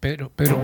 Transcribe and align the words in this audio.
Pero, 0.00 0.30
pero. 0.36 0.60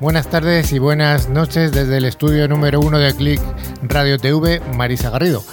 Buenas 0.00 0.26
tardes 0.30 0.72
y 0.72 0.78
buenas 0.78 1.28
noches 1.28 1.70
desde 1.70 1.98
el 1.98 2.06
estudio 2.06 2.48
número 2.48 2.80
uno 2.80 2.98
de 2.98 3.12
Click 3.14 3.42
Radio 3.82 4.16
TV, 4.16 4.62
Marisa 4.74 5.10
Garrido. 5.10 5.44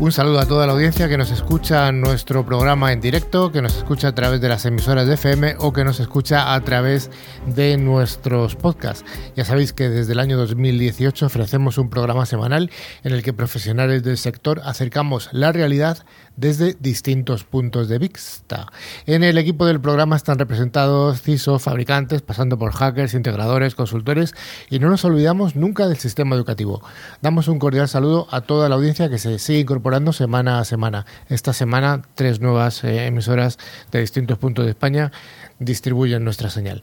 Un 0.00 0.10
saludo 0.10 0.40
a 0.40 0.46
toda 0.46 0.66
la 0.66 0.72
audiencia 0.72 1.08
que 1.08 1.16
nos 1.16 1.30
escucha 1.30 1.92
nuestro 1.92 2.44
programa 2.44 2.92
en 2.92 3.00
directo, 3.00 3.52
que 3.52 3.62
nos 3.62 3.76
escucha 3.76 4.08
a 4.08 4.14
través 4.14 4.40
de 4.40 4.48
las 4.48 4.64
emisoras 4.64 5.06
de 5.06 5.14
FM 5.14 5.54
o 5.58 5.72
que 5.72 5.84
nos 5.84 6.00
escucha 6.00 6.52
a 6.52 6.60
través 6.62 7.12
de 7.54 7.76
nuestros 7.76 8.56
podcasts. 8.56 9.04
Ya 9.36 9.44
sabéis 9.44 9.72
que 9.72 9.88
desde 9.88 10.12
el 10.12 10.18
año 10.18 10.36
2018 10.36 11.26
ofrecemos 11.26 11.78
un 11.78 11.90
programa 11.90 12.26
semanal 12.26 12.70
en 13.04 13.12
el 13.12 13.22
que 13.22 13.32
profesionales 13.32 14.02
del 14.02 14.18
sector 14.18 14.60
acercamos 14.64 15.28
la 15.32 15.52
realidad 15.52 16.04
desde 16.36 16.76
distintos 16.78 17.44
puntos 17.44 17.88
de 17.88 17.98
vista. 17.98 18.66
En 19.06 19.24
el 19.24 19.38
equipo 19.38 19.66
del 19.66 19.80
programa 19.80 20.16
están 20.16 20.38
representados 20.38 21.20
CISO, 21.22 21.58
fabricantes, 21.58 22.22
pasando 22.22 22.58
por 22.58 22.72
hackers, 22.72 23.14
integradores, 23.14 23.74
consultores 23.74 24.34
y 24.70 24.78
no 24.78 24.88
nos 24.88 25.04
olvidamos 25.04 25.56
nunca 25.56 25.88
del 25.88 25.98
sistema 25.98 26.36
educativo. 26.36 26.82
Damos 27.22 27.48
un 27.48 27.58
cordial 27.58 27.88
saludo 27.88 28.28
a 28.30 28.42
toda 28.42 28.68
la 28.68 28.76
audiencia 28.76 29.08
que 29.08 29.18
se 29.18 29.38
sigue 29.38 29.60
incorporando 29.60 30.12
semana 30.12 30.60
a 30.60 30.64
semana. 30.64 31.06
Esta 31.28 31.52
semana 31.52 32.02
tres 32.14 32.40
nuevas 32.40 32.84
eh, 32.84 33.06
emisoras 33.06 33.58
de 33.90 34.00
distintos 34.00 34.38
puntos 34.38 34.64
de 34.64 34.70
España 34.70 35.12
distribuyen 35.58 36.24
nuestra 36.24 36.50
señal. 36.50 36.82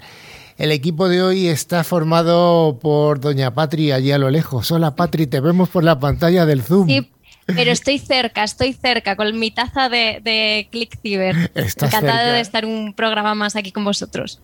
El 0.58 0.72
equipo 0.72 1.10
de 1.10 1.22
hoy 1.22 1.48
está 1.48 1.84
formado 1.84 2.80
por 2.82 3.20
Doña 3.20 3.54
Patri 3.54 3.92
allí 3.92 4.14
a 4.14 4.18
lo 4.18 4.30
lejos. 4.30 4.72
Hola 4.72 4.96
Patri, 4.96 5.28
te 5.28 5.42
vemos 5.42 5.68
por 5.68 5.84
la 5.84 6.00
pantalla 6.00 6.46
del 6.46 6.64
Zoom. 6.64 6.88
Sí, 6.88 7.12
pero 7.46 7.72
estoy 7.72 8.00
cerca, 8.00 8.46
estoy 8.46 8.72
cerca 8.72 9.18
con 9.18 9.38
mi 9.38 9.52
taza 9.52 9.90
de, 9.90 10.22
de 10.24 10.70
Click 10.72 10.98
Ciber. 11.02 11.52
Encantada 11.56 12.32
de 12.32 12.40
estar 12.40 12.66
un 12.66 12.94
programa 12.94 13.36
más 13.36 13.58
aquí 13.58 13.74
con 13.74 13.84
vosotros. 13.84 14.40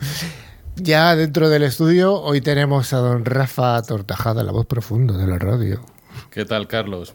Ya 0.75 1.15
dentro 1.15 1.47
del 1.47 1.63
estudio, 1.63 2.19
hoy 2.19 2.41
tenemos 2.41 2.91
a 2.91 2.97
don 2.97 3.23
Rafa 3.23 3.81
Tortajada, 3.81 4.43
la 4.43 4.51
voz 4.51 4.65
profunda 4.65 5.15
de 5.15 5.27
la 5.27 5.39
radio. 5.39 5.81
¿Qué 6.29 6.43
tal, 6.43 6.67
Carlos? 6.67 7.13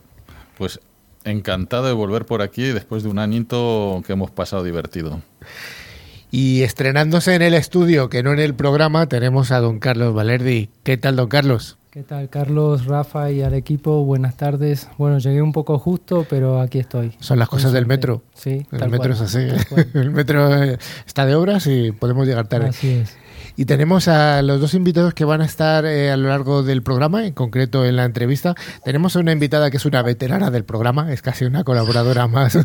Pues 0.57 0.81
encantado 1.25 1.85
de 1.85 1.93
volver 1.93 2.25
por 2.25 2.41
aquí 2.41 2.63
después 2.63 3.03
de 3.03 3.11
un 3.11 3.19
añito 3.19 4.03
que 4.07 4.15
hemos 4.15 4.31
pasado 4.31 4.65
divertido. 4.65 5.21
Y 6.39 6.65
estrenándose 6.65 7.35
en 7.35 7.41
el 7.41 7.55
estudio, 7.55 8.11
que 8.11 8.23
no 8.23 8.31
en 8.31 8.41
el 8.41 8.55
programa, 8.55 9.07
tenemos 9.07 9.51
a 9.53 9.61
don 9.61 9.79
Carlos 9.79 10.13
Valerdi. 10.13 10.69
¿Qué 10.83 10.99
tal, 10.99 11.17
don 11.17 11.29
Carlos? 11.29 11.79
¿Qué 11.91 12.03
tal, 12.03 12.29
Carlos, 12.29 12.85
Rafa 12.85 13.31
y 13.31 13.41
al 13.41 13.55
equipo? 13.55 14.05
Buenas 14.05 14.37
tardes. 14.37 14.91
Bueno, 14.99 15.17
llegué 15.17 15.41
un 15.41 15.53
poco 15.53 15.79
justo, 15.79 16.27
pero 16.29 16.61
aquí 16.61 16.79
estoy. 16.79 17.17
Son 17.21 17.39
las 17.39 17.49
cosas 17.49 17.73
del 17.73 17.87
metro. 17.87 18.23
Sí, 18.35 18.67
el 18.71 18.91
metro 18.91 19.15
es 19.15 19.23
así. 19.23 19.49
El 19.95 20.11
metro 20.11 20.63
está 21.07 21.25
de 21.25 21.35
obras 21.35 21.67
y 21.69 21.93
podemos 21.93 22.27
llegar 22.27 22.49
tarde. 22.49 22.69
Así 22.69 22.91
es. 22.91 23.17
Y 23.57 23.65
tenemos 23.65 24.07
a 24.07 24.43
los 24.43 24.61
dos 24.61 24.75
invitados 24.75 25.15
que 25.15 25.25
van 25.25 25.41
a 25.41 25.47
estar 25.47 25.87
eh, 25.87 26.11
a 26.11 26.19
lo 26.19 26.29
largo 26.29 26.63
del 26.63 26.83
programa, 26.83 27.25
en 27.25 27.33
concreto 27.33 27.87
en 27.87 27.97
la 27.97 28.05
entrevista. 28.05 28.55
Tenemos 28.85 29.17
a 29.17 29.21
una 29.21 29.33
invitada 29.33 29.71
que 29.71 29.79
es 29.79 29.87
una 29.87 30.03
veterana 30.03 30.51
del 30.51 30.67
programa, 30.67 31.11
es 31.15 31.23
casi 31.23 31.47
una 31.47 31.65
colaboradora 31.65 32.27
más. 32.27 32.59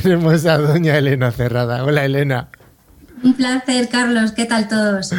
tenemos 0.00 0.46
a 0.46 0.58
doña 0.58 0.96
Elena 0.96 1.32
Cerrada. 1.32 1.82
Hola, 1.82 2.04
Elena. 2.04 2.50
Un 3.22 3.34
placer, 3.34 3.88
Carlos. 3.88 4.32
¿Qué 4.32 4.46
tal 4.46 4.68
todos? 4.68 5.12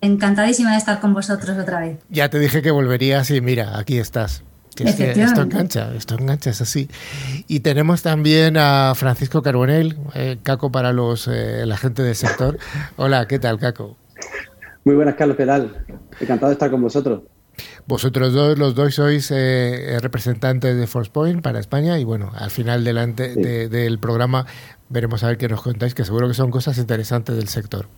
Encantadísima 0.00 0.72
de 0.72 0.78
estar 0.78 1.00
con 1.00 1.12
vosotros 1.12 1.56
otra 1.58 1.80
vez. 1.80 1.98
Ya 2.08 2.30
te 2.30 2.38
dije 2.38 2.62
que 2.62 2.70
volverías 2.70 3.30
y 3.30 3.40
mira, 3.40 3.78
aquí 3.78 3.98
estás. 3.98 4.42
Que 4.74 4.84
es 4.84 4.96
que 4.96 5.10
esto 5.10 5.42
engancha, 5.42 5.92
esto 5.94 6.14
engancha, 6.18 6.48
es 6.48 6.62
así. 6.62 6.88
Y 7.46 7.60
tenemos 7.60 8.02
también 8.02 8.56
a 8.56 8.94
Francisco 8.94 9.42
Carbonell, 9.42 9.98
eh, 10.14 10.38
Caco 10.42 10.72
para 10.72 10.92
los 10.92 11.28
eh, 11.28 11.66
la 11.66 11.76
gente 11.76 12.02
del 12.02 12.14
sector. 12.14 12.58
Hola, 12.96 13.28
¿qué 13.28 13.38
tal, 13.38 13.58
Caco? 13.58 13.98
Muy 14.84 14.94
buenas, 14.94 15.14
Carlos, 15.14 15.36
¿qué 15.36 15.44
tal? 15.44 15.84
Encantado 16.20 16.48
de 16.48 16.54
estar 16.54 16.70
con 16.70 16.80
vosotros. 16.80 17.20
Vosotros 17.86 18.32
dos, 18.32 18.58
los 18.58 18.74
dos 18.74 18.94
sois 18.94 19.30
eh, 19.30 19.98
representantes 20.00 20.76
de 20.76 20.86
ForcePoint 20.86 21.42
para 21.42 21.60
España 21.60 21.98
y 21.98 22.04
bueno, 22.04 22.32
al 22.34 22.50
final 22.50 22.84
delante 22.84 23.34
sí. 23.34 23.42
de, 23.42 23.68
del 23.68 23.98
programa 23.98 24.46
veremos 24.88 25.22
a 25.24 25.28
ver 25.28 25.38
qué 25.38 25.48
nos 25.48 25.62
contáis, 25.62 25.94
que 25.94 26.04
seguro 26.04 26.28
que 26.28 26.34
son 26.34 26.50
cosas 26.50 26.78
interesantes 26.78 27.36
del 27.36 27.48
sector. 27.48 27.88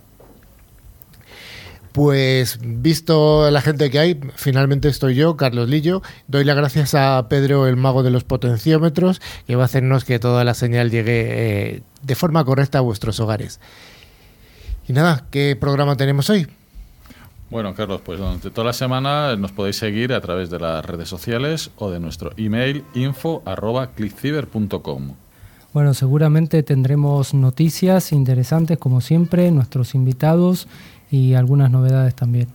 Pues 1.92 2.58
visto 2.60 3.48
la 3.52 3.60
gente 3.60 3.88
que 3.88 4.00
hay, 4.00 4.20
finalmente 4.34 4.88
estoy 4.88 5.14
yo, 5.14 5.36
Carlos 5.36 5.68
Lillo. 5.68 6.02
Doy 6.26 6.42
las 6.42 6.56
gracias 6.56 6.96
a 6.96 7.28
Pedro, 7.28 7.68
el 7.68 7.76
mago 7.76 8.02
de 8.02 8.10
los 8.10 8.24
potenciómetros, 8.24 9.20
que 9.46 9.54
va 9.54 9.62
a 9.62 9.66
hacernos 9.66 10.04
que 10.04 10.18
toda 10.18 10.42
la 10.42 10.54
señal 10.54 10.90
llegue 10.90 11.26
eh, 11.28 11.82
de 12.02 12.14
forma 12.16 12.44
correcta 12.44 12.78
a 12.78 12.80
vuestros 12.80 13.20
hogares. 13.20 13.60
Y 14.88 14.92
nada, 14.92 15.26
¿qué 15.30 15.56
programa 15.58 15.96
tenemos 15.96 16.30
hoy? 16.30 16.48
Bueno, 17.54 17.72
Carlos, 17.72 18.02
pues 18.04 18.18
durante 18.18 18.50
toda 18.50 18.64
la 18.64 18.72
semana 18.72 19.36
nos 19.36 19.52
podéis 19.52 19.76
seguir 19.76 20.12
a 20.12 20.20
través 20.20 20.50
de 20.50 20.58
las 20.58 20.84
redes 20.84 21.08
sociales 21.08 21.70
o 21.76 21.88
de 21.88 22.00
nuestro 22.00 22.32
email 22.36 22.82
info.clickciber.com. 22.94 25.12
Bueno, 25.72 25.94
seguramente 25.94 26.64
tendremos 26.64 27.32
noticias 27.32 28.10
interesantes, 28.10 28.76
como 28.78 29.00
siempre, 29.00 29.52
nuestros 29.52 29.94
invitados 29.94 30.66
y 31.12 31.34
algunas 31.34 31.70
novedades 31.70 32.16
también. 32.16 32.48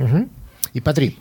Uh 0.00 0.06
-huh. 0.06 0.26
Y 0.74 0.80
Patri. 0.80 1.16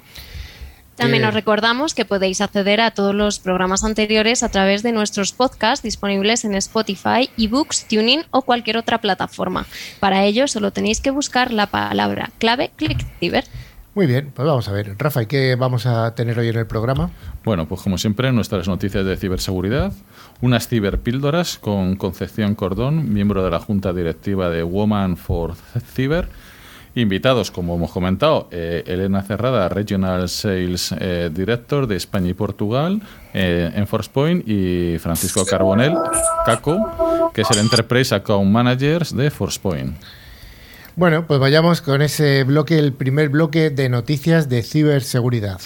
También 0.96 1.26
os 1.26 1.34
recordamos 1.34 1.94
que 1.94 2.06
podéis 2.06 2.40
acceder 2.40 2.80
a 2.80 2.92
todos 2.92 3.14
los 3.14 3.40
programas 3.40 3.84
anteriores 3.84 4.44
a 4.44 4.50
través 4.50 4.82
de 4.82 4.94
nuestros 4.94 5.34
podcasts 5.34 5.84
disponibles 5.84 6.46
en 6.46 6.56
Spotify, 6.56 7.30
eBooks, 7.38 7.88
Tuning 7.88 8.22
o 8.32 8.44
cualquier 8.44 8.78
otra 8.78 9.00
plataforma. 9.00 9.66
Para 10.00 10.24
ello 10.24 10.48
solo 10.48 10.72
tenéis 10.72 11.02
que 11.02 11.12
buscar 11.12 11.52
la 11.52 11.68
palabra 11.68 12.32
clave 12.40 12.72
ClickCiber. 12.78 13.44
Muy 13.96 14.08
bien, 14.08 14.32
pues 14.36 14.46
vamos 14.46 14.68
a 14.68 14.74
ver. 14.74 14.94
Rafa, 14.98 15.24
¿y 15.24 15.26
qué 15.26 15.56
vamos 15.56 15.86
a 15.86 16.14
tener 16.16 16.38
hoy 16.38 16.50
en 16.50 16.58
el 16.58 16.68
programa? 16.68 17.12
Bueno, 17.46 17.66
pues 17.66 17.82
como 17.82 17.98
siempre, 17.98 18.30
nuestras 18.34 18.68
noticias 18.68 19.06
de 19.06 19.16
ciberseguridad, 19.16 19.94
unas 20.42 20.68
ciberpíldoras 20.68 21.58
con 21.58 21.96
Concepción 21.96 22.56
Cordón, 22.56 23.14
miembro 23.14 23.42
de 23.42 23.52
la 23.52 23.60
Junta 23.60 23.94
Directiva 23.94 24.50
de 24.50 24.64
Woman 24.64 25.16
for 25.16 25.56
Cyber, 25.94 26.28
Invitados, 26.98 27.52
como 27.52 27.76
hemos 27.76 27.92
comentado, 27.92 28.48
eh, 28.52 28.84
Elena 28.88 29.22
Cerrada, 29.22 29.68
Regional 29.68 30.30
Sales 30.30 30.96
eh, 30.98 31.30
Director 31.32 31.88
de 31.88 31.98
España 31.98 32.30
y 32.30 32.34
Portugal 32.34 33.02
eh, 33.34 33.70
en 33.76 33.86
ForcePoint, 33.86 34.48
y 34.48 34.98
Francisco 35.00 35.46
Carbonell, 35.46 35.94
Caco, 36.46 37.32
que 37.34 37.42
es 37.42 37.52
el 37.52 37.60
Enterprise 37.60 38.16
Account 38.16 38.50
Manager 38.50 39.06
de 39.08 39.30
ForcePoint. 39.30 39.98
Bueno, 40.96 41.28
pues 41.28 41.38
vayamos 41.42 41.82
con 41.82 42.02
ese 42.02 42.46
bloque, 42.46 42.80
el 42.80 42.94
primer 42.94 43.28
bloque 43.28 43.72
de 43.72 43.90
noticias 43.90 44.48
de 44.48 44.64
ciberseguridad. 44.64 45.60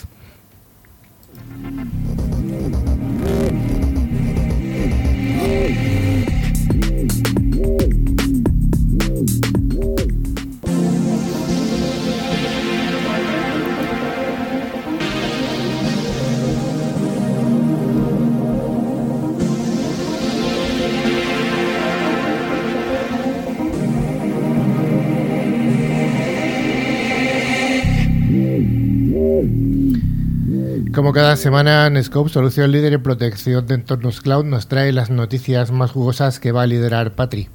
Como 30.94 31.13
cada 31.13 31.36
semana, 31.36 31.88
Nescope, 31.91 32.31
solución 32.31 32.71
líder 32.71 32.94
en 32.94 33.03
protección 33.03 33.68
de 33.68 33.75
entornos 33.75 34.21
cloud, 34.21 34.44
nos 34.45 34.68
trae 34.68 34.91
las 34.91 35.12
noticias 35.12 35.71
más 35.71 35.91
jugosas 35.91 36.39
que 36.39 36.51
va 36.51 36.63
a 36.63 36.68
liderar 36.68 37.12
Patri. 37.12 37.47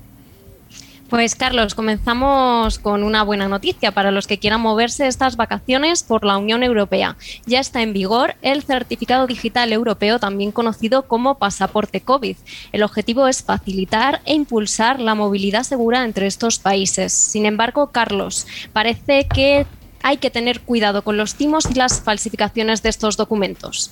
Pues 1.11 1.35
Carlos, 1.35 1.75
comenzamos 1.75 2.79
con 2.79 3.03
una 3.03 3.25
buena 3.25 3.49
noticia 3.49 3.93
para 3.93 4.13
los 4.13 4.29
que 4.29 4.39
quieran 4.39 4.61
moverse 4.61 5.09
estas 5.09 5.37
vacaciones 5.37 6.05
por 6.05 6.25
la 6.25 6.39
Unión 6.39 6.63
Europea. 6.63 7.17
Ya 7.45 7.59
está 7.59 7.83
en 7.83 7.93
vigor 7.93 8.37
el 8.41 8.63
certificado 8.63 9.27
digital 9.27 9.73
europeo, 9.73 10.19
también 10.21 10.53
conocido 10.53 11.03
como 11.03 11.37
pasaporte 11.37 12.01
COVID. 12.01 12.37
El 12.73 12.83
objetivo 12.85 13.27
es 13.27 13.43
facilitar 13.43 14.23
e 14.25 14.35
impulsar 14.35 15.01
la 15.01 15.15
movilidad 15.15 15.65
segura 15.65 16.05
entre 16.05 16.27
estos 16.27 16.59
países. 16.59 17.13
Sin 17.13 17.47
embargo, 17.47 17.89
Carlos, 17.93 18.47
parece 18.73 19.27
que 19.27 19.67
hay 20.05 20.19
que 20.19 20.31
tener 20.31 20.61
cuidado 20.61 21.03
con 21.03 21.17
los 21.17 21.35
timos 21.35 21.65
y 21.71 21.75
las 21.75 22.03
falsificaciones 22.03 22.83
de 22.83 22.91
estos 22.91 23.17
documentos. 23.17 23.91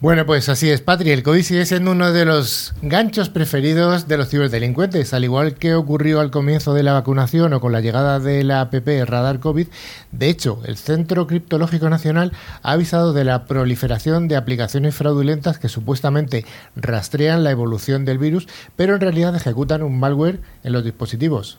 Bueno, 0.00 0.24
pues 0.26 0.48
así 0.48 0.70
es, 0.70 0.80
Patri. 0.80 1.10
El 1.10 1.24
COVID 1.24 1.42
sigue 1.42 1.66
siendo 1.66 1.90
uno 1.90 2.12
de 2.12 2.24
los 2.24 2.72
ganchos 2.82 3.28
preferidos 3.28 4.06
de 4.06 4.16
los 4.16 4.28
ciberdelincuentes. 4.28 5.12
Al 5.12 5.24
igual 5.24 5.54
que 5.54 5.74
ocurrió 5.74 6.20
al 6.20 6.30
comienzo 6.30 6.72
de 6.72 6.84
la 6.84 6.92
vacunación 6.92 7.52
o 7.52 7.60
con 7.60 7.72
la 7.72 7.80
llegada 7.80 8.20
de 8.20 8.44
la 8.44 8.60
app 8.60 8.72
Radar 8.72 9.40
COVID, 9.40 9.66
de 10.12 10.28
hecho, 10.28 10.62
el 10.66 10.76
Centro 10.76 11.26
Criptológico 11.26 11.90
Nacional 11.90 12.32
ha 12.62 12.70
avisado 12.70 13.12
de 13.12 13.24
la 13.24 13.46
proliferación 13.46 14.28
de 14.28 14.36
aplicaciones 14.36 14.94
fraudulentas 14.94 15.58
que 15.58 15.68
supuestamente 15.68 16.44
rastrean 16.76 17.42
la 17.42 17.50
evolución 17.50 18.04
del 18.04 18.18
virus, 18.18 18.46
pero 18.76 18.94
en 18.94 19.00
realidad 19.00 19.34
ejecutan 19.34 19.82
un 19.82 19.98
malware 19.98 20.38
en 20.62 20.74
los 20.74 20.84
dispositivos. 20.84 21.58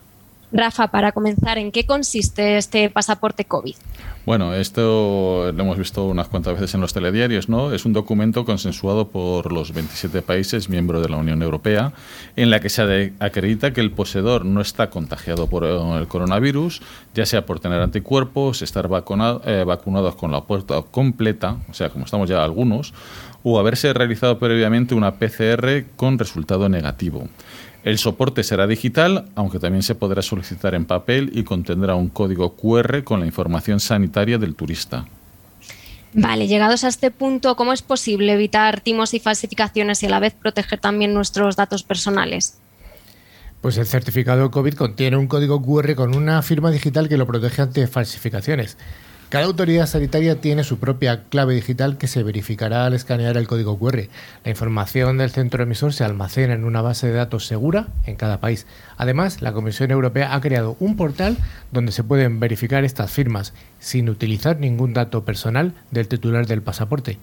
Rafa, 0.52 0.88
para 0.88 1.12
comenzar, 1.12 1.58
¿en 1.58 1.72
qué 1.72 1.86
consiste 1.86 2.58
este 2.58 2.90
pasaporte 2.90 3.46
COVID? 3.46 3.76
Bueno, 4.26 4.54
esto 4.54 5.52
lo 5.52 5.64
hemos 5.64 5.78
visto 5.78 6.06
unas 6.06 6.28
cuantas 6.28 6.54
veces 6.54 6.74
en 6.76 6.82
los 6.82 6.94
telediarios, 6.94 7.50
¿no? 7.50 7.72
Es 7.74 7.86
un 7.86 7.94
documento 7.94 8.46
consensuado 8.46 9.08
por 9.08 9.52
los 9.52 9.74
27 9.74 10.22
países 10.22 10.70
miembros 10.70 11.02
de 11.02 11.10
la 11.10 11.18
Unión 11.18 11.42
Europea 11.42 11.94
en 12.36 12.50
la 12.50 12.60
que 12.60 12.70
se 12.70 13.14
acredita 13.20 13.74
que 13.74 13.82
el 13.82 13.92
poseedor 13.92 14.46
no 14.46 14.62
está 14.62 14.90
contagiado 14.90 15.48
por 15.48 15.64
el 15.64 16.08
coronavirus, 16.08 16.82
ya 17.16 17.26
sea 17.26 17.46
por 17.46 17.60
tener 17.60 17.82
anticuerpos, 17.82 18.62
estar 18.62 18.88
vacunado, 18.88 19.42
eh, 19.46 19.64
vacunados 19.66 20.16
con 20.16 20.32
la 20.32 20.42
puerta 20.42 20.82
completa, 20.82 21.58
o 21.70 21.74
sea, 21.74 21.90
como 21.90 22.06
estamos 22.06 22.30
ya 22.30 22.44
algunos, 22.44 22.94
o 23.44 23.60
haberse 23.60 23.94
realizado 23.94 24.38
previamente 24.38 24.96
una 24.96 25.16
PCR 25.16 25.86
con 25.96 26.20
resultado 26.20 26.68
negativo. 26.70 27.28
El 27.84 27.98
soporte 27.98 28.44
será 28.44 28.68
digital, 28.68 29.30
aunque 29.36 29.60
también 29.60 29.84
se 29.84 29.96
podrá 29.96 30.22
solicitar 30.22 30.76
en 30.76 30.86
papel 30.86 31.32
y 31.34 31.44
contendrá 31.44 31.96
un 31.96 32.10
código 32.10 32.56
QR 32.56 33.04
con 33.04 33.22
la 33.22 33.26
información 33.26 33.80
sanitaria 33.80 34.38
del 34.38 34.56
turista. 34.56 35.06
Vale, 36.14 36.48
llegados 36.48 36.84
a 36.84 36.88
este 36.88 37.12
punto, 37.12 37.56
¿cómo 37.56 37.72
es 37.72 37.82
posible 37.82 38.34
evitar 38.34 38.82
timos 38.82 39.14
y 39.14 39.20
falsificaciones 39.20 40.02
y 40.04 40.08
a 40.08 40.10
la 40.10 40.20
vez 40.20 40.34
proteger 40.34 40.80
también 40.80 41.14
nuestros 41.14 41.56
datos 41.56 41.84
personales? 41.84 42.58
Pues 43.62 43.78
el 43.78 43.86
certificado 43.86 44.50
COVID 44.52 44.74
contiene 44.74 45.18
un 45.18 45.28
código 45.28 45.62
QR 45.62 45.96
con 45.96 46.16
una 46.16 46.42
firma 46.42 46.72
digital 46.72 47.08
que 47.08 47.18
lo 47.18 47.28
protege 47.28 47.62
ante 47.62 47.88
falsificaciones. 47.88 48.78
Cada 49.30 49.46
autoridad 49.46 49.86
sanitaria 49.86 50.42
tiene 50.42 50.64
su 50.64 50.80
propia 50.80 51.26
clave 51.30 51.54
digital 51.54 52.00
que 52.00 52.08
se 52.08 52.24
verificará 52.24 52.88
al 52.88 52.96
escanear 52.96 53.38
el 53.38 53.48
código 53.48 53.78
QR. 53.78 54.08
La 54.44 54.50
información 54.50 55.20
del 55.20 55.30
centro 55.30 55.62
emisor 55.62 55.94
se 55.94 56.04
almacena 56.04 56.56
en 56.56 56.64
una 56.64 56.82
base 56.82 57.06
de 57.06 57.14
datos 57.14 57.46
segura 57.46 57.90
en 58.08 58.16
cada 58.16 58.40
país. 58.40 58.66
Además, 58.98 59.44
la 59.44 59.54
Comisión 59.54 59.92
Europea 59.92 60.34
ha 60.34 60.42
creado 60.42 60.78
un 60.80 60.98
portal 60.98 61.38
donde 61.72 61.92
se 61.92 62.04
pueden 62.04 62.40
verificar 62.40 62.84
estas 62.84 63.12
firmas 63.12 63.54
sin 63.80 64.10
utilizar 64.10 64.60
ningún 64.60 64.96
dato 64.96 65.24
personal 65.26 65.74
del 65.92 66.08
titular 66.08 66.48
del 66.48 66.64
pasaporte. 66.64 67.20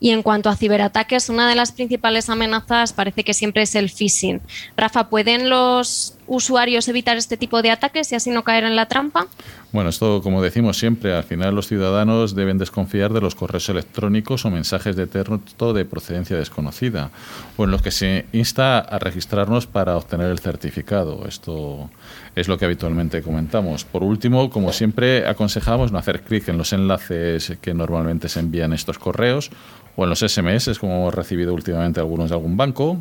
Y 0.00 0.10
en 0.10 0.22
cuanto 0.22 0.50
a 0.50 0.56
ciberataques, 0.56 1.28
una 1.28 1.48
de 1.48 1.54
las 1.54 1.72
principales 1.72 2.28
amenazas 2.28 2.92
parece 2.92 3.24
que 3.24 3.32
siempre 3.32 3.62
es 3.62 3.74
el 3.74 3.90
phishing. 3.90 4.40
Rafa, 4.76 5.08
¿pueden 5.08 5.48
los 5.48 6.14
usuarios 6.26 6.88
evitar 6.88 7.16
este 7.16 7.36
tipo 7.36 7.62
de 7.62 7.70
ataques 7.70 8.10
y 8.12 8.14
así 8.14 8.30
no 8.30 8.44
caer 8.44 8.64
en 8.64 8.76
la 8.76 8.86
trampa? 8.86 9.26
Bueno, 9.72 9.90
esto, 9.90 10.22
como 10.22 10.42
decimos 10.42 10.78
siempre, 10.78 11.14
al 11.14 11.24
final 11.24 11.54
los 11.54 11.66
ciudadanos 11.66 12.34
deben 12.34 12.56
desconfiar 12.56 13.12
de 13.12 13.20
los 13.20 13.34
correos 13.34 13.68
electrónicos 13.68 14.44
o 14.44 14.50
mensajes 14.50 14.96
de 14.96 15.06
texto 15.06 15.72
de 15.72 15.84
procedencia 15.84 16.36
desconocida, 16.36 17.10
o 17.56 17.64
en 17.64 17.70
los 17.70 17.82
que 17.82 17.90
se 17.90 18.26
insta 18.32 18.78
a 18.78 18.98
registrarnos 18.98 19.66
para 19.66 19.96
obtener 19.96 20.30
el 20.30 20.38
certificado. 20.38 21.26
Esto 21.26 21.90
es 22.34 22.48
lo 22.48 22.56
que 22.58 22.64
habitualmente 22.64 23.22
comentamos. 23.22 23.84
Por 23.84 24.02
último, 24.02 24.50
como 24.50 24.72
siempre, 24.72 25.26
aconsejamos 25.26 25.92
no 25.92 25.98
hacer 25.98 26.22
clic 26.22 26.48
en 26.48 26.58
los 26.58 26.72
enlaces 26.72 27.58
que 27.60 27.74
normalmente 27.74 28.28
se 28.28 28.40
envían 28.40 28.72
estos 28.72 28.98
correos 28.98 29.50
o 29.96 30.04
en 30.04 30.10
los 30.10 30.20
SMS, 30.20 30.78
como 30.78 30.96
hemos 30.96 31.14
recibido 31.14 31.54
últimamente 31.54 32.00
algunos 32.00 32.30
de 32.30 32.36
algún 32.36 32.56
banco. 32.56 33.00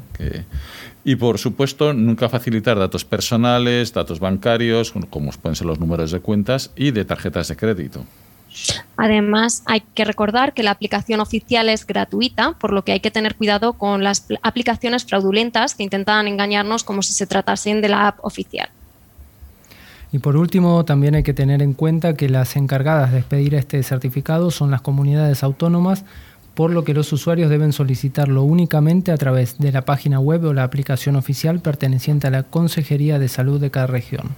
Y 1.08 1.16
por 1.16 1.38
supuesto, 1.38 1.94
nunca 1.94 2.28
facilitar 2.30 2.80
datos 2.80 3.06
personales, 3.06 3.94
datos 3.94 4.20
bancarios, 4.20 4.92
como 4.92 5.32
pueden 5.32 5.56
ser 5.56 5.68
los 5.68 5.80
números 5.80 6.12
de 6.12 6.20
cuentas 6.20 6.72
y 6.76 6.90
de 6.90 7.06
tarjetas 7.06 7.48
de 7.48 7.56
crédito. 7.56 8.04
Además, 8.98 9.62
hay 9.68 9.84
que 9.94 10.04
recordar 10.04 10.54
que 10.54 10.64
la 10.64 10.72
aplicación 10.72 11.20
oficial 11.20 11.70
es 11.70 11.86
gratuita, 11.86 12.54
por 12.54 12.74
lo 12.74 12.84
que 12.84 12.94
hay 12.94 13.02
que 13.02 13.12
tener 13.12 13.36
cuidado 13.36 13.74
con 13.74 14.04
las 14.04 14.26
aplicaciones 14.42 15.06
fraudulentas 15.06 15.76
que 15.76 15.84
intentan 15.84 16.28
engañarnos 16.28 16.84
como 16.84 17.04
si 17.04 17.14
se 17.14 17.28
tratasen 17.28 17.82
de 17.82 17.90
la 17.90 18.08
app 18.08 18.26
oficial. 18.26 18.70
Y 20.12 20.18
por 20.18 20.38
último, 20.38 20.86
también 20.86 21.14
hay 21.14 21.24
que 21.24 21.34
tener 21.36 21.62
en 21.62 21.74
cuenta 21.74 22.16
que 22.16 22.30
las 22.30 22.56
encargadas 22.56 23.12
de 23.12 23.20
expedir 23.20 23.54
este 23.54 23.84
certificado 23.84 24.50
son 24.50 24.72
las 24.72 24.82
comunidades 24.82 25.44
autónomas 25.44 26.04
por 26.56 26.72
lo 26.72 26.84
que 26.84 26.94
los 26.94 27.12
usuarios 27.14 27.50
deben 27.50 27.74
solicitarlo 27.74 28.44
únicamente 28.44 29.12
a 29.12 29.18
través 29.18 29.60
de 29.60 29.72
la 29.72 29.84
página 29.84 30.20
web 30.20 30.46
o 30.46 30.54
la 30.54 30.64
aplicación 30.64 31.18
oficial 31.18 31.60
perteneciente 31.60 32.28
a 32.28 32.32
la 32.32 32.44
Consejería 32.44 33.20
de 33.20 33.28
Salud 33.28 33.60
de 33.60 33.72
cada 33.72 33.88
región. 33.88 34.30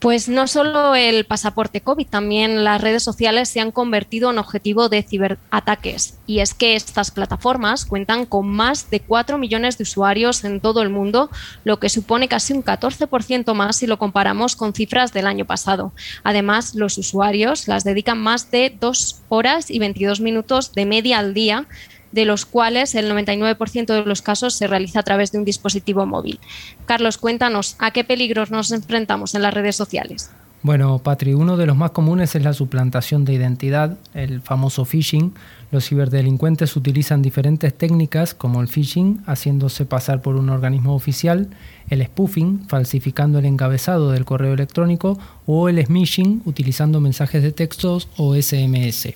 Pues 0.00 0.28
no 0.28 0.46
solo 0.46 0.94
el 0.94 1.24
pasaporte 1.24 1.80
COVID, 1.80 2.06
también 2.06 2.62
las 2.62 2.80
redes 2.80 3.02
sociales 3.02 3.48
se 3.48 3.58
han 3.58 3.72
convertido 3.72 4.30
en 4.30 4.38
objetivo 4.38 4.88
de 4.88 5.02
ciberataques. 5.02 6.18
Y 6.24 6.38
es 6.38 6.54
que 6.54 6.76
estas 6.76 7.10
plataformas 7.10 7.84
cuentan 7.84 8.24
con 8.24 8.48
más 8.48 8.90
de 8.90 9.00
4 9.00 9.38
millones 9.38 9.76
de 9.76 9.82
usuarios 9.82 10.44
en 10.44 10.60
todo 10.60 10.82
el 10.82 10.88
mundo, 10.88 11.30
lo 11.64 11.80
que 11.80 11.88
supone 11.88 12.28
casi 12.28 12.52
un 12.52 12.62
14% 12.62 13.54
más 13.54 13.76
si 13.76 13.88
lo 13.88 13.98
comparamos 13.98 14.54
con 14.54 14.72
cifras 14.72 15.12
del 15.12 15.26
año 15.26 15.46
pasado. 15.46 15.92
Además, 16.22 16.76
los 16.76 16.96
usuarios 16.96 17.66
las 17.66 17.82
dedican 17.82 18.18
más 18.18 18.52
de 18.52 18.76
2 18.78 19.22
horas 19.28 19.68
y 19.68 19.80
22 19.80 20.20
minutos 20.20 20.72
de 20.74 20.86
media 20.86 21.18
al 21.18 21.34
día 21.34 21.66
de 22.12 22.24
los 22.24 22.46
cuales 22.46 22.94
el 22.94 23.10
99% 23.10 23.86
de 23.86 24.02
los 24.02 24.22
casos 24.22 24.54
se 24.54 24.66
realiza 24.66 25.00
a 25.00 25.04
través 25.04 25.32
de 25.32 25.38
un 25.38 25.44
dispositivo 25.44 26.06
móvil. 26.06 26.40
Carlos, 26.86 27.18
cuéntanos, 27.18 27.76
¿a 27.78 27.90
qué 27.90 28.04
peligros 28.04 28.50
nos 28.50 28.72
enfrentamos 28.72 29.34
en 29.34 29.42
las 29.42 29.54
redes 29.54 29.76
sociales? 29.76 30.30
Bueno, 30.60 30.98
Patri, 30.98 31.34
uno 31.34 31.56
de 31.56 31.66
los 31.66 31.76
más 31.76 31.92
comunes 31.92 32.34
es 32.34 32.42
la 32.42 32.52
suplantación 32.52 33.24
de 33.24 33.32
identidad, 33.32 33.96
el 34.12 34.40
famoso 34.40 34.84
phishing. 34.84 35.32
Los 35.70 35.88
ciberdelincuentes 35.88 36.74
utilizan 36.74 37.22
diferentes 37.22 37.72
técnicas 37.72 38.34
como 38.34 38.60
el 38.60 38.66
phishing, 38.66 39.22
haciéndose 39.24 39.84
pasar 39.84 40.20
por 40.20 40.34
un 40.34 40.50
organismo 40.50 40.96
oficial, 40.96 41.48
el 41.90 42.04
spoofing, 42.04 42.66
falsificando 42.66 43.38
el 43.38 43.44
encabezado 43.44 44.10
del 44.10 44.24
correo 44.24 44.52
electrónico, 44.52 45.16
o 45.46 45.68
el 45.68 45.84
smishing, 45.84 46.42
utilizando 46.44 47.00
mensajes 47.00 47.40
de 47.40 47.52
textos 47.52 48.08
o 48.16 48.34
SMS. 48.34 49.14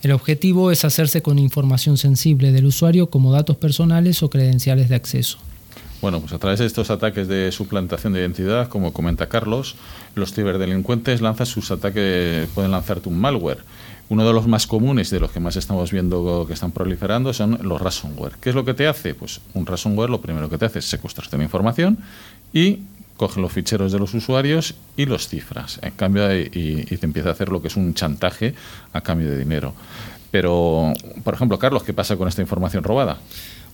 El 0.00 0.12
objetivo 0.12 0.70
es 0.70 0.84
hacerse 0.84 1.22
con 1.22 1.40
información 1.40 1.98
sensible 1.98 2.52
del 2.52 2.66
usuario 2.66 3.10
como 3.10 3.32
datos 3.32 3.56
personales 3.56 4.22
o 4.22 4.30
credenciales 4.30 4.88
de 4.88 4.94
acceso. 4.94 5.38
Bueno, 6.04 6.20
pues 6.20 6.34
a 6.34 6.38
través 6.38 6.58
de 6.58 6.66
estos 6.66 6.90
ataques 6.90 7.28
de 7.28 7.50
suplantación 7.50 8.12
de 8.12 8.20
identidad, 8.20 8.68
como 8.68 8.92
comenta 8.92 9.30
Carlos, 9.30 9.74
los 10.14 10.34
ciberdelincuentes 10.34 11.22
lanzan 11.22 11.46
sus 11.46 11.70
ataques, 11.70 12.46
pueden 12.50 12.72
lanzarte 12.72 13.08
un 13.08 13.18
malware. 13.18 13.64
Uno 14.10 14.26
de 14.26 14.34
los 14.34 14.46
más 14.46 14.66
comunes, 14.66 15.08
de 15.08 15.18
los 15.18 15.30
que 15.30 15.40
más 15.40 15.56
estamos 15.56 15.92
viendo 15.92 16.44
que 16.46 16.52
están 16.52 16.72
proliferando, 16.72 17.32
son 17.32 17.58
los 17.62 17.80
ransomware. 17.80 18.34
¿Qué 18.38 18.50
es 18.50 18.54
lo 18.54 18.66
que 18.66 18.74
te 18.74 18.86
hace? 18.86 19.14
Pues 19.14 19.40
un 19.54 19.64
ransomware 19.64 20.10
lo 20.10 20.20
primero 20.20 20.50
que 20.50 20.58
te 20.58 20.66
hace 20.66 20.80
es 20.80 20.84
secuestrarte 20.84 21.38
la 21.38 21.44
información 21.44 21.96
y 22.52 22.80
coge 23.16 23.40
los 23.40 23.50
ficheros 23.50 23.90
de 23.90 23.98
los 23.98 24.12
usuarios 24.12 24.74
y 24.98 25.06
los 25.06 25.26
cifras. 25.26 25.78
En 25.80 25.92
cambio, 25.92 26.30
y, 26.36 26.50
y 26.52 26.96
te 26.98 27.06
empieza 27.06 27.30
a 27.30 27.32
hacer 27.32 27.48
lo 27.48 27.62
que 27.62 27.68
es 27.68 27.76
un 27.76 27.94
chantaje 27.94 28.54
a 28.92 29.00
cambio 29.00 29.30
de 29.30 29.38
dinero. 29.38 29.72
Pero, 30.30 30.92
por 31.22 31.32
ejemplo, 31.32 31.58
Carlos, 31.58 31.82
¿qué 31.82 31.94
pasa 31.94 32.16
con 32.16 32.28
esta 32.28 32.42
información 32.42 32.84
robada? 32.84 33.20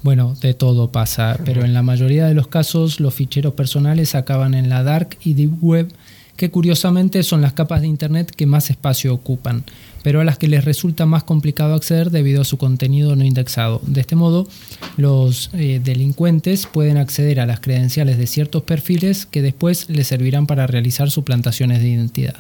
Bueno, 0.02 0.34
de 0.40 0.54
todo 0.54 0.90
pasa, 0.90 1.38
pero 1.44 1.64
en 1.64 1.74
la 1.74 1.82
mayoría 1.82 2.26
de 2.26 2.34
los 2.34 2.46
casos 2.46 3.00
los 3.00 3.14
ficheros 3.14 3.52
personales 3.52 4.14
acaban 4.14 4.54
en 4.54 4.68
la 4.70 4.82
dark 4.82 5.18
y 5.22 5.34
deep 5.34 5.62
web, 5.62 5.92
que 6.36 6.50
curiosamente 6.50 7.22
son 7.22 7.42
las 7.42 7.52
capas 7.52 7.82
de 7.82 7.86
Internet 7.86 8.30
que 8.30 8.46
más 8.46 8.70
espacio 8.70 9.12
ocupan, 9.12 9.64
pero 10.02 10.22
a 10.22 10.24
las 10.24 10.38
que 10.38 10.48
les 10.48 10.64
resulta 10.64 11.04
más 11.04 11.22
complicado 11.22 11.74
acceder 11.74 12.10
debido 12.10 12.40
a 12.40 12.46
su 12.46 12.56
contenido 12.56 13.14
no 13.14 13.24
indexado. 13.24 13.82
De 13.86 14.00
este 14.00 14.16
modo, 14.16 14.48
los 14.96 15.50
eh, 15.52 15.82
delincuentes 15.84 16.66
pueden 16.66 16.96
acceder 16.96 17.38
a 17.40 17.46
las 17.46 17.60
credenciales 17.60 18.16
de 18.16 18.26
ciertos 18.26 18.62
perfiles 18.62 19.26
que 19.26 19.42
después 19.42 19.90
les 19.90 20.06
servirán 20.06 20.46
para 20.46 20.66
realizar 20.66 21.10
suplantaciones 21.10 21.80
de 21.80 21.90
identidad. 21.90 22.36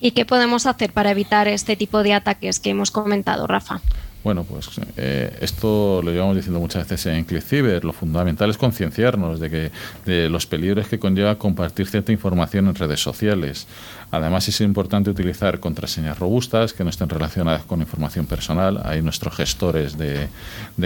¿Y 0.00 0.12
qué 0.12 0.24
podemos 0.24 0.66
hacer 0.66 0.92
para 0.92 1.10
evitar 1.10 1.48
este 1.48 1.74
tipo 1.74 2.04
de 2.04 2.14
ataques 2.14 2.60
que 2.60 2.70
hemos 2.70 2.92
comentado, 2.92 3.48
Rafa? 3.48 3.80
Bueno, 4.24 4.44
pues 4.44 4.70
eh, 4.96 5.36
esto 5.40 6.00
lo 6.02 6.12
llevamos 6.12 6.36
diciendo 6.36 6.60
muchas 6.60 6.88
veces 6.88 7.12
en 7.12 7.24
ClickCiber. 7.24 7.84
Lo 7.84 7.92
fundamental 7.92 8.50
es 8.50 8.56
concienciarnos 8.56 9.40
de 9.40 9.50
que 9.50 9.70
de 10.06 10.28
los 10.28 10.46
peligros 10.46 10.86
que 10.86 11.00
conlleva 11.00 11.38
compartir 11.38 11.88
cierta 11.88 12.12
información 12.12 12.68
en 12.68 12.74
redes 12.76 13.00
sociales. 13.00 13.66
Además, 14.12 14.46
es 14.46 14.60
importante 14.60 15.08
utilizar 15.08 15.58
contraseñas 15.58 16.18
robustas 16.18 16.74
que 16.74 16.84
no 16.84 16.90
estén 16.90 17.08
relacionadas 17.08 17.64
con 17.64 17.80
información 17.80 18.26
personal. 18.26 18.78
Hay 18.84 19.00
nuestros 19.00 19.34
gestores 19.34 19.96
de, 19.96 20.28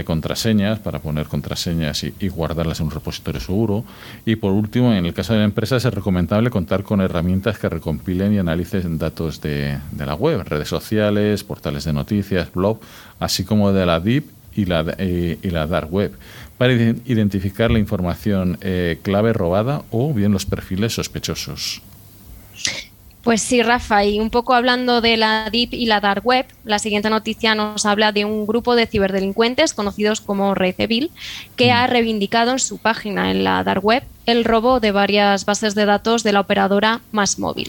contraseñas 0.05 0.79
para 0.79 1.01
poner 1.01 1.27
contraseñas 1.27 2.05
y, 2.05 2.29
guardarlas 2.29 2.79
en 2.79 2.87
un 2.87 2.93
repositorio 2.93 3.41
seguro. 3.41 3.85
Y 4.25 4.37
por 4.37 4.53
último, 4.53 4.93
en 4.93 5.07
el 5.07 5.13
caso 5.13 5.33
de 5.33 5.41
la 5.41 5.45
empresa, 5.45 5.77
es 5.77 5.85
recomendable 5.85 6.51
contar 6.51 6.85
con 6.85 7.01
herramientas 7.01 7.59
que 7.59 7.69
recompilen 7.69 8.33
y 8.33 8.39
analicen 8.39 8.97
datos 8.97 9.41
de, 9.41 9.77
la 9.99 10.15
web, 10.15 10.45
redes 10.45 10.69
sociales, 10.69 11.43
portales 11.43 11.83
de 11.83 11.93
noticias, 11.93 12.53
blog, 12.53 12.79
así 13.27 13.45
como 13.45 13.73
de 13.73 13.85
la 13.85 14.01
DIP 14.01 14.25
y 14.55 14.65
la, 14.65 14.85
eh, 14.99 15.39
y 15.43 15.51
la 15.51 15.67
Dark 15.67 15.93
Web, 15.93 16.13
para 16.57 16.73
identificar 16.73 17.71
la 17.71 17.79
información 17.79 18.59
eh, 18.63 18.99
clave 19.03 19.33
robada 19.33 19.83
o 19.91 20.15
bien 20.15 20.33
los 20.33 20.47
perfiles 20.47 20.95
sospechosos. 20.95 21.83
Pues 23.23 23.43
sí, 23.43 23.61
Rafa, 23.61 24.05
y 24.05 24.21
un 24.21 24.31
poco 24.31 24.55
hablando 24.55 25.01
de 25.01 25.17
la 25.17 25.51
Deep 25.51 25.75
y 25.75 25.87
la 25.87 26.01
Dark 26.01 26.25
Web, 26.25 26.47
la 26.65 26.79
siguiente 26.79 27.11
noticia 27.11 27.57
nos 27.57 27.85
habla 27.85 28.13
de 28.13 28.25
un 28.25 28.47
grupo 28.47 28.77
de 28.77 28.87
ciberdelincuentes 28.87 29.75
conocidos 29.75 30.21
como 30.21 30.55
Red 30.55 30.77
Evil, 30.79 31.11
que 31.57 31.73
ha 31.73 31.89
reivindicado 31.89 32.53
en 32.53 32.61
su 32.61 32.79
página 32.79 33.33
en 33.33 33.43
la 33.43 33.65
Dark 33.65 33.85
Web 33.85 34.05
el 34.27 34.45
robo 34.45 34.79
de 34.79 34.93
varias 34.93 35.45
bases 35.45 35.75
de 35.75 35.87
datos 35.87 36.23
de 36.23 36.33
la 36.33 36.41
operadora 36.41 37.01
Más 37.11 37.41
Móvil. 37.41 37.69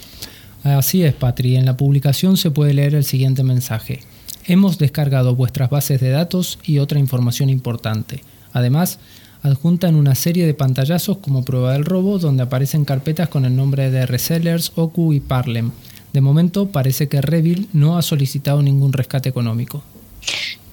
Así 0.64 1.04
es, 1.04 1.16
Patri. 1.16 1.56
En 1.56 1.66
la 1.66 1.76
publicación 1.76 2.38
se 2.38 2.52
puede 2.52 2.76
leer 2.76 2.94
el 2.94 3.04
siguiente 3.04 3.42
mensaje. 3.44 4.02
Hemos 4.50 4.78
descargado 4.78 5.36
vuestras 5.36 5.70
bases 5.70 6.00
de 6.00 6.10
datos 6.10 6.58
y 6.64 6.80
otra 6.80 7.00
información 7.00 7.50
importante. 7.50 8.24
Además, 8.54 8.98
adjuntan 9.44 9.96
una 9.96 10.16
serie 10.16 10.46
de 10.46 10.54
pantallazos 10.54 11.18
como 11.18 11.44
prueba 11.44 11.74
del 11.74 11.84
robo 11.84 12.18
donde 12.18 12.44
aparecen 12.44 12.86
carpetas 12.86 13.28
con 13.28 13.44
el 13.44 13.58
nombre 13.58 13.92
de 13.92 14.06
resellers, 14.06 14.72
Oku 14.76 15.12
y 15.12 15.20
Parlem. 15.20 15.72
De 16.14 16.22
momento 16.22 16.70
parece 16.70 17.10
que 17.10 17.22
Revil 17.22 17.68
no 17.74 17.98
ha 17.98 18.02
solicitado 18.02 18.62
ningún 18.62 18.94
rescate 18.94 19.28
económico. 19.28 19.84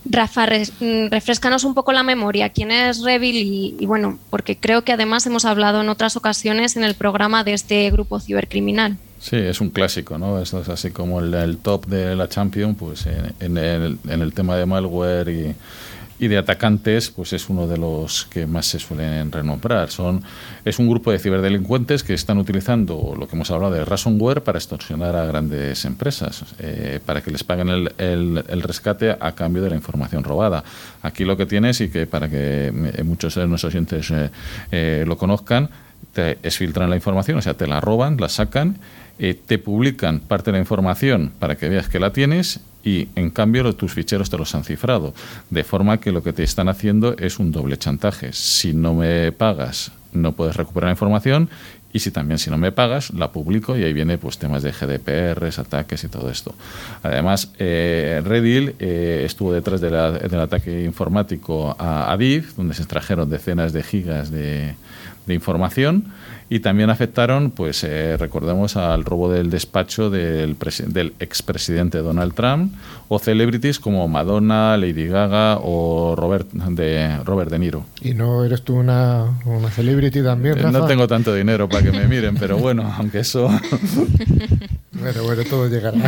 Rafa, 0.04 0.46
mm, 0.46 1.08
refrescanos 1.10 1.64
un 1.64 1.74
poco 1.74 1.92
la 1.92 2.04
memoria. 2.04 2.50
¿Quién 2.50 2.70
es 2.70 3.02
Revil? 3.02 3.74
Y, 3.80 3.86
bueno, 3.86 4.18
porque 4.30 4.56
creo 4.56 4.84
que 4.84 4.92
además 4.92 5.26
hemos 5.26 5.44
hablado 5.44 5.80
en 5.80 5.88
otras 5.88 6.16
ocasiones 6.16 6.76
en 6.76 6.84
el 6.84 6.94
programa 6.94 7.42
de 7.42 7.54
este 7.54 7.90
grupo 7.90 8.20
cibercriminal. 8.20 8.98
Sí, 9.24 9.36
es 9.36 9.62
un 9.62 9.70
clásico, 9.70 10.18
¿no? 10.18 10.38
es 10.38 10.52
así 10.52 10.90
como 10.90 11.18
el, 11.18 11.56
top 11.56 11.86
de 11.86 12.14
la 12.14 12.28
Champion, 12.28 12.74
pues 12.74 13.06
en, 13.06 13.56
el, 13.56 13.98
en 14.06 14.20
el 14.20 14.34
tema 14.34 14.54
de 14.56 14.66
malware 14.66 15.28
y 15.30 15.54
y 16.18 16.28
de 16.28 16.38
atacantes, 16.38 17.10
pues 17.10 17.32
es 17.32 17.48
uno 17.48 17.66
de 17.66 17.76
los 17.76 18.26
que 18.26 18.46
más 18.46 18.66
se 18.66 18.78
suelen 18.78 19.32
renombrar. 19.32 19.90
Son, 19.90 20.22
es 20.64 20.78
un 20.78 20.88
grupo 20.88 21.10
de 21.10 21.18
ciberdelincuentes 21.18 22.04
que 22.04 22.14
están 22.14 22.38
utilizando 22.38 23.14
lo 23.18 23.26
que 23.26 23.34
hemos 23.34 23.50
hablado 23.50 23.74
de 23.74 23.84
ransomware 23.84 24.42
para 24.42 24.58
extorsionar 24.58 25.16
a 25.16 25.24
grandes 25.26 25.84
empresas, 25.84 26.44
eh, 26.60 27.00
para 27.04 27.20
que 27.20 27.30
les 27.30 27.42
paguen 27.42 27.68
el, 27.68 27.92
el, 27.98 28.62
rescate 28.62 29.16
a 29.18 29.32
cambio 29.32 29.62
de 29.62 29.70
la 29.70 29.76
información 29.76 30.22
robada. 30.22 30.62
Aquí 31.02 31.24
lo 31.24 31.36
que 31.36 31.46
tienes, 31.46 31.80
y 31.80 31.88
que 31.88 32.06
para 32.06 32.28
que 32.28 32.72
muchos 33.04 33.34
de 33.34 33.46
nuestros 33.46 33.74
oyentes 33.74 34.10
eh, 34.10 34.30
eh, 34.70 35.04
lo 35.06 35.18
conozcan, 35.18 35.68
te 36.12 36.32
exfiltran 36.42 36.90
la 36.90 36.96
información, 36.96 37.38
o 37.38 37.42
sea, 37.42 37.54
te 37.54 37.66
la 37.66 37.80
roban, 37.80 38.16
la 38.18 38.28
sacan, 38.28 38.78
te 39.18 39.58
publican 39.58 40.20
parte 40.20 40.50
de 40.50 40.58
la 40.58 40.58
información 40.60 41.32
para 41.38 41.56
que 41.56 41.68
veas 41.68 41.88
que 41.88 42.00
la 42.00 42.12
tienes 42.12 42.60
y 42.84 43.08
en 43.14 43.30
cambio 43.30 43.72
tus 43.74 43.94
ficheros 43.94 44.30
te 44.30 44.38
los 44.38 44.54
han 44.54 44.64
cifrado. 44.64 45.14
De 45.50 45.64
forma 45.64 45.98
que 45.98 46.12
lo 46.12 46.22
que 46.22 46.32
te 46.32 46.42
están 46.42 46.68
haciendo 46.68 47.16
es 47.16 47.38
un 47.38 47.50
doble 47.50 47.76
chantaje. 47.78 48.32
Si 48.32 48.74
no 48.74 48.94
me 48.94 49.32
pagas, 49.32 49.92
no 50.12 50.32
puedes 50.32 50.56
recuperar 50.56 50.88
la 50.88 50.92
información 50.92 51.48
y 51.92 52.00
si 52.00 52.10
también 52.10 52.38
si 52.38 52.50
no 52.50 52.58
me 52.58 52.72
pagas, 52.72 53.12
la 53.14 53.30
publico 53.30 53.78
y 53.78 53.84
ahí 53.84 53.92
viene 53.92 54.18
pues 54.18 54.36
temas 54.36 54.64
de 54.64 54.72
GDPR, 54.72 55.46
ataques 55.56 56.02
y 56.02 56.08
todo 56.08 56.28
esto. 56.28 56.52
Además, 57.04 57.52
eh, 57.58 58.20
Redil 58.24 58.74
eh, 58.80 59.22
estuvo 59.24 59.52
detrás 59.52 59.80
del 59.80 59.94
ataque 60.40 60.82
informático 60.82 61.76
a 61.78 62.10
Aviv, 62.10 62.56
donde 62.56 62.74
se 62.74 62.82
extrajeron 62.82 63.30
decenas 63.30 63.72
de 63.72 63.82
gigas 63.84 64.32
de, 64.32 64.74
de 65.26 65.34
información 65.34 66.04
y 66.54 66.60
también 66.60 66.88
afectaron, 66.88 67.50
pues 67.50 67.82
eh, 67.82 68.16
recordemos 68.16 68.76
al 68.76 69.04
robo 69.04 69.28
del 69.28 69.50
despacho 69.50 70.08
del, 70.08 70.56
del 70.86 71.12
expresidente 71.18 71.98
Donald 71.98 72.32
Trump 72.32 72.72
o 73.08 73.18
celebrities 73.18 73.80
como 73.80 74.06
Madonna, 74.06 74.76
Lady 74.76 75.08
Gaga 75.08 75.58
o 75.60 76.14
Robert 76.14 76.48
de, 76.52 77.16
Robert 77.24 77.50
de 77.50 77.58
Niro. 77.58 77.86
¿Y 78.00 78.14
no 78.14 78.44
eres 78.44 78.62
tú 78.62 78.76
una, 78.76 79.36
una 79.44 79.68
celebrity 79.68 80.22
también, 80.22 80.54
Rafa? 80.54 80.70
No 80.70 80.86
tengo 80.86 81.08
tanto 81.08 81.34
dinero 81.34 81.68
para 81.68 81.82
que 81.82 81.90
me 81.90 82.06
miren, 82.06 82.36
pero 82.36 82.56
bueno, 82.56 82.84
aunque 82.98 83.18
eso... 83.18 83.48
bueno, 84.92 85.24
bueno, 85.24 85.42
todo 85.50 85.68
llegará. 85.68 85.98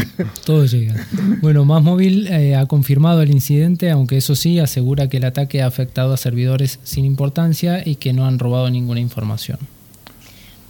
todo 0.44 0.64
llega. 0.64 0.94
Bueno, 1.42 1.64
Más 1.64 1.82
Móvil 1.82 2.28
eh, 2.28 2.54
ha 2.54 2.66
confirmado 2.66 3.20
el 3.20 3.32
incidente, 3.32 3.90
aunque 3.90 4.18
eso 4.18 4.36
sí, 4.36 4.60
asegura 4.60 5.08
que 5.08 5.16
el 5.16 5.24
ataque 5.24 5.62
ha 5.62 5.66
afectado 5.66 6.14
a 6.14 6.16
servidores 6.16 6.78
sin 6.84 7.04
importancia 7.04 7.82
y 7.84 7.96
que 7.96 8.12
no 8.12 8.26
han 8.26 8.38
robado 8.38 8.70
ninguna 8.70 9.00
información. 9.00 9.58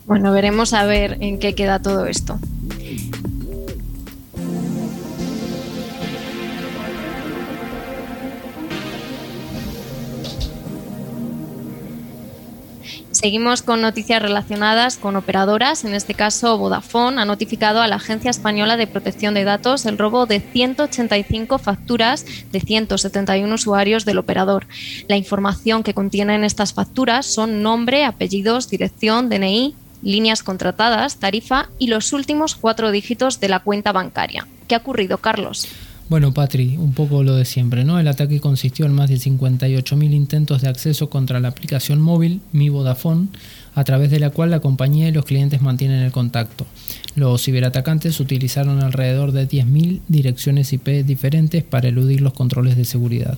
Bueno, 0.07 0.31
veremos 0.33 0.73
a 0.73 0.85
ver 0.85 1.19
en 1.21 1.39
qué 1.39 1.55
queda 1.55 1.81
todo 1.81 2.07
esto. 2.07 2.39
Seguimos 13.11 13.63
con 13.63 13.81
noticias 13.81 14.23
relacionadas 14.23 14.99
con 14.99 15.17
operadoras. 15.17 15.85
En 15.85 15.95
este 15.95 16.15
caso, 16.15 16.59
Vodafone 16.59 17.21
ha 17.21 17.25
notificado 17.25 17.81
a 17.81 17.89
la 17.89 17.97
Agencia 17.97 18.31
Española 18.31 18.77
de 18.77 18.87
Protección 18.87 19.35
de 19.35 19.43
Datos 19.43 19.87
el 19.87 19.99
robo 19.99 20.27
de 20.27 20.39
185 20.39 21.59
facturas 21.59 22.27
de 22.53 22.61
171 22.61 23.53
usuarios 23.53 24.05
del 24.05 24.19
operador. 24.19 24.67
La 25.09 25.17
información 25.17 25.83
que 25.83 25.95
contienen 25.95 26.45
estas 26.45 26.75
facturas 26.75 27.27
son 27.27 27.63
nombre, 27.63 28.05
apellidos, 28.05 28.69
dirección, 28.69 29.31
DNI, 29.31 29.75
líneas 30.03 30.43
contratadas, 30.43 31.19
tarifa 31.19 31.69
y 31.79 31.89
los 31.89 32.13
últimos 32.13 32.55
cuatro 32.55 32.91
dígitos 32.91 33.41
de 33.41 33.49
la 33.49 33.61
cuenta 33.61 33.93
bancaria. 33.93 34.47
¿Qué 34.69 34.75
ha 34.75 34.79
ocurrido, 34.79 35.19
Carlos? 35.19 35.69
Bueno, 36.09 36.33
Patri, 36.33 36.77
un 36.77 36.93
poco 36.93 37.25
lo 37.25 37.35
de 37.35 37.45
siempre, 37.45 37.85
¿no? 37.85 37.99
El 37.99 38.07
ataque 38.07 38.39
consistió 38.39 38.87
en 38.87 38.93
más 38.93 39.11
de 39.11 39.17
58.000 39.17 40.15
intentos 40.15 40.63
de 40.63 40.69
acceso 40.69 41.11
contra 41.11 41.41
la 41.41 41.49
aplicación 41.49 42.01
móvil 42.01 42.43
Mi 42.53 42.69
Vodafone, 42.69 43.27
a 43.75 43.83
través 43.83 44.13
de 44.13 44.21
la 44.21 44.31
cual 44.31 44.51
la 44.51 44.61
compañía 44.61 45.09
y 45.09 45.13
los 45.13 45.25
clientes 45.25 45.61
mantienen 45.61 46.03
el 46.03 46.13
contacto. 46.13 46.65
Los 47.17 47.43
ciberatacantes 47.43 48.21
utilizaron 48.21 48.85
alrededor 48.85 49.33
de 49.33 49.49
10.000 49.49 50.01
direcciones 50.07 50.73
IP 50.73 51.05
diferentes 51.05 51.65
para 51.65 51.89
eludir 51.89 52.21
los 52.21 52.35
controles 52.35 52.77
de 52.77 52.85
seguridad. 52.85 53.37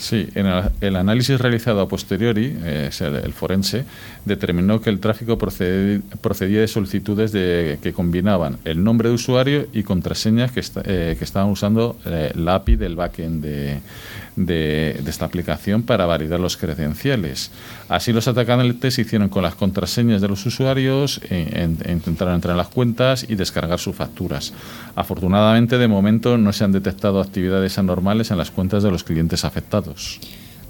Sí, 0.00 0.26
en 0.34 0.46
el, 0.80 0.96
análisis 0.96 1.38
realizado 1.38 1.82
a 1.82 1.86
posteriori, 1.86 2.56
eh, 2.64 2.88
el, 3.22 3.32
forense, 3.34 3.84
determinó 4.24 4.80
que 4.80 4.88
el 4.88 4.98
tráfico 4.98 5.36
procedía 5.36 6.60
de 6.60 6.68
solicitudes 6.68 7.32
de, 7.32 7.78
que 7.82 7.92
combinaban 7.92 8.56
el 8.64 8.82
nombre 8.82 9.10
de 9.10 9.16
usuario 9.16 9.66
y 9.74 9.82
contraseñas 9.82 10.52
que, 10.52 10.62
eh, 10.84 11.16
que 11.18 11.24
estaban 11.24 11.50
usando 11.50 11.98
eh, 12.06 12.32
la 12.34 12.54
API 12.54 12.76
del 12.76 12.96
backend 12.96 13.44
de, 13.44 15.02
esta 15.06 15.26
aplicación 15.26 15.82
para 15.82 16.06
validar 16.06 16.40
los 16.40 16.56
credenciales. 16.56 17.50
Así 17.90 18.14
los 18.14 18.26
atacantes 18.26 18.98
hicieron 18.98 19.28
con 19.28 19.42
las 19.42 19.54
contraseñas 19.54 20.22
de 20.22 20.28
los 20.28 20.46
usuarios, 20.46 21.20
e, 21.28 21.68
intentaron 21.90 22.36
entrar 22.36 22.52
en 22.52 22.58
las 22.58 22.68
cuentas 22.68 23.26
y 23.28 23.34
descargar 23.34 23.78
sus 23.78 23.94
facturas. 23.94 24.54
Afortunadamente, 24.94 25.76
de 25.76 25.88
momento 25.88 26.38
no 26.38 26.54
se 26.54 26.64
han 26.64 26.72
detectado 26.72 27.20
actividades 27.20 27.76
anormales 27.76 28.30
en 28.30 28.38
las 28.38 28.50
cuentas 28.50 28.82
de 28.82 28.90
los 28.90 29.04
clientes 29.04 29.44
afectados. 29.44 29.89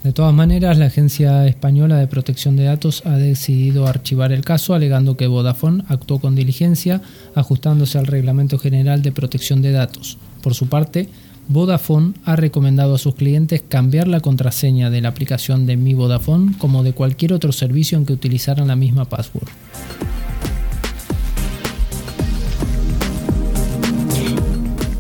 De 0.03 0.13
todas 0.13 0.33
maneras, 0.33 0.79
la 0.79 0.87
Agencia 0.87 1.47
Española 1.47 1.99
de 1.99 2.07
Protección 2.07 2.57
de 2.57 2.65
Datos 2.65 3.03
ha 3.05 3.19
decidido 3.19 3.87
archivar 3.87 4.33
el 4.33 4.43
caso 4.43 4.73
alegando 4.73 5.19
que 5.19 5.27
Vodafone 5.27 5.85
actuó 5.89 6.21
con 6.21 6.35
diligencia 6.35 7.03
ajustándose 7.35 7.99
al 7.99 8.07
Reglamento 8.07 8.59
General 8.59 9.03
de 9.03 9.13
Protección 9.13 9.61
de 9.61 9.73
Datos. 9.73 10.17
Por 10.43 10.55
su 10.55 10.69
parte, 10.69 11.11
Vodafone 11.49 12.15
ha 12.25 12.37
recomendado 12.37 12.95
a 12.95 12.99
sus 12.99 13.15
clientes 13.15 13.63
cambiar 13.69 14.09
la 14.09 14.21
contraseña 14.21 14.89
de 14.89 15.03
la 15.03 15.09
aplicación 15.09 15.67
de 15.67 15.77
Mi 15.77 15.93
Vodafone 15.93 16.57
como 16.57 16.83
de 16.83 16.95
cualquier 16.95 17.35
otro 17.35 17.53
servicio 17.53 17.99
en 17.99 18.07
que 18.07 18.15
utilizaran 18.15 18.69
la 18.69 18.77
misma 18.77 19.05
password. 19.05 19.49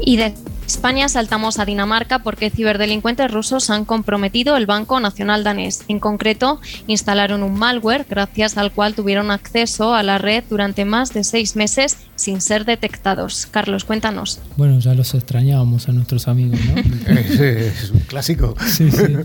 Y 0.05 0.19
España 0.71 1.09
saltamos 1.09 1.59
a 1.59 1.65
Dinamarca 1.65 2.21
porque 2.21 2.49
ciberdelincuentes 2.49 3.29
rusos 3.29 3.71
han 3.71 3.85
comprometido 3.85 4.57
el 4.57 4.67
Banco 4.67 5.01
Nacional 5.01 5.43
danés. 5.43 5.83
En 5.89 5.99
concreto, 5.99 6.61
instalaron 6.87 7.43
un 7.43 7.59
malware 7.59 8.07
gracias 8.09 8.57
al 8.57 8.71
cual 8.71 8.95
tuvieron 8.95 9.33
acceso 9.33 9.95
a 9.95 10.05
la 10.05 10.19
red 10.19 10.45
durante 10.49 10.85
más 10.85 11.13
de 11.13 11.25
seis 11.25 11.57
meses 11.57 11.97
sin 12.15 12.41
ser 12.41 12.65
detectados. 12.67 13.49
Carlos, 13.51 13.85
cuéntanos. 13.85 14.39
Bueno, 14.57 14.79
ya 14.79 14.95
los 14.95 15.13
extrañábamos 15.15 15.89
a 15.89 15.93
nuestros 15.93 16.29
amigos, 16.29 16.61
¿no? 16.65 16.81
es 17.19 17.91
un 17.91 18.01
clásico. 18.01 18.55
Sí, 18.65 18.93
sí. 18.93 19.17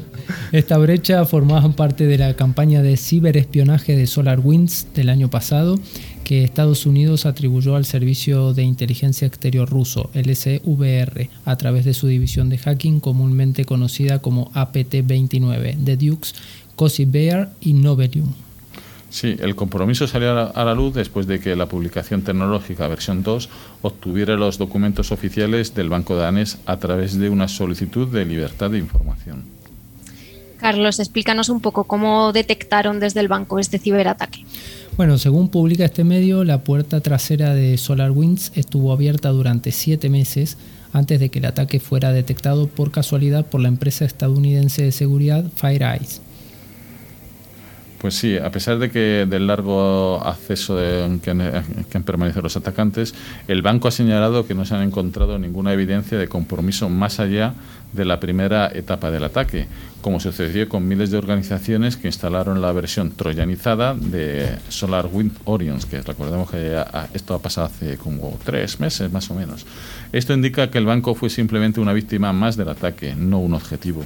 Esta 0.52 0.78
brecha 0.80 1.26
formaba 1.26 1.70
parte 1.74 2.08
de 2.08 2.18
la 2.18 2.36
campaña 2.36 2.82
de 2.82 2.98
ciberespionaje 2.98 3.96
de 3.96 4.08
SolarWinds 4.08 4.88
del 4.96 5.10
año 5.10 5.30
pasado 5.30 5.78
que 6.26 6.44
Estados 6.44 6.88
Unidos 6.88 7.26
atribuyó 7.26 7.76
al 7.76 7.86
Servicio 7.86 8.54
de 8.54 8.64
Inteligencia 8.64 9.28
Exterior 9.28 9.70
ruso, 9.70 10.10
LSVR, 10.16 11.30
a 11.46 11.56
través 11.56 11.86
de 11.86 11.94
su 11.94 12.08
división 12.08 12.50
de 12.50 12.58
hacking 12.58 13.00
comúnmente 13.00 13.64
conocida 13.64 14.20
como 14.20 14.52
APT-29, 14.54 15.76
de 15.78 15.96
Dukes, 15.96 16.34
Cozy 16.76 17.06
Bear 17.06 17.52
y 17.62 17.74
Novelium. 17.74 18.34
Sí, 19.12 19.38
el 19.40 19.56
compromiso 19.56 20.08
salió 20.08 20.52
a 20.54 20.66
la 20.66 20.74
luz 20.74 20.96
después 20.96 21.28
de 21.28 21.40
que 21.40 21.56
la 21.56 21.68
publicación 21.68 22.24
tecnológica 22.24 22.88
versión 22.88 23.22
2 23.22 23.48
obtuviera 23.84 24.36
los 24.36 24.58
documentos 24.58 25.12
oficiales 25.12 25.76
del 25.76 25.90
Banco 25.90 26.16
danés 26.16 26.58
a 26.66 26.78
través 26.78 27.18
de 27.18 27.30
una 27.30 27.48
solicitud 27.48 28.08
de 28.08 28.26
libertad 28.26 28.72
de 28.72 28.80
información. 28.80 29.44
Carlos, 30.60 31.00
explícanos 31.00 31.50
un 31.50 31.62
poco 31.62 31.84
cómo 31.84 32.34
detectaron 32.34 33.00
desde 33.00 33.20
el 33.20 33.28
banco 33.28 33.60
este 33.60 33.78
ciberataque. 33.78 34.44
Bueno, 34.98 35.18
según 35.18 35.50
publica 35.50 35.84
este 35.84 36.06
medio, 36.06 36.46
la 36.46 36.64
puerta 36.64 37.02
trasera 37.02 37.54
de 37.54 37.78
SolarWinds 37.78 38.54
estuvo 38.56 38.94
abierta 38.94 39.28
durante 39.30 39.74
siete 39.74 40.10
meses 40.10 40.58
antes 40.94 41.20
de 41.20 41.28
que 41.28 41.40
el 41.40 41.46
ataque 41.46 41.82
fuera 41.82 42.14
detectado 42.14 42.68
por 42.68 42.92
casualidad 42.92 43.46
por 43.46 43.60
la 43.60 43.68
empresa 43.68 44.06
estadounidense 44.06 44.84
de 44.84 44.94
seguridad 44.94 45.44
FireEye. 45.54 46.22
Pues 48.00 48.14
sí, 48.14 48.38
a 48.38 48.52
pesar 48.52 48.80
de 48.80 48.90
que 48.90 49.26
del 49.28 49.48
largo 49.48 50.22
acceso 50.24 50.78
de, 50.78 51.20
que, 51.22 51.32
han 51.32 52.04
permanecido 52.04 52.44
los 52.44 52.56
atacantes, 52.56 53.16
el 53.50 53.62
banco 53.62 53.90
ha 53.90 53.92
señalado 53.92 54.48
que 54.48 54.54
no 54.54 54.64
se 54.64 54.76
han 54.76 54.84
encontrado 54.84 55.40
ninguna 55.40 55.74
evidencia 55.74 56.18
de 56.18 56.30
compromiso 56.30 56.88
más 56.88 57.20
allá 57.20 57.54
de 57.96 58.06
la 58.06 58.20
primera 58.20 58.70
etapa 58.74 59.10
del 59.12 59.24
ataque, 59.24 59.68
como 60.02 60.20
sucedió 60.20 60.70
con 60.70 60.88
miles 60.88 61.10
de 61.10 61.18
organizaciones 61.18 61.98
que 61.98 62.08
instalaron 62.08 62.62
la 62.62 62.72
versión 62.72 63.12
troyanizada 63.12 63.96
de 63.96 64.58
SolarWind 64.70 65.32
Orions, 65.46 65.86
que 65.86 66.02
recordemos 66.02 66.52
que 66.52 66.84
esto 67.14 67.34
ha 67.34 67.40
pasado 67.42 67.68
hace 67.68 67.98
como 67.98 68.38
tres 68.44 68.80
meses 68.80 69.12
más 69.12 69.32
o 69.32 69.34
menos. 69.34 69.66
Esto 70.12 70.34
indica 70.34 70.70
que 70.70 70.78
el 70.78 70.86
banco 70.86 71.16
fue 71.16 71.30
simplemente 71.30 71.80
una 71.80 71.94
víctima 71.94 72.34
más 72.34 72.56
del 72.56 72.70
ataque, 72.70 73.16
no 73.16 73.40
un 73.40 73.54
objetivo. 73.54 74.04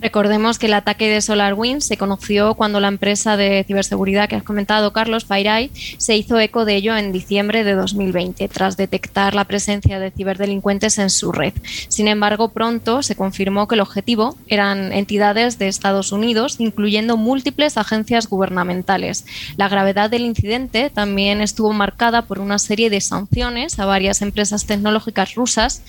Recordemos 0.00 0.58
que 0.58 0.66
el 0.66 0.74
ataque 0.74 1.08
de 1.08 1.20
SolarWinds 1.20 1.84
se 1.84 1.96
conoció 1.96 2.54
cuando 2.54 2.78
la 2.78 2.88
empresa 2.88 3.36
de 3.36 3.64
ciberseguridad 3.66 4.28
que 4.28 4.36
has 4.36 4.44
comentado, 4.44 4.92
Carlos, 4.92 5.24
FireEye, 5.24 5.70
se 5.98 6.16
hizo 6.16 6.38
eco 6.38 6.64
de 6.64 6.76
ello 6.76 6.96
en 6.96 7.10
diciembre 7.10 7.64
de 7.64 7.74
2020, 7.74 8.48
tras 8.48 8.76
detectar 8.76 9.34
la 9.34 9.44
presencia 9.44 9.98
de 9.98 10.12
ciberdelincuentes 10.12 10.98
en 10.98 11.10
su 11.10 11.32
red. 11.32 11.52
Sin 11.88 12.06
embargo, 12.06 12.50
pronto 12.50 13.02
se 13.02 13.16
confirmó 13.16 13.66
que 13.66 13.74
el 13.74 13.80
objetivo 13.80 14.36
eran 14.46 14.92
entidades 14.92 15.58
de 15.58 15.66
Estados 15.66 16.12
Unidos, 16.12 16.56
incluyendo 16.60 17.16
múltiples 17.16 17.76
agencias 17.76 18.28
gubernamentales. 18.28 19.26
La 19.56 19.68
gravedad 19.68 20.10
del 20.10 20.22
incidente 20.22 20.90
también 20.90 21.40
estuvo 21.40 21.72
marcada 21.72 22.22
por 22.22 22.38
una 22.38 22.58
serie 22.58 22.88
de 22.88 23.00
sanciones 23.00 23.78
a 23.78 23.86
varias 23.86 24.22
empresas 24.22 24.66
tecnológicas 24.66 25.34
rusas 25.34 25.82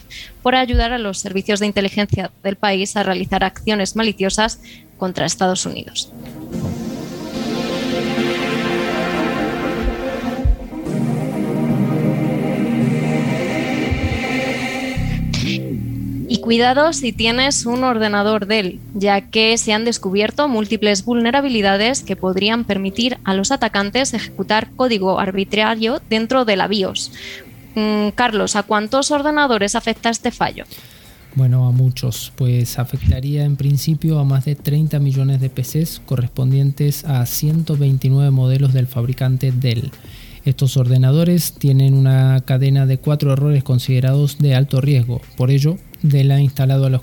por 0.49 0.55
ayudar 0.55 0.93
a 0.93 0.97
los 0.97 1.19
servicios 1.19 1.59
de 1.59 1.67
inteligencia 1.67 2.31
del 2.41 2.55
país 2.55 2.97
a 2.97 3.03
realizar 3.03 3.43
acciones 3.43 3.95
maliciosas 3.95 4.59
contra 4.97 5.27
Estados 5.27 5.63
Unidos. 5.67 6.11
Y 16.27 16.39
cuidado 16.41 16.93
si 16.93 17.13
tienes 17.13 17.67
un 17.67 17.83
ordenador 17.83 18.47
Dell, 18.47 18.79
ya 18.95 19.29
que 19.29 19.55
se 19.59 19.73
han 19.73 19.85
descubierto 19.85 20.47
múltiples 20.47 21.05
vulnerabilidades 21.05 22.01
que 22.01 22.15
podrían 22.15 22.63
permitir 22.65 23.19
a 23.23 23.35
los 23.35 23.51
atacantes 23.51 24.15
ejecutar 24.15 24.71
código 24.75 25.19
arbitrario 25.19 26.01
dentro 26.09 26.43
de 26.43 26.55
la 26.55 26.67
BIOS. 26.67 27.11
Mm, 27.75 28.09
Carlos, 28.15 28.55
¿a 28.55 28.63
cuántos 28.63 29.11
ordenadores 29.11 29.75
afecta 29.75 30.09
este 30.09 30.31
fallo? 30.31 30.65
Bueno, 31.35 31.67
a 31.67 31.71
muchos, 31.71 32.33
pues 32.35 32.79
afectaría 32.79 33.45
en 33.45 33.55
principio 33.55 34.19
a 34.19 34.25
más 34.25 34.45
de 34.45 34.55
30 34.55 34.99
millones 34.99 35.39
de 35.39 35.49
PCs 35.49 36.01
correspondientes 36.05 37.05
a 37.05 37.25
129 37.25 38.31
modelos 38.31 38.73
del 38.73 38.87
fabricante 38.87 39.51
Dell. 39.51 39.91
Estos 40.45 40.77
ordenadores 40.77 41.53
tienen 41.53 41.93
una 41.93 42.41
cadena 42.45 42.85
de 42.85 42.97
cuatro 42.97 43.31
errores 43.31 43.63
considerados 43.63 44.39
de 44.39 44.55
alto 44.55 44.81
riesgo, 44.81 45.21
por 45.37 45.51
ello 45.51 45.77
Dell 46.01 46.31
ha, 46.31 46.39
instalado 46.39 46.85
a 46.85 46.89
los 46.89 47.01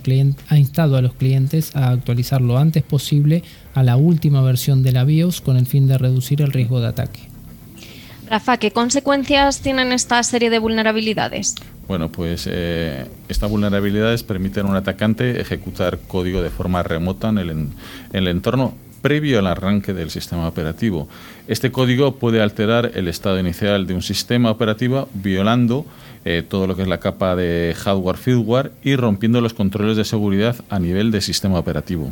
ha 0.48 0.58
instado 0.58 0.96
a 0.96 1.02
los 1.02 1.12
clientes 1.14 1.76
a 1.76 1.90
actualizar 1.90 2.40
lo 2.40 2.58
antes 2.58 2.82
posible 2.82 3.42
a 3.74 3.82
la 3.82 3.96
última 3.96 4.40
versión 4.40 4.82
de 4.82 4.92
la 4.92 5.04
BIOS 5.04 5.40
con 5.40 5.56
el 5.56 5.66
fin 5.66 5.86
de 5.86 5.98
reducir 5.98 6.40
el 6.42 6.52
riesgo 6.52 6.80
de 6.80 6.88
ataque. 6.88 7.35
Rafa, 8.28 8.56
¿qué 8.56 8.70
consecuencias 8.70 9.60
tienen 9.60 9.92
esta 9.92 10.22
serie 10.22 10.50
de 10.50 10.58
vulnerabilidades? 10.58 11.54
Bueno, 11.86 12.10
pues 12.10 12.48
eh, 12.50 13.06
estas 13.28 13.48
vulnerabilidades 13.48 14.24
permiten 14.24 14.66
a 14.66 14.70
un 14.70 14.76
atacante 14.76 15.40
ejecutar 15.40 15.98
código 16.08 16.42
de 16.42 16.50
forma 16.50 16.82
remota 16.82 17.28
en 17.28 17.38
el, 17.38 17.50
en 17.50 17.72
el 18.12 18.26
entorno 18.26 18.74
previo 19.00 19.38
al 19.38 19.46
arranque 19.46 19.94
del 19.94 20.10
sistema 20.10 20.48
operativo. 20.48 21.06
Este 21.46 21.70
código 21.70 22.16
puede 22.16 22.42
alterar 22.42 22.90
el 22.94 23.06
estado 23.06 23.38
inicial 23.38 23.86
de 23.86 23.94
un 23.94 24.02
sistema 24.02 24.50
operativo 24.50 25.08
violando 25.14 25.86
eh, 26.24 26.42
todo 26.42 26.66
lo 26.66 26.74
que 26.74 26.82
es 26.82 26.88
la 26.88 26.98
capa 26.98 27.36
de 27.36 27.72
hardware, 27.78 28.16
firmware 28.16 28.72
y 28.82 28.96
rompiendo 28.96 29.40
los 29.40 29.54
controles 29.54 29.96
de 29.96 30.04
seguridad 30.04 30.56
a 30.70 30.80
nivel 30.80 31.12
de 31.12 31.20
sistema 31.20 31.56
operativo. 31.56 32.10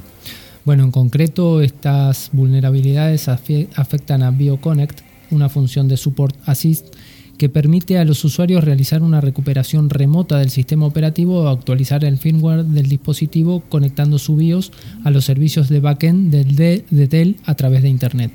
Bueno, 0.65 0.85
en 0.85 0.93
concreto, 0.93 1.61
estas 1.61 2.31
vulnerabilidades 2.33 3.27
afectan 3.29 4.23
a 4.23 4.31
BioConnect, 4.31 5.01
una 5.35 5.49
función 5.49 5.89
de 5.89 5.97
Support 5.97 6.37
Assist 6.47 6.95
que 7.39 7.49
permite 7.49 7.99
a 7.99 8.05
los 8.05 8.25
usuarios 8.25 8.65
realizar 8.65 9.03
una 9.03 9.21
recuperación 9.21 9.91
remota 9.91 10.39
del 10.39 10.51
sistema 10.51 10.87
operativo 10.87 11.43
o 11.43 11.49
actualizar 11.49 12.05
el 12.05 12.19
firmware 12.19 12.65
del 12.65 12.89
dispositivo 12.89 13.63
conectando 13.69 14.19
su 14.19 14.37
BIOS 14.37 14.73
a 15.05 15.11
los 15.11 15.25
servicios 15.25 15.69
de 15.69 15.81
backend 15.81 16.33
de, 16.33 16.85
de 16.89 17.07
Dell 17.09 17.37
a 17.45 17.55
través 17.55 17.83
de 17.83 17.89
Internet. 17.89 18.31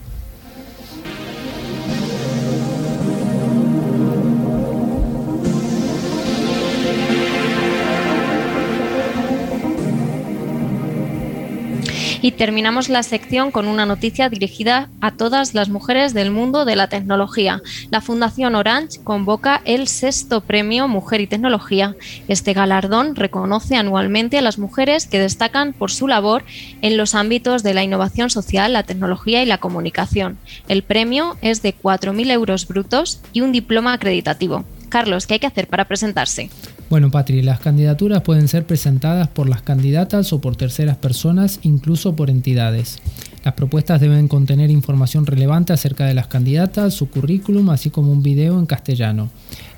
Y 12.20 12.32
terminamos 12.32 12.88
la 12.88 13.02
sección 13.02 13.50
con 13.50 13.68
una 13.68 13.86
noticia 13.86 14.28
dirigida 14.28 14.88
a 15.00 15.12
todas 15.12 15.54
las 15.54 15.68
mujeres 15.68 16.14
del 16.14 16.30
mundo 16.30 16.64
de 16.64 16.74
la 16.74 16.88
tecnología. 16.88 17.62
La 17.90 18.00
Fundación 18.00 18.54
Orange 18.54 19.00
convoca 19.04 19.62
el 19.64 19.86
sexto 19.86 20.40
premio 20.40 20.88
Mujer 20.88 21.20
y 21.20 21.26
Tecnología. 21.26 21.94
Este 22.26 22.54
galardón 22.54 23.14
reconoce 23.14 23.76
anualmente 23.76 24.38
a 24.38 24.42
las 24.42 24.58
mujeres 24.58 25.06
que 25.06 25.20
destacan 25.20 25.72
por 25.72 25.92
su 25.92 26.08
labor 26.08 26.44
en 26.82 26.96
los 26.96 27.14
ámbitos 27.14 27.62
de 27.62 27.74
la 27.74 27.84
innovación 27.84 28.30
social, 28.30 28.72
la 28.72 28.82
tecnología 28.82 29.42
y 29.42 29.46
la 29.46 29.58
comunicación. 29.58 30.38
El 30.68 30.82
premio 30.82 31.36
es 31.40 31.62
de 31.62 31.74
4.000 31.74 32.30
euros 32.32 32.66
brutos 32.66 33.20
y 33.32 33.42
un 33.42 33.52
diploma 33.52 33.92
acreditativo. 33.92 34.64
Carlos, 34.88 35.26
¿qué 35.26 35.34
hay 35.34 35.40
que 35.40 35.46
hacer 35.46 35.68
para 35.68 35.84
presentarse? 35.84 36.50
Bueno, 36.90 37.10
Patri, 37.10 37.42
las 37.42 37.60
candidaturas 37.60 38.22
pueden 38.22 38.48
ser 38.48 38.64
presentadas 38.64 39.28
por 39.28 39.46
las 39.46 39.60
candidatas 39.60 40.32
o 40.32 40.40
por 40.40 40.56
terceras 40.56 40.96
personas, 40.96 41.60
incluso 41.62 42.16
por 42.16 42.30
entidades. 42.30 42.96
Las 43.44 43.54
propuestas 43.54 44.00
deben 44.00 44.26
contener 44.26 44.70
información 44.70 45.26
relevante 45.26 45.74
acerca 45.74 46.06
de 46.06 46.14
las 46.14 46.28
candidatas, 46.28 46.94
su 46.94 47.10
currículum, 47.10 47.68
así 47.70 47.90
como 47.90 48.10
un 48.10 48.22
video 48.22 48.58
en 48.58 48.64
castellano. 48.64 49.28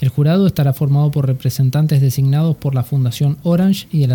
El 0.01 0.09
jurado 0.09 0.47
estará 0.47 0.73
formado 0.73 1.11
por 1.11 1.27
representantes 1.27 2.01
designados 2.01 2.57
por 2.57 2.77
la 2.77 2.85
Fundación 2.85 3.39
Orange 3.43 3.89
y 3.91 4.05
el, 4.05 4.13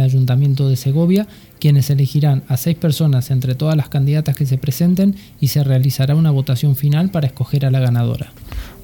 Ayuntamiento 0.00 0.66
de 0.66 0.76
Segovia, 0.76 1.28
quienes 1.60 1.90
elegirán 1.90 2.42
a 2.48 2.56
seis 2.56 2.76
personas 2.76 3.30
entre 3.30 3.54
todas 3.54 3.76
las 3.76 3.90
candidatas 3.90 4.34
que 4.34 4.46
se 4.46 4.56
presenten 4.56 5.14
y 5.40 5.48
se 5.48 5.62
realizará 5.62 6.14
una 6.14 6.30
votación 6.30 6.74
final 6.74 7.10
para 7.10 7.26
escoger 7.26 7.66
a 7.66 7.70
la 7.70 7.80
ganadora. 7.80 8.32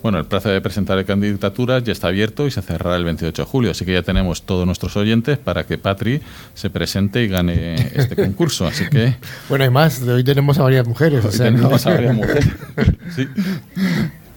Bueno, 0.07 0.21
el 0.21 0.27
plazo 0.27 0.51
de 0.51 0.61
presentar 0.61 1.05
candidaturas 1.05 1.83
ya 1.83 1.91
está 1.91 2.07
abierto 2.07 2.47
y 2.47 2.53
se 2.53 2.63
cerrará 2.63 2.95
el 2.95 3.03
28 3.03 3.43
de 3.43 3.49
julio, 3.49 3.73
así 3.73 3.85
que 3.85 3.93
ya 3.93 4.05
tenemos 4.05 4.43
todos 4.43 4.65
nuestros 4.65 4.97
oyentes 4.97 5.37
para 5.37 5.65
que 5.65 5.79
Patri 5.79 6.21
se 6.55 6.71
presente 6.71 7.25
y 7.25 7.27
gane 7.27 7.75
este 7.93 8.15
concurso. 8.23 8.69
Así 8.69 8.89
que 8.89 9.17
bueno, 9.49 9.65
hay 9.65 9.71
más. 9.71 10.01
Hoy 10.03 10.23
tenemos 10.23 10.61
a 10.61 10.63
varias 10.63 10.87
mujeres. 10.87 11.25
Hoy 11.25 11.37
tenemos 11.37 11.85
a 11.89 11.91
varias 11.91 12.15
mujeres. 12.15 12.47
sí. 13.17 13.27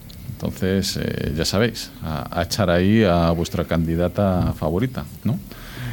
Entonces, 0.41 0.97
eh, 0.97 1.33
ya 1.37 1.45
sabéis, 1.45 1.91
a, 2.01 2.41
echar 2.43 2.71
ahí 2.71 3.03
a 3.03 3.29
vuestra 3.29 3.65
candidata 3.65 4.53
favorita, 4.57 5.05
¿no? 5.23 5.37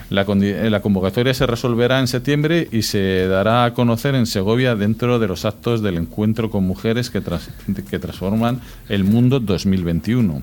La, 0.09 0.23
eh, 0.23 0.71
la, 0.71 0.81
convocatoria 0.81 1.35
se 1.35 1.47
resolverá 1.47 2.01
en 2.01 2.07
septiembre 2.07 2.67
y 2.73 2.81
se 2.81 3.27
dará 3.29 3.67
a 3.67 3.75
conocer 3.75 4.15
en 4.15 4.25
Segovia 4.25 4.75
dentro 4.75 5.19
de 5.19 5.29
los 5.29 5.45
actos 5.45 5.83
del 5.83 5.99
encuentro 5.99 6.51
con 6.51 6.65
mujeres 6.65 7.11
que, 7.11 7.21
que 7.91 7.99
transforman 7.99 8.63
el 8.89 9.05
mundo 9.05 9.39
2021, 9.39 10.41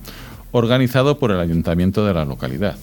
organizado 0.51 1.17
por 1.17 1.31
el 1.31 1.39
ayuntamiento 1.39 2.05
de 2.05 2.13
la 2.13 2.25
localidad. 2.25 2.75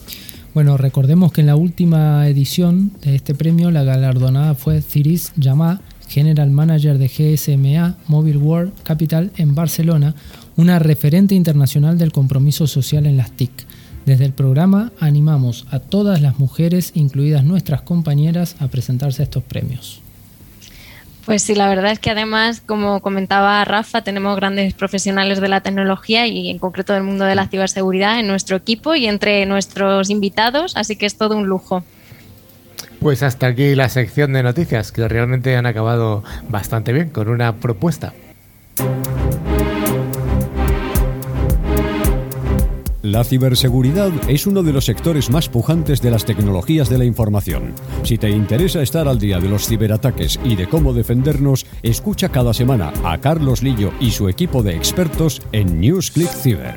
Bueno, 0.53 0.75
recordemos 0.75 1.31
que 1.31 1.39
en 1.39 1.47
la 1.47 1.55
última 1.55 2.27
edición 2.27 2.91
de 3.01 3.15
este 3.15 3.33
premio 3.33 3.71
la 3.71 3.83
galardonada 3.83 4.55
fue 4.55 4.81
Ciris 4.81 5.31
Yamá, 5.37 5.79
General 6.09 6.51
Manager 6.51 6.97
de 6.97 7.07
GSMA 7.07 7.95
Mobile 8.07 8.37
World 8.37 8.73
Capital 8.83 9.31
en 9.37 9.55
Barcelona, 9.55 10.15
una 10.55 10.79
referente 10.79 11.35
internacional 11.35 11.97
del 11.97 12.11
compromiso 12.11 12.67
social 12.67 13.05
en 13.05 13.17
las 13.17 13.31
TIC. 13.31 13.51
Desde 14.05 14.25
el 14.25 14.33
programa 14.33 14.91
animamos 14.99 15.65
a 15.71 15.79
todas 15.79 16.21
las 16.21 16.39
mujeres, 16.39 16.91
incluidas 16.93 17.43
nuestras 17.43 17.81
compañeras, 17.81 18.55
a 18.59 18.67
presentarse 18.67 19.21
a 19.21 19.25
estos 19.25 19.43
premios. 19.43 20.01
Pues 21.25 21.41
sí, 21.41 21.55
la 21.55 21.69
verdad 21.69 21.93
es 21.93 21.99
que 21.99 22.09
además, 22.09 22.61
como 22.65 22.99
comentaba 22.99 23.63
Rafa, 23.63 24.01
tenemos 24.01 24.35
grandes 24.35 24.73
profesionales 24.73 25.39
de 25.39 25.47
la 25.47 25.61
tecnología 25.61 26.27
y 26.27 26.49
en 26.49 26.59
concreto 26.59 26.91
del 26.91 27.03
mundo 27.03 27.23
de 27.23 27.35
la 27.35 27.47
ciberseguridad 27.47 28.19
en 28.19 28.27
nuestro 28.27 28.57
equipo 28.57 28.93
y 28.93 29.05
entre 29.05 29.45
nuestros 29.45 30.09
invitados, 30.09 30.75
así 30.75 30.97
que 30.97 31.05
es 31.05 31.17
todo 31.17 31.37
un 31.37 31.47
lujo. 31.47 31.83
Pues 32.99 33.23
hasta 33.23 33.47
aquí 33.47 33.73
la 33.73 33.87
sección 33.87 34.33
de 34.33 34.43
noticias, 34.43 34.91
que 34.91 35.07
realmente 35.07 35.55
han 35.55 35.65
acabado 35.65 36.23
bastante 36.49 36.91
bien 36.91 37.09
con 37.09 37.29
una 37.29 37.55
propuesta. 37.55 38.13
La 43.03 43.25
ciberseguridad 43.25 44.13
es 44.29 44.47
uno 44.47 44.63
de 44.63 44.71
los 44.71 44.85
sectores 44.85 45.29
más 45.29 45.49
pujantes 45.49 46.01
de 46.01 46.09
las 46.09 46.23
tecnologías 46.23 46.89
de 46.89 46.97
la 46.97 47.03
información. 47.03 47.75
Si 48.03 48.17
te 48.17 48.29
interesa 48.29 48.81
estar 48.81 49.09
al 49.09 49.19
día 49.19 49.41
de 49.41 49.49
los 49.49 49.67
ciberataques 49.67 50.39
y 50.45 50.55
de 50.55 50.69
cómo 50.69 50.93
defendernos, 50.93 51.65
escucha 51.81 52.29
cada 52.29 52.53
semana 52.53 52.93
a 53.03 53.17
Carlos 53.17 53.61
Lillo 53.61 53.91
y 53.99 54.11
su 54.11 54.29
equipo 54.29 54.63
de 54.63 54.77
expertos 54.77 55.41
en 55.51 55.81
NewsClick 55.81 56.29
Ciber. 56.29 56.75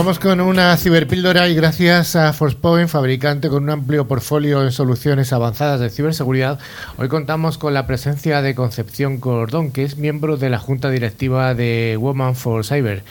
Pues 0.00 0.06
vamos 0.06 0.18
con 0.18 0.40
una 0.40 0.74
ciberpíldora 0.78 1.46
y 1.48 1.54
gracias 1.54 2.16
a 2.16 2.32
Forcepoint, 2.32 2.88
fabricante 2.88 3.50
con 3.50 3.64
un 3.64 3.68
amplio 3.68 4.08
portfolio 4.08 4.62
en 4.62 4.72
soluciones 4.72 5.30
avanzadas 5.34 5.78
de 5.78 5.90
ciberseguridad, 5.90 6.58
hoy 6.96 7.08
contamos 7.08 7.58
con 7.58 7.74
la 7.74 7.86
presencia 7.86 8.40
de 8.40 8.54
Concepción 8.54 9.18
Cordón, 9.18 9.72
que 9.72 9.84
es 9.84 9.98
miembro 9.98 10.38
de 10.38 10.48
la 10.48 10.58
junta 10.58 10.88
directiva 10.88 11.52
de 11.52 11.98
Woman 12.00 12.34
for 12.34 12.64
Cyber. 12.64 13.04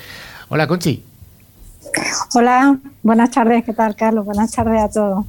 Hola, 0.47 0.65
Conchi. 0.65 1.03
Hola, 2.33 2.79
buenas 3.03 3.29
tardes, 3.29 3.63
¿qué 3.65 3.73
tal, 3.73 3.95
Carlos? 3.95 4.25
Buenas 4.25 4.51
tardes 4.51 4.81
a 4.81 4.89
todos. 4.89 5.25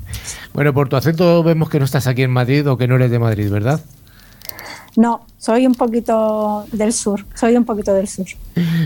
Bueno, 0.54 0.72
por 0.72 0.88
tu 0.88 0.96
acento 0.96 1.42
vemos 1.42 1.68
que 1.68 1.78
no 1.78 1.84
estás 1.84 2.06
aquí 2.06 2.22
en 2.22 2.30
Madrid 2.30 2.66
o 2.70 2.78
que 2.78 2.88
no 2.88 2.96
eres 2.96 3.10
de 3.10 3.18
Madrid, 3.18 3.50
¿verdad? 3.50 3.82
No, 4.96 5.24
soy 5.38 5.66
un 5.66 5.74
poquito 5.74 6.66
del 6.72 6.92
sur, 6.92 7.24
soy 7.34 7.56
un 7.56 7.64
poquito 7.64 7.94
del 7.94 8.08
sur. 8.08 8.26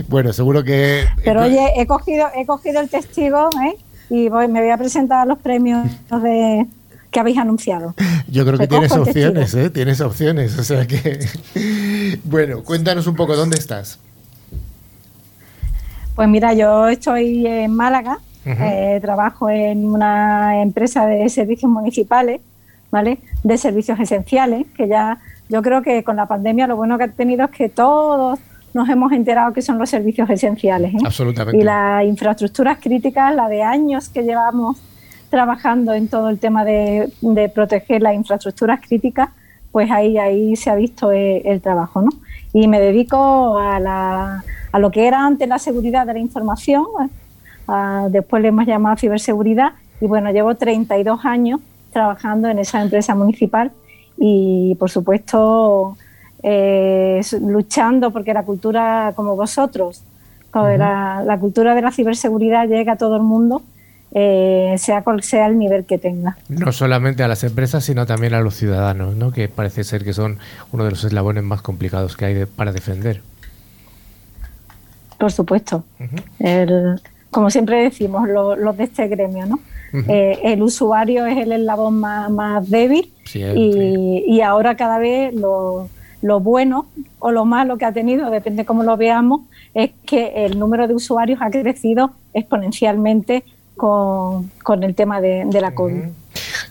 Bueno, 0.08 0.32
seguro 0.32 0.62
que... 0.62 1.04
Pero 1.24 1.42
oye, 1.42 1.72
he 1.76 1.86
cogido, 1.86 2.26
he 2.34 2.46
cogido 2.46 2.80
el 2.80 2.88
testigo 2.88 3.48
¿eh? 3.64 3.76
y 4.10 4.28
voy, 4.28 4.48
me 4.48 4.60
voy 4.60 4.70
a 4.70 4.76
presentar 4.76 5.20
a 5.20 5.24
los 5.24 5.38
premios 5.38 5.88
de, 6.10 6.66
que 7.10 7.20
habéis 7.20 7.38
anunciado. 7.38 7.94
Yo 8.28 8.44
creo 8.44 8.58
que 8.58 8.66
tienes 8.66 8.92
opciones, 8.92 9.54
¿eh? 9.54 9.70
Tienes 9.70 10.00
opciones, 10.00 10.58
o 10.58 10.64
sea 10.64 10.86
que... 10.86 11.26
bueno, 12.24 12.62
cuéntanos 12.62 13.06
un 13.06 13.14
poco, 13.14 13.36
¿dónde 13.36 13.56
estás? 13.56 13.98
Pues 16.14 16.28
mira, 16.28 16.52
yo 16.54 16.88
estoy 16.88 17.46
en 17.46 17.74
Málaga, 17.74 18.18
eh, 18.44 18.98
trabajo 19.00 19.48
en 19.48 19.86
una 19.86 20.60
empresa 20.60 21.06
de 21.06 21.28
servicios 21.28 21.70
municipales, 21.70 22.40
¿vale? 22.90 23.18
De 23.42 23.58
servicios 23.58 23.98
esenciales, 23.98 24.66
que 24.76 24.86
ya 24.86 25.18
yo 25.48 25.62
creo 25.62 25.82
que 25.82 26.02
con 26.04 26.16
la 26.16 26.26
pandemia 26.26 26.66
lo 26.66 26.76
bueno 26.76 26.96
que 26.98 27.04
ha 27.04 27.08
tenido 27.08 27.44
es 27.44 27.50
que 27.50 27.68
todos 27.68 28.38
nos 28.72 28.88
hemos 28.88 29.12
enterado 29.12 29.52
que 29.52 29.62
son 29.62 29.78
los 29.78 29.88
servicios 29.88 30.28
esenciales. 30.28 30.94
¿eh? 30.94 30.98
Absolutamente. 31.04 31.58
Y 31.58 31.62
las 31.62 32.04
infraestructuras 32.04 32.78
críticas, 32.80 33.34
la 33.34 33.48
de 33.48 33.62
años 33.62 34.08
que 34.08 34.22
llevamos 34.22 34.78
trabajando 35.30 35.94
en 35.94 36.08
todo 36.08 36.28
el 36.28 36.38
tema 36.38 36.64
de, 36.64 37.10
proteger 37.54 38.02
las 38.02 38.14
infraestructuras 38.14 38.80
críticas, 38.80 39.30
pues 39.72 39.90
ahí, 39.90 40.18
ahí 40.18 40.56
se 40.56 40.70
ha 40.70 40.74
visto 40.74 41.10
el, 41.10 41.60
trabajo. 41.60 42.02
¿no? 42.02 42.10
Y 42.52 42.68
me 42.68 42.80
dedico 42.80 43.58
a, 43.58 43.80
la, 43.80 44.44
a, 44.70 44.78
lo 44.78 44.90
que 44.90 45.06
era 45.06 45.24
antes 45.24 45.48
la 45.48 45.58
seguridad 45.58 46.06
de 46.06 46.14
la 46.14 46.20
información, 46.20 46.84
después 48.10 48.42
le 48.42 48.48
hemos 48.48 48.66
llamado 48.66 48.96
ciberseguridad, 48.96 49.72
y 50.00 50.06
bueno, 50.06 50.30
llevo 50.30 50.54
32 50.54 51.24
años 51.24 51.60
trabajando 51.92 52.48
en 52.48 52.58
esa 52.58 52.82
empresa 52.82 53.14
municipal 53.14 53.72
y 54.26 54.74
por 54.76 54.90
supuesto 54.90 55.98
eh, 56.42 57.20
luchando 57.42 58.10
porque 58.10 58.32
la 58.32 58.42
cultura 58.42 59.12
como 59.14 59.36
vosotros, 59.36 60.02
la, 60.54 61.36
cultura 61.38 61.74
de 61.74 61.82
la 61.82 61.92
ciberseguridad 61.92 62.66
llega 62.66 62.94
a 62.94 62.96
todo 62.96 63.16
el 63.16 63.22
mundo, 63.22 63.60
eh, 64.12 64.76
sea 64.78 65.02
cual 65.02 65.22
sea 65.22 65.46
el 65.46 65.58
nivel 65.58 65.84
que 65.84 65.98
tenga. 65.98 66.38
No 66.48 66.72
solamente 66.72 67.22
a 67.22 67.28
las 67.28 67.44
empresas, 67.44 67.84
sino 67.84 68.06
también 68.06 68.32
a 68.32 68.40
los 68.40 68.54
ciudadanos, 68.54 69.14
¿no? 69.14 69.30
que 69.30 69.48
parece 69.48 69.84
ser 69.84 70.04
que 70.04 70.14
son 70.14 70.38
uno 70.72 70.84
de 70.84 70.90
los 70.90 71.04
eslabones 71.04 71.44
más 71.44 71.60
complicados 71.60 72.16
que 72.16 72.24
hay 72.24 72.46
para 72.46 72.72
defender. 72.72 73.20
Por 75.18 75.32
supuesto. 75.32 75.84
Como 77.34 77.50
siempre 77.50 77.82
decimos, 77.82 78.28
los 78.28 78.76
de 78.76 78.84
este 78.84 79.08
gremio, 79.08 79.44
¿no? 79.44 79.58
Eh, 80.08 80.38
el 80.44 80.62
usuario 80.62 81.26
es 81.26 81.36
el 81.36 81.50
eslabón 81.50 81.98
más, 81.98 82.70
débil 82.70 83.12
y, 83.34 84.40
ahora 84.40 84.76
cada 84.76 84.98
vez 84.98 85.34
lo, 85.34 85.88
bueno 86.40 86.86
o 87.18 87.32
lo 87.32 87.44
malo 87.44 87.76
que 87.76 87.86
ha 87.86 87.92
tenido, 87.92 88.30
depende 88.30 88.64
cómo 88.64 88.84
lo 88.84 88.96
veamos, 88.96 89.42
es 89.74 89.90
que 90.06 90.46
el 90.46 90.60
número 90.60 90.86
de 90.86 90.94
usuarios 90.94 91.40
ha 91.42 91.50
crecido 91.50 92.12
exponencialmente 92.34 93.42
con, 93.76 94.52
el 94.82 94.94
tema 94.94 95.20
de, 95.20 95.44
la 95.60 95.74
COVID. 95.74 96.04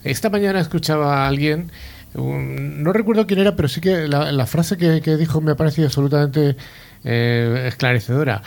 Esta 0.06 0.30
mañana 0.30 0.62
escuchaba 0.62 1.26
a 1.26 1.28
alguien, 1.28 1.72
no 2.16 2.94
recuerdo 2.94 3.28
quién 3.28 3.42
era, 3.42 3.58
pero 3.58 3.68
sí 3.68 3.82
que 3.82 4.08
la, 4.08 4.46
frase 4.46 4.78
que, 4.78 5.18
dijo 5.18 5.42
me 5.42 5.52
ha 5.52 5.56
parecido 5.56 5.88
absolutamente 5.88 6.56
eh, 7.04 7.66
esclarecedora. 7.68 8.44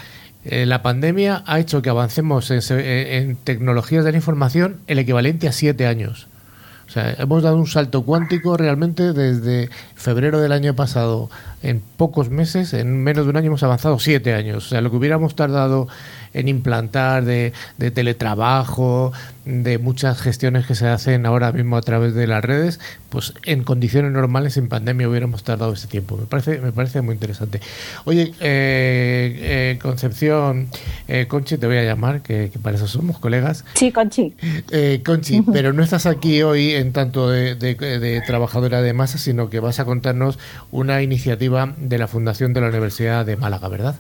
Eh, 0.49 0.65
la 0.65 0.81
pandemia 0.81 1.43
ha 1.45 1.59
hecho 1.59 1.83
que 1.83 1.91
avancemos 1.91 2.53
en, 2.53 3.37
tecnologías 3.37 4.05
de 4.05 4.13
la 4.13 4.19
información 4.19 4.77
el 4.87 5.01
equivalente 5.01 5.49
a 5.49 5.53
siete 5.53 5.87
años. 5.87 6.29
O 6.87 6.91
sea, 6.91 7.17
hemos 7.19 7.43
dado 7.43 7.57
un 7.57 7.67
salto 7.67 8.05
cuántico 8.05 8.57
realmente 8.57 9.13
desde 9.13 9.71
febrero 9.97 10.41
del 10.41 10.53
año 10.53 10.77
pasado. 10.77 11.29
En 11.65 11.81
pocos 11.81 12.31
meses, 12.31 12.75
en 12.75 13.03
menos 13.03 13.25
de 13.25 13.31
un 13.31 13.37
año, 13.37 13.49
hemos 13.49 13.65
avanzado 13.65 13.99
siete 13.99 14.35
años. 14.35 14.67
O 14.67 14.69
sea, 14.69 14.81
lo 14.81 14.91
que 14.91 14.97
hubiéramos 14.97 15.35
tardado 15.35 15.89
en 16.35 16.49
implantar 16.49 17.25
de, 17.25 17.53
teletrabajo, 17.95 19.13
de 19.45 19.79
muchas 19.79 20.21
gestiones 20.21 20.67
que 20.67 20.75
se 20.75 20.89
hacen 20.89 21.25
ahora 21.27 21.53
mismo 21.53 21.77
a 21.77 21.83
través 21.83 22.15
de 22.15 22.27
las 22.27 22.45
redes, 22.45 22.81
pues 23.11 23.33
en 23.45 23.63
condiciones 23.63 24.13
normales, 24.13 24.55
sin 24.55 24.69
pandemia, 24.69 25.09
hubiéramos 25.09 25.45
tardado 25.45 25.73
ese 25.73 25.87
tiempo. 25.87 26.17
Me 26.17 26.27
parece, 26.27 26.59
me 26.59 26.73
parece 26.73 27.01
muy 27.01 27.15
interesante. 27.15 27.61
Oye, 28.05 28.33
eh, 28.41 29.39
eh, 29.41 29.79
Concepción, 29.81 30.69
eh, 31.09 31.27
Conchi, 31.29 31.59
te 31.59 31.67
voy 31.67 31.77
a 31.77 31.85
llamar, 31.85 32.23
que, 32.23 32.51
para 32.63 32.77
eso 32.77 32.87
somos 32.89 33.19
colegas. 33.19 33.65
Sí, 33.75 33.93
Conchi. 33.93 34.35
Conchi, 35.05 35.43
pero 35.43 35.73
no 35.73 35.83
estás 35.83 36.07
aquí 36.07 36.43
hoy 36.43 36.73
en 36.73 36.93
tanto 36.93 37.31
de 37.31 38.23
trabajadora 38.27 38.83
de 38.83 38.93
masa, 38.93 39.19
sino 39.19 39.49
que 39.49 39.61
vas 39.61 39.81
a 39.81 39.85
contarnos 39.85 40.39
una 40.71 41.03
iniciativa 41.03 41.75
de 41.77 41.99
la 41.99 42.09
Fundación 42.09 42.53
de 42.53 42.61
la 42.61 42.69
Universidad 42.69 43.25
de 43.25 43.37
Málaga, 43.37 43.69
¿verdad? 43.69 43.97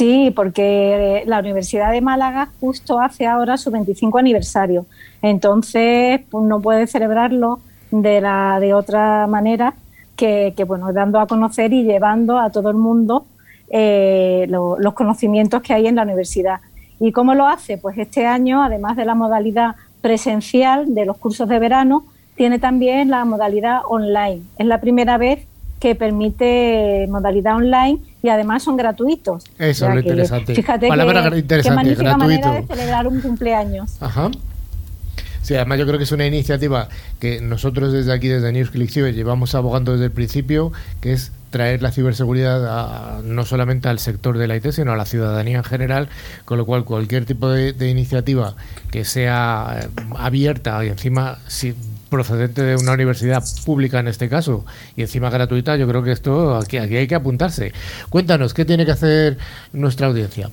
Sí, 0.00 0.32
porque 0.34 1.24
la 1.26 1.40
Universidad 1.40 1.92
de 1.92 2.00
Málaga 2.00 2.48
justo 2.58 3.00
hace 3.00 3.26
ahora 3.26 3.58
su 3.58 3.70
25 3.70 4.16
aniversario. 4.16 4.86
Entonces, 5.20 6.22
pues, 6.30 6.42
no 6.46 6.58
puede 6.62 6.86
celebrarlo 6.86 7.60
de, 7.90 8.22
la, 8.22 8.58
de 8.60 8.72
otra 8.72 9.26
manera 9.26 9.74
que, 10.16 10.54
bueno, 10.66 10.94
dando 10.94 11.20
a 11.20 11.26
conocer 11.26 11.74
y 11.74 11.82
llevando 11.82 12.38
a 12.38 12.48
todo 12.48 12.70
el 12.70 12.78
mundo 12.78 13.26
eh, 13.68 14.46
los 14.48 14.94
conocimientos 14.94 15.60
que 15.60 15.74
hay 15.74 15.86
en 15.86 15.96
la 15.96 16.04
universidad. 16.04 16.60
¿Y 16.98 17.12
cómo 17.12 17.34
lo 17.34 17.46
hace? 17.46 17.76
Pues 17.76 17.98
este 17.98 18.24
año, 18.24 18.62
además 18.62 18.96
de 18.96 19.04
la 19.04 19.14
modalidad 19.14 19.76
presencial 20.00 20.94
de 20.94 21.04
los 21.04 21.18
cursos 21.18 21.46
de 21.46 21.58
verano, 21.58 22.06
tiene 22.36 22.58
también 22.58 23.10
la 23.10 23.26
modalidad 23.26 23.80
online. 23.86 24.44
Es 24.56 24.64
la 24.64 24.80
primera 24.80 25.18
vez 25.18 25.46
que 25.80 25.94
permite 25.94 27.06
modalidad 27.08 27.56
online 27.56 27.98
y 28.22 28.28
además 28.28 28.62
son 28.62 28.76
gratuitos. 28.76 29.44
Eso 29.58 29.88
es 29.88 29.94
lo 29.94 30.00
interesante. 30.00 30.54
Fíjate 30.54 30.88
Palabra 30.88 31.30
que, 31.30 31.38
interesante, 31.38 31.88
qué 31.88 31.94
gratuito. 31.94 32.24
manera 32.26 32.52
de 32.52 32.66
celebrar 32.66 33.08
un 33.08 33.20
cumpleaños. 33.20 33.96
Ajá. 34.00 34.30
Sí, 35.42 35.54
además 35.54 35.78
yo 35.78 35.86
creo 35.86 35.96
que 35.96 36.04
es 36.04 36.12
una 36.12 36.26
iniciativa 36.26 36.88
que 37.18 37.40
nosotros 37.40 37.92
desde 37.92 38.12
aquí, 38.12 38.28
desde 38.28 38.52
News 38.52 38.70
llevamos 38.72 39.54
abogando 39.54 39.92
desde 39.92 40.04
el 40.04 40.12
principio, 40.12 40.70
que 41.00 41.12
es 41.12 41.32
traer 41.48 41.82
la 41.82 41.90
ciberseguridad 41.90 43.22
no 43.22 43.44
solamente 43.44 43.88
al 43.88 43.98
sector 43.98 44.38
de 44.38 44.46
la 44.46 44.56
IT, 44.56 44.70
sino 44.70 44.92
a 44.92 44.96
la 44.96 45.06
ciudadanía 45.06 45.56
en 45.58 45.64
general, 45.64 46.08
con 46.44 46.58
lo 46.58 46.66
cual 46.66 46.84
cualquier 46.84 47.24
tipo 47.24 47.48
de, 47.48 47.72
de 47.72 47.88
iniciativa 47.88 48.54
que 48.90 49.04
sea 49.04 49.80
eh, 49.82 49.88
abierta 50.16 50.84
y 50.84 50.88
encima 50.88 51.38
si, 51.48 51.74
procedente 52.10 52.62
de 52.62 52.76
una 52.76 52.92
universidad 52.92 53.42
pública 53.64 54.00
en 54.00 54.08
este 54.08 54.28
caso 54.28 54.64
y 54.96 55.02
encima 55.02 55.30
gratuita, 55.30 55.76
yo 55.76 55.88
creo 55.88 56.02
que 56.02 56.12
esto 56.12 56.56
aquí, 56.56 56.76
aquí 56.76 56.96
hay 56.96 57.06
que 57.06 57.14
apuntarse. 57.14 57.72
Cuéntanos, 58.10 58.52
¿qué 58.52 58.64
tiene 58.64 58.84
que 58.84 58.92
hacer 58.92 59.38
nuestra 59.72 60.08
audiencia? 60.08 60.50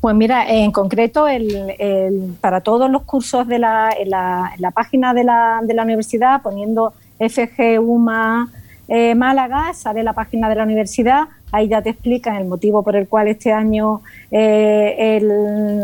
Pues 0.00 0.14
mira, 0.14 0.48
en 0.50 0.70
concreto, 0.70 1.26
el, 1.28 2.36
para 2.40 2.60
todos 2.60 2.90
los 2.90 3.02
cursos 3.02 3.48
de 3.48 3.58
la, 3.58 3.90
en, 3.98 4.10
la, 4.10 4.70
página 4.74 5.14
de 5.14 5.24
la, 5.24 5.60
de 5.62 5.72
la 5.74 5.82
universidad, 5.82 6.42
poniendo 6.42 6.92
FGUMA 7.18 8.50
eh, 8.86 9.14
Málaga, 9.14 9.72
sale 9.72 10.02
la 10.02 10.12
página 10.12 10.48
de 10.48 10.56
la 10.56 10.64
universidad, 10.64 11.28
ahí 11.52 11.68
ya 11.68 11.80
te 11.80 11.90
explican 11.90 12.36
el 12.36 12.46
motivo 12.46 12.82
por 12.82 12.96
el 12.96 13.08
cual 13.08 13.28
este 13.28 13.50
año 13.50 14.02
eh, 14.30 15.20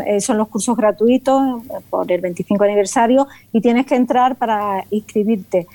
eh, 0.07 0.21
son 0.21 0.37
los 0.37 0.49
cursos 0.49 0.77
gratuitos 0.77 1.63
por 1.89 2.11
el 2.13 2.21
25 2.21 2.63
aniversario 2.65 3.27
y 3.53 3.61
tienes 3.63 3.87
que 3.87 3.97
entrar 3.97 4.37
para 4.37 4.85
inscribirte. 4.91 5.67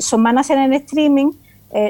son 0.00 0.22
van 0.22 0.38
a 0.38 0.42
ser 0.42 0.58
en 0.58 0.74
streaming, 0.74 1.32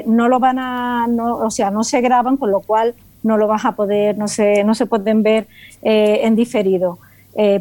no 0.05 0.29
lo 0.29 0.39
van 0.39 0.59
a, 0.59 1.07
o 1.07 1.49
sea, 1.49 1.69
no 1.69 1.83
se 1.83 1.99
graban, 1.99 2.37
con 2.37 2.51
lo 2.51 2.61
cual 2.61 2.93
no 3.23 3.37
lo 3.37 3.47
vas 3.47 3.65
a 3.65 3.73
poder, 3.73 4.17
no 4.17 4.27
se, 4.27 4.63
no 4.63 4.73
se 4.73 4.85
pueden 4.85 5.21
ver 5.21 5.47
en 5.81 6.35
diferido. 6.35 6.97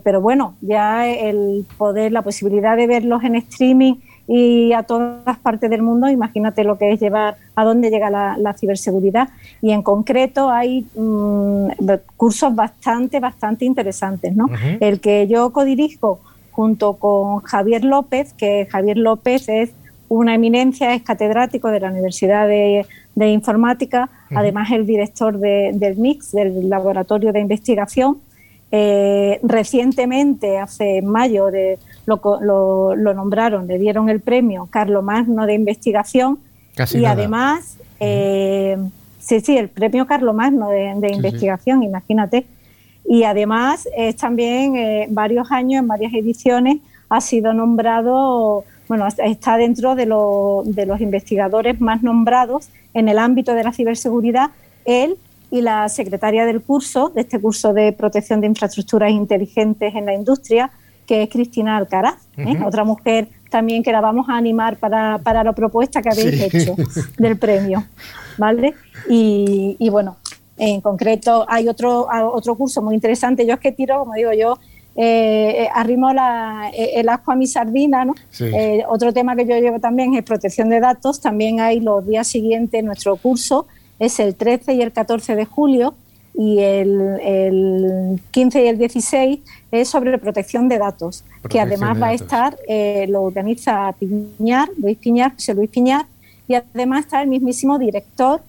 pero 0.04 0.20
bueno, 0.20 0.54
ya 0.60 1.08
el 1.08 1.66
poder, 1.76 2.12
la 2.12 2.22
posibilidad 2.22 2.76
de 2.76 2.86
verlos 2.86 3.24
en 3.24 3.34
streaming 3.34 3.96
y 4.32 4.72
a 4.74 4.84
todas 4.84 5.38
partes 5.38 5.68
del 5.70 5.82
mundo, 5.82 6.08
imagínate 6.08 6.62
lo 6.62 6.78
que 6.78 6.92
es 6.92 7.00
llevar, 7.00 7.36
a 7.56 7.64
dónde 7.64 7.90
llega 7.90 8.10
la, 8.10 8.54
ciberseguridad. 8.56 9.28
Y 9.60 9.72
en 9.72 9.82
concreto 9.82 10.50
hay 10.50 10.86
mm, 10.94 11.70
cursos 12.16 12.54
bastante, 12.54 13.18
bastante 13.18 13.64
interesantes. 13.64 14.36
¿no? 14.36 14.46
El 14.78 15.00
que 15.00 15.26
yo 15.26 15.50
codirijo 15.50 16.20
junto 16.52 16.94
con 16.94 17.40
Javier 17.40 17.82
López, 17.82 18.32
que 18.34 18.68
Javier 18.70 18.98
López 18.98 19.48
es 19.48 19.72
una 20.08 20.36
eminencia, 20.36 20.94
es 20.94 21.02
catedrático 21.02 21.66
de 21.72 21.80
la 21.80 21.90
Universidad 21.90 22.46
de, 22.46 22.86
Informática, 23.16 24.10
además 24.32 24.70
el 24.70 24.86
director 24.86 25.38
del 25.38 25.96
MIX, 25.96 26.30
del 26.30 26.68
Laboratorio 26.70 27.32
de 27.32 27.40
Investigación. 27.40 28.18
Eh, 28.70 29.40
recientemente, 29.42 30.58
hace 30.58 31.02
mayo 31.02 31.50
de 31.50 31.80
lo, 32.16 33.14
nombraron, 33.14 33.66
le 33.66 33.78
dieron 33.78 34.08
el 34.08 34.20
premio 34.20 34.68
Carlo 34.70 35.02
Magno 35.02 35.46
de 35.46 35.54
investigación 35.54 36.38
y 36.92 37.04
además, 37.04 37.76
eh, 37.98 38.76
sí, 39.18 39.40
sí, 39.40 39.56
el 39.56 39.68
premio 39.68 40.06
Carlo 40.06 40.32
Magno 40.32 40.68
de, 40.68 41.12
investigación, 41.12 41.82
imagínate. 41.82 42.46
Y 43.04 43.24
además 43.24 43.88
es 43.96 44.16
también 44.16 44.76
eh, 44.76 45.06
varios 45.10 45.50
años, 45.50 45.80
en 45.80 45.88
varias 45.88 46.12
ediciones, 46.14 46.78
ha 47.08 47.20
sido 47.20 47.52
nombrado, 47.52 48.64
bueno, 48.88 49.06
está 49.06 49.56
dentro 49.56 49.94
de, 49.94 50.06
de 50.06 50.86
los 50.86 51.00
investigadores 51.00 51.80
más 51.80 52.02
nombrados 52.02 52.68
en 52.94 53.08
el 53.08 53.18
ámbito 53.18 53.54
de 53.54 53.64
la 53.64 53.72
ciberseguridad, 53.72 54.50
él 54.84 55.16
y 55.50 55.62
la 55.62 55.88
secretaria 55.88 56.46
del 56.46 56.60
curso, 56.60 57.10
de 57.10 57.22
este 57.22 57.40
curso 57.40 57.72
de 57.72 57.92
protección 57.92 58.40
de 58.40 58.46
infraestructuras 58.46 59.10
inteligentes 59.10 59.94
en 59.94 60.06
la 60.06 60.14
industria, 60.14 60.70
que 61.10 61.24
es 61.24 61.28
Cristina 61.28 61.76
Alcaraz, 61.76 62.28
¿eh? 62.36 62.56
otra 62.64 62.84
mujer 62.84 63.26
también 63.50 63.82
que 63.82 63.90
la 63.90 64.00
vamos 64.00 64.28
a 64.28 64.36
animar 64.36 64.76
para, 64.76 65.18
para 65.18 65.42
la 65.42 65.52
propuesta 65.52 66.00
que 66.02 66.08
habéis 66.08 66.40
hecho 66.40 66.76
del 67.18 67.36
premio. 67.36 67.84
¿vale? 68.38 68.74
Y, 69.08 69.88
bueno, 69.90 70.18
en 70.56 70.80
concreto 70.80 71.44
hay 71.48 71.66
otro, 71.66 72.06
otro 72.32 72.54
curso 72.54 72.80
muy 72.80 72.94
interesante. 72.94 73.44
Yo 73.44 73.54
es 73.54 73.58
que 73.58 73.72
tiro, 73.72 73.98
como 73.98 74.14
digo 74.14 74.32
yo, 74.32 74.56
eh, 74.94 75.68
arrimo 75.74 76.12
la, 76.12 76.70
el 76.72 77.08
asco 77.08 77.32
a 77.32 77.34
mi 77.34 77.48
sardina. 77.48 78.04
¿no? 78.04 78.14
Eh, 78.38 78.84
otro 78.88 79.12
tema 79.12 79.34
que 79.34 79.46
yo 79.46 79.58
llevo 79.58 79.80
también 79.80 80.14
es 80.14 80.22
protección 80.22 80.68
de 80.68 80.78
datos. 80.78 81.20
También 81.20 81.58
hay 81.58 81.80
los 81.80 82.06
días 82.06 82.28
siguientes, 82.28 82.84
nuestro 82.84 83.16
curso 83.16 83.66
es 83.98 84.20
el 84.20 84.36
13 84.36 84.74
y 84.74 84.82
el 84.82 84.92
14 84.92 85.34
de 85.34 85.44
julio 85.44 85.96
y 86.34 86.60
el, 86.60 88.20
15 88.30 88.64
y 88.64 88.68
el 88.68 88.78
16 88.78 89.40
es 89.72 89.88
sobre 89.88 90.16
protección 90.18 90.68
de 90.68 90.78
datos, 90.78 91.24
que 91.48 91.60
además 91.60 92.00
va 92.00 92.08
a 92.08 92.14
estar, 92.14 92.56
eh, 92.68 93.06
lo 93.08 93.22
organiza 93.22 93.94
Piñar, 93.98 94.68
Luis 94.78 94.98
Piñar, 94.98 95.34
José 95.34 95.54
Luis 95.54 95.70
Piñar, 95.70 96.06
y 96.48 96.54
además 96.54 97.04
está 97.04 97.22
el 97.22 97.28
mismísimo 97.28 97.78
director 97.78 98.40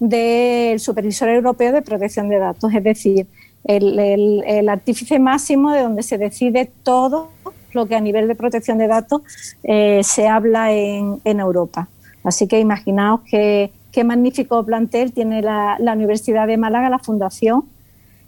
del 0.00 0.80
Supervisor 0.80 1.28
Europeo 1.28 1.72
de 1.72 1.82
Protección 1.82 2.28
de 2.28 2.38
Datos, 2.38 2.72
es 2.74 2.82
decir, 2.82 3.26
el, 3.64 3.98
el, 4.44 4.68
artífice 4.68 5.18
máximo 5.18 5.70
de 5.70 5.82
donde 5.82 6.02
se 6.02 6.18
decide 6.18 6.70
todo 6.82 7.30
lo 7.72 7.86
que 7.86 7.94
a 7.94 8.00
nivel 8.00 8.28
de 8.28 8.34
protección 8.34 8.78
de 8.78 8.88
datos 8.88 9.22
eh, 9.62 10.00
se 10.02 10.26
habla 10.28 10.72
en, 10.72 11.20
en 11.24 11.40
Europa. 11.40 11.88
Así 12.24 12.46
que 12.46 12.58
imaginaos 12.58 13.20
que 13.22 13.70
qué 13.92 14.04
magnífico 14.04 14.64
plantel 14.64 15.12
tiene 15.12 15.42
la, 15.42 15.76
Universidad 15.94 16.46
de 16.46 16.56
Málaga, 16.56 16.88
la 16.88 16.98
Fundación, 16.98 17.64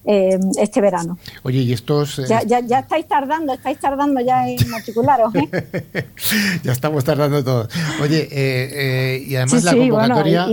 eh, 0.06 0.38
este 0.58 0.80
verano. 0.80 1.18
Oye, 1.42 1.60
y 1.60 1.72
estos... 1.72 2.18
Eh, 2.18 2.24
ya, 2.46 2.60
ya, 2.60 2.80
estáis 2.80 3.06
tardando, 3.08 3.54
estáis 3.54 3.78
tardando 3.78 4.20
ya 4.20 4.46
en 4.48 4.68
matricularos, 4.70 5.34
¿eh? 5.34 5.48
ya 6.62 6.72
estamos 6.72 7.04
tardando 7.04 7.42
todos. 7.42 7.68
Oye, 8.02 8.28
eh, 8.30 9.24
y 9.26 9.36
además 9.36 9.64
la 9.64 9.74
convocatoria... 9.74 10.46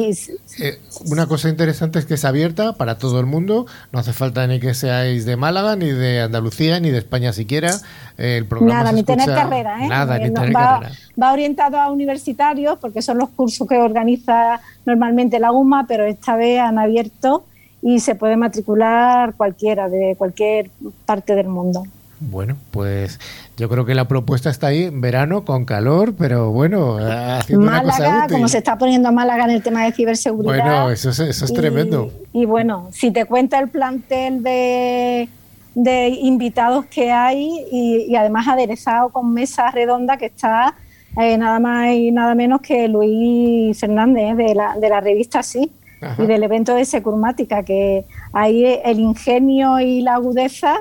una 1.05 1.27
cosa 1.27 1.49
interesante 1.49 1.99
es 1.99 2.05
que 2.05 2.13
es 2.13 2.23
abierta 2.23 2.73
para 2.73 2.97
todo 2.97 3.19
el 3.19 3.25
mundo, 3.25 3.65
no 3.91 3.99
hace 3.99 4.13
falta 4.13 4.47
ni 4.47 4.59
que 4.59 4.73
seáis 4.73 5.25
de 5.25 5.35
Málaga, 5.35 5.75
ni 5.75 5.89
de 5.89 6.21
Andalucía, 6.21 6.79
ni 6.79 6.89
de 6.89 6.99
España 6.99 7.33
siquiera. 7.33 7.77
el 8.17 8.45
programa 8.45 8.83
Nada, 8.83 8.91
ni 8.93 9.03
tener 9.03 9.27
carrera, 9.27 9.83
¿eh? 9.83 9.87
Nada, 9.87 10.17
ni 10.17 10.33
tener 10.33 10.55
va, 10.55 10.79
carrera. 10.79 10.95
Va 11.21 11.33
orientado 11.33 11.77
a 11.77 11.91
universitarios, 11.91 12.77
porque 12.79 13.01
son 13.01 13.17
los 13.17 13.29
cursos 13.29 13.67
que 13.67 13.77
organiza 13.77 14.61
normalmente 14.85 15.39
la 15.39 15.51
UMA, 15.51 15.85
pero 15.87 16.05
esta 16.05 16.37
vez 16.37 16.59
han 16.59 16.79
abierto 16.79 17.45
y 17.81 17.99
se 17.99 18.15
puede 18.15 18.37
matricular 18.37 19.33
cualquiera 19.35 19.89
de 19.89 20.15
cualquier 20.17 20.69
parte 21.05 21.35
del 21.35 21.47
mundo. 21.47 21.83
Bueno, 22.23 22.55
pues 22.69 23.19
yo 23.57 23.67
creo 23.67 23.83
que 23.83 23.95
la 23.95 24.07
propuesta 24.07 24.51
está 24.51 24.67
ahí, 24.67 24.91
verano, 24.93 25.43
con 25.43 25.65
calor, 25.65 26.13
pero 26.15 26.51
bueno, 26.51 26.97
haciendo 26.99 27.65
Málaga, 27.65 27.81
una 27.81 27.91
cosa 27.93 28.25
útil. 28.25 28.35
como 28.35 28.47
se 28.47 28.59
está 28.59 28.77
poniendo 28.77 29.11
Málaga 29.11 29.45
en 29.45 29.49
el 29.49 29.63
tema 29.63 29.85
de 29.85 29.91
ciberseguridad. 29.91 30.53
Bueno, 30.53 30.91
eso 30.91 31.09
es, 31.09 31.19
eso 31.19 31.45
es 31.45 31.53
tremendo. 31.53 32.11
Y 32.31 32.45
bueno, 32.45 32.89
si 32.91 33.09
te 33.09 33.25
cuenta 33.25 33.57
el 33.57 33.69
plantel 33.69 34.43
de, 34.43 35.29
de 35.73 36.09
invitados 36.09 36.85
que 36.85 37.11
hay 37.11 37.65
y, 37.71 38.15
además 38.15 38.47
aderezado 38.47 39.09
con 39.09 39.33
mesa 39.33 39.71
redonda 39.71 40.17
que 40.17 40.27
está 40.27 40.75
eh, 41.19 41.39
nada 41.39 41.59
más 41.59 41.91
y 41.91 42.11
nada 42.11 42.35
menos 42.35 42.61
que 42.61 42.87
Luis 42.87 43.79
Fernández 43.79 44.37
de 44.37 44.53
la, 44.53 44.77
de 44.77 44.89
la 44.89 45.01
revista 45.01 45.41
Sí 45.41 45.71
y 46.17 46.25
del 46.25 46.43
evento 46.43 46.75
de 46.75 46.85
Securmática, 46.85 47.63
que 47.63 48.05
ahí 48.33 48.79
el 48.83 48.99
ingenio 48.99 49.79
y 49.79 50.01
la 50.01 50.15
agudeza 50.15 50.79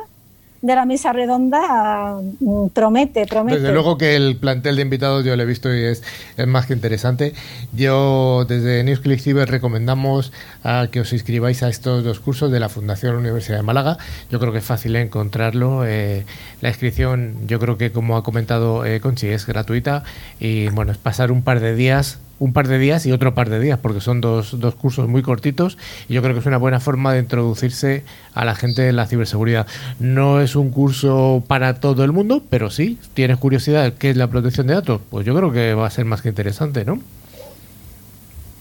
de 0.62 0.74
la 0.74 0.84
mesa 0.84 1.12
redonda 1.12 2.18
mm, 2.40 2.68
promete, 2.68 3.26
promete. 3.26 3.60
Desde 3.60 3.72
luego 3.72 3.96
que 3.96 4.14
el 4.14 4.36
plantel 4.36 4.76
de 4.76 4.82
invitados 4.82 5.24
yo 5.24 5.34
lo 5.34 5.42
he 5.42 5.46
visto 5.46 5.74
y 5.74 5.82
es, 5.84 6.02
es 6.36 6.46
más 6.46 6.66
que 6.66 6.74
interesante. 6.74 7.32
Yo 7.72 8.44
desde 8.46 8.84
NewsClick 8.84 9.20
Cyber 9.20 9.48
recomendamos 9.48 10.32
a 10.62 10.88
que 10.90 11.00
os 11.00 11.12
inscribáis 11.12 11.62
a 11.62 11.68
estos 11.68 12.04
dos 12.04 12.20
cursos 12.20 12.50
de 12.50 12.60
la 12.60 12.68
Fundación 12.68 13.16
Universidad 13.16 13.58
de 13.58 13.62
Málaga. 13.62 13.96
Yo 14.30 14.38
creo 14.38 14.52
que 14.52 14.58
es 14.58 14.64
fácil 14.64 14.96
encontrarlo. 14.96 15.86
Eh, 15.86 16.24
la 16.60 16.68
inscripción, 16.68 17.46
yo 17.46 17.58
creo 17.58 17.78
que 17.78 17.90
como 17.90 18.16
ha 18.16 18.22
comentado 18.22 18.84
eh, 18.84 19.00
Conchi, 19.00 19.28
es 19.28 19.46
gratuita 19.46 20.04
y 20.38 20.68
bueno, 20.68 20.92
es 20.92 20.98
pasar 20.98 21.32
un 21.32 21.42
par 21.42 21.60
de 21.60 21.74
días 21.74 22.18
un 22.40 22.52
par 22.52 22.66
de 22.66 22.78
días 22.78 23.06
y 23.06 23.12
otro 23.12 23.34
par 23.34 23.48
de 23.50 23.60
días, 23.60 23.78
porque 23.78 24.00
son 24.00 24.20
dos, 24.20 24.58
dos 24.58 24.74
cursos 24.74 25.06
muy 25.06 25.22
cortitos 25.22 25.78
y 26.08 26.14
yo 26.14 26.22
creo 26.22 26.34
que 26.34 26.40
es 26.40 26.46
una 26.46 26.56
buena 26.56 26.80
forma 26.80 27.12
de 27.12 27.20
introducirse 27.20 28.02
a 28.34 28.44
la 28.44 28.56
gente 28.56 28.88
en 28.88 28.96
la 28.96 29.06
ciberseguridad. 29.06 29.66
No 30.00 30.40
es 30.40 30.56
un 30.56 30.70
curso 30.70 31.44
para 31.46 31.74
todo 31.74 32.02
el 32.02 32.12
mundo, 32.12 32.42
pero 32.50 32.70
sí, 32.70 32.98
tienes 33.14 33.36
curiosidad 33.36 33.92
qué 33.92 34.10
es 34.10 34.16
la 34.16 34.26
protección 34.26 34.66
de 34.66 34.74
datos, 34.74 35.00
pues 35.10 35.24
yo 35.24 35.36
creo 35.36 35.52
que 35.52 35.74
va 35.74 35.86
a 35.86 35.90
ser 35.90 36.06
más 36.06 36.22
que 36.22 36.30
interesante, 36.30 36.84
¿no? 36.84 36.98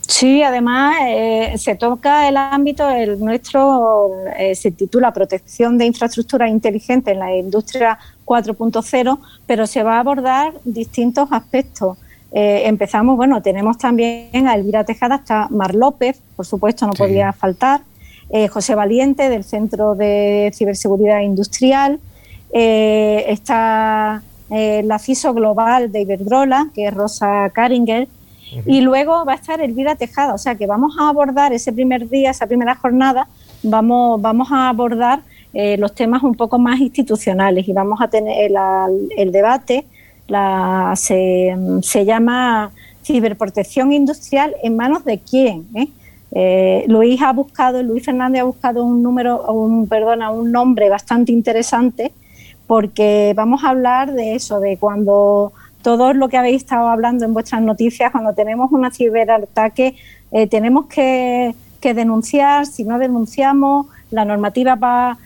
Sí, 0.10 0.42
además 0.42 0.96
eh, 1.08 1.54
se 1.58 1.76
toca 1.76 2.28
el 2.28 2.36
ámbito, 2.36 2.90
el 2.90 3.20
nuestro 3.20 4.12
eh, 4.38 4.56
se 4.56 4.72
titula 4.72 5.14
Protección 5.14 5.78
de 5.78 5.86
infraestructuras 5.86 6.50
inteligentes 6.50 7.14
en 7.14 7.20
la 7.20 7.34
industria 7.36 7.98
4.0, 8.26 9.20
pero 9.46 9.68
se 9.68 9.84
va 9.84 9.98
a 9.98 10.00
abordar 10.00 10.54
distintos 10.66 11.30
aspectos 11.32 11.98
eh, 12.32 12.64
empezamos, 12.66 13.18
bueno, 13.18 13.42
tenemos 13.42 13.78
también 13.78 14.48
a 14.48 14.54
Elvira 14.54 14.84
Tejada, 14.84 15.16
está 15.16 15.48
Mar 15.50 15.74
López, 15.74 16.22
por 16.36 16.46
supuesto, 16.46 16.86
no 16.86 16.94
podía 16.94 17.34
faltar, 17.34 17.82
eh, 18.30 18.48
José 18.48 18.76
Valiente 18.76 19.30
del 19.30 19.44
Centro 19.44 19.96
de 19.96 20.52
Ciberseguridad 20.54 21.22
Industrial, 21.22 22.00
eh, 22.54 23.26
está 23.28 24.24
la 24.52 24.98
CISO 24.98 25.36
Global 25.36 25.92
de 25.92 26.02
Iberdrola, 26.02 26.70
que 26.74 26.88
es 26.88 26.94
Rosa 26.94 27.52
Karinger, 27.54 28.08
y 28.66 28.82
luego 28.82 29.24
va 29.24 29.34
a 29.34 29.36
estar 29.36 29.62
Elvira 29.62 29.96
Tejada, 29.96 30.34
o 30.34 30.40
sea 30.40 30.56
que 30.56 30.66
vamos 30.66 30.96
a 31.00 31.10
abordar 31.10 31.54
ese 31.54 31.72
primer 31.72 32.10
día, 32.10 32.32
esa 32.32 32.48
primera 32.48 32.74
jornada, 32.74 33.28
vamos, 33.62 34.20
vamos 34.20 34.52
a 34.52 34.70
abordar 34.70 35.22
los 35.54 35.94
temas 35.94 36.24
un 36.24 36.34
poco 36.34 36.58
más 36.58 36.80
institucionales 36.80 37.68
y 37.68 37.74
vamos 37.74 38.02
a 38.02 38.08
tener 38.08 38.52
el 39.18 39.32
debate 39.32 39.86
la, 40.30 40.94
se, 40.96 41.56
se, 41.82 42.06
llama 42.06 42.72
ciberprotección 43.04 43.92
industrial 43.92 44.56
en 44.64 44.76
manos 44.76 45.04
de 45.06 45.20
quién. 45.20 45.68
¿eh? 45.76 45.88
Eh, 46.32 46.86
Luis 46.88 47.22
ha 47.22 47.34
buscado, 47.34 47.82
Luis 47.82 48.06
Fernández 48.06 48.42
ha 48.42 48.46
buscado 48.46 48.84
un 48.84 49.02
número, 49.02 49.52
un, 49.52 49.88
perdona, 49.88 50.30
un 50.32 50.52
nombre 50.52 50.90
bastante 50.90 51.32
interesante 51.32 52.12
porque 52.68 53.34
vamos 53.36 53.64
a 53.64 53.70
hablar 53.70 54.14
de 54.14 54.36
eso, 54.36 54.60
de 54.60 54.78
cuando 54.78 55.54
todo 55.82 56.14
lo 56.14 56.30
que 56.30 56.38
habéis 56.38 56.58
estado 56.58 56.88
hablando 56.88 57.26
en 57.26 57.34
vuestras 57.34 57.64
noticias, 57.64 58.12
cuando 58.12 58.34
tenemos 58.34 58.72
un 58.72 58.92
ciberataque, 58.92 59.96
eh, 60.32 60.46
tenemos 60.46 60.86
que, 60.86 61.56
que, 61.82 61.96
denunciar, 61.96 62.68
si 62.68 62.84
no 62.84 63.00
denunciamos, 63.00 63.88
la 64.12 64.24
normativa 64.24 64.76
va 64.76 65.18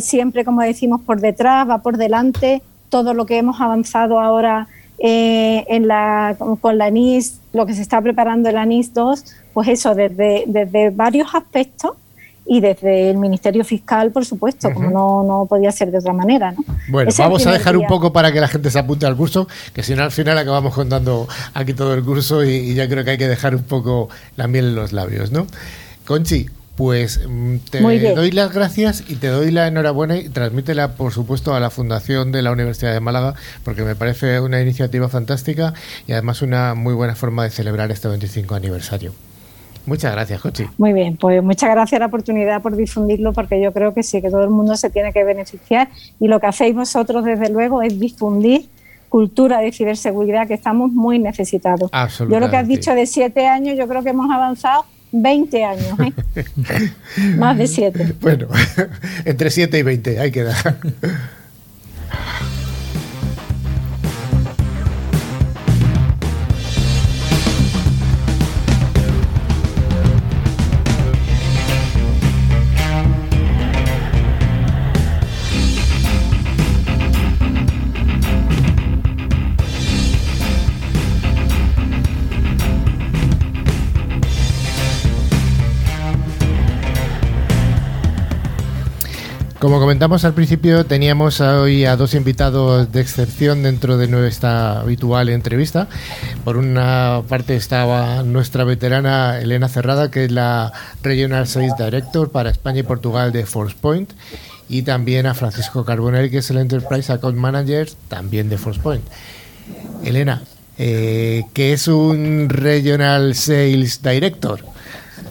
siempre, 0.00 0.46
como 0.46 0.62
decimos, 0.62 1.02
por 1.02 1.20
detrás, 1.20 1.68
va 1.68 1.82
por 1.82 1.98
delante, 1.98 2.62
todo 2.88 3.14
lo 3.14 3.26
que 3.26 3.38
hemos 3.38 3.60
avanzado 3.60 4.20
ahora 4.20 4.68
eh, 4.98 5.64
en 5.68 5.86
la, 5.86 6.36
con 6.60 6.78
la 6.78 6.90
NIS, 6.90 7.40
lo 7.52 7.66
que 7.66 7.74
se 7.74 7.82
está 7.82 8.00
preparando 8.00 8.48
en 8.48 8.56
la 8.56 8.66
NIS 8.66 8.94
2, 8.94 9.24
pues 9.54 9.68
eso, 9.68 9.94
desde, 9.94 10.44
desde 10.46 10.90
varios 10.90 11.34
aspectos 11.34 11.92
y 12.46 12.60
desde 12.60 13.10
el 13.10 13.18
Ministerio 13.18 13.62
Fiscal, 13.62 14.10
por 14.10 14.24
supuesto, 14.24 14.72
como 14.72 14.90
no, 14.90 15.22
no, 15.22 15.46
podía 15.46 15.70
ser 15.70 15.90
de 15.90 15.98
otra 15.98 16.14
manera. 16.14 16.52
¿no? 16.52 16.64
Bueno, 16.88 17.10
vamos 17.18 17.46
a 17.46 17.52
dejar 17.52 17.76
un 17.76 17.86
poco 17.86 18.12
para 18.12 18.32
que 18.32 18.40
la 18.40 18.48
gente 18.48 18.70
se 18.70 18.78
apunte 18.78 19.04
al 19.06 19.16
curso, 19.16 19.46
que 19.74 19.82
si 19.82 19.94
no 19.94 20.02
al 20.02 20.10
final 20.10 20.36
acabamos 20.38 20.74
contando 20.74 21.28
aquí 21.52 21.74
todo 21.74 21.94
el 21.94 22.02
curso 22.02 22.42
y, 22.42 22.54
y 22.54 22.74
ya 22.74 22.88
creo 22.88 23.04
que 23.04 23.10
hay 23.10 23.18
que 23.18 23.28
dejar 23.28 23.54
un 23.54 23.64
poco 23.64 24.08
la 24.36 24.48
miel 24.48 24.68
en 24.68 24.74
los 24.74 24.92
labios, 24.92 25.30
¿no? 25.30 25.46
Conchi, 26.06 26.46
pues 26.78 27.20
mm, 27.28 27.56
te 27.72 27.80
doy 28.14 28.30
las 28.30 28.54
gracias 28.54 29.02
y 29.08 29.16
te 29.16 29.26
doy 29.26 29.50
la 29.50 29.66
enhorabuena 29.66 30.16
y 30.16 30.28
transmítela, 30.28 30.92
por 30.92 31.12
supuesto, 31.12 31.52
a 31.52 31.58
la 31.58 31.70
Fundación 31.70 32.30
de 32.30 32.40
la 32.40 32.52
Universidad 32.52 32.92
de 32.92 33.00
Málaga, 33.00 33.34
porque 33.64 33.82
me 33.82 33.96
parece 33.96 34.38
una 34.38 34.62
iniciativa 34.62 35.08
fantástica 35.08 35.74
y 36.06 36.12
además 36.12 36.40
una 36.40 36.76
muy 36.76 36.94
buena 36.94 37.16
forma 37.16 37.42
de 37.42 37.50
celebrar 37.50 37.90
este 37.90 38.06
25 38.06 38.54
aniversario. 38.54 39.12
Muchas 39.86 40.12
gracias, 40.12 40.40
Cochi. 40.40 40.66
Muy 40.78 40.92
bien, 40.92 41.16
pues 41.16 41.42
muchas 41.42 41.68
gracias 41.68 41.98
la 41.98 42.06
oportunidad 42.06 42.62
por 42.62 42.76
difundirlo, 42.76 43.32
porque 43.32 43.60
yo 43.60 43.72
creo 43.72 43.92
que 43.92 44.04
sí, 44.04 44.22
que 44.22 44.30
todo 44.30 44.44
el 44.44 44.50
mundo 44.50 44.76
se 44.76 44.88
tiene 44.88 45.12
que 45.12 45.24
beneficiar 45.24 45.88
y 46.20 46.28
lo 46.28 46.38
que 46.38 46.46
hacéis 46.46 46.76
vosotros, 46.76 47.24
desde 47.24 47.50
luego, 47.50 47.82
es 47.82 47.98
difundir 47.98 48.68
cultura 49.08 49.58
de 49.58 49.72
ciberseguridad 49.72 50.46
que 50.46 50.54
estamos 50.54 50.92
muy 50.92 51.18
necesitados. 51.18 51.90
Yo 52.20 52.38
lo 52.38 52.48
que 52.50 52.56
has 52.56 52.68
dicho 52.68 52.94
de 52.94 53.04
siete 53.06 53.48
años, 53.48 53.76
yo 53.76 53.88
creo 53.88 54.04
que 54.04 54.10
hemos 54.10 54.30
avanzado 54.30 54.84
20 55.12 55.64
años, 55.64 55.98
¿eh? 56.00 56.12
Más 57.36 57.56
de 57.56 57.66
7. 57.66 58.14
Bueno, 58.20 58.48
entre 59.24 59.50
7 59.50 59.78
y 59.78 59.82
20, 59.82 60.20
hay 60.20 60.30
que 60.30 60.42
dar. 60.44 60.78
Como 89.58 89.80
comentamos 89.80 90.24
al 90.24 90.34
principio, 90.34 90.86
teníamos 90.86 91.40
hoy 91.40 91.84
a 91.84 91.96
dos 91.96 92.14
invitados 92.14 92.92
de 92.92 93.00
excepción 93.00 93.64
dentro 93.64 93.98
de 93.98 94.06
nuestra 94.06 94.78
habitual 94.78 95.28
entrevista. 95.30 95.88
Por 96.44 96.56
una 96.56 97.22
parte 97.28 97.56
estaba 97.56 98.22
nuestra 98.22 98.62
veterana 98.62 99.40
Elena 99.40 99.68
Cerrada, 99.68 100.12
que 100.12 100.26
es 100.26 100.30
la 100.30 100.72
Regional 101.02 101.48
Sales 101.48 101.72
Director 101.76 102.30
para 102.30 102.50
España 102.50 102.80
y 102.80 102.82
Portugal 102.84 103.32
de 103.32 103.46
ForcePoint, 103.46 104.12
y 104.68 104.82
también 104.82 105.26
a 105.26 105.34
Francisco 105.34 105.84
Carbonell, 105.84 106.30
que 106.30 106.38
es 106.38 106.50
el 106.50 106.58
Enterprise 106.58 107.12
Account 107.12 107.36
Manager 107.36 107.90
también 108.06 108.48
de 108.48 108.58
ForcePoint. 108.58 109.02
Elena, 110.04 110.40
eh, 110.78 111.42
¿qué 111.52 111.72
es 111.72 111.88
un 111.88 112.48
Regional 112.48 113.34
Sales 113.34 114.02
Director? 114.02 114.60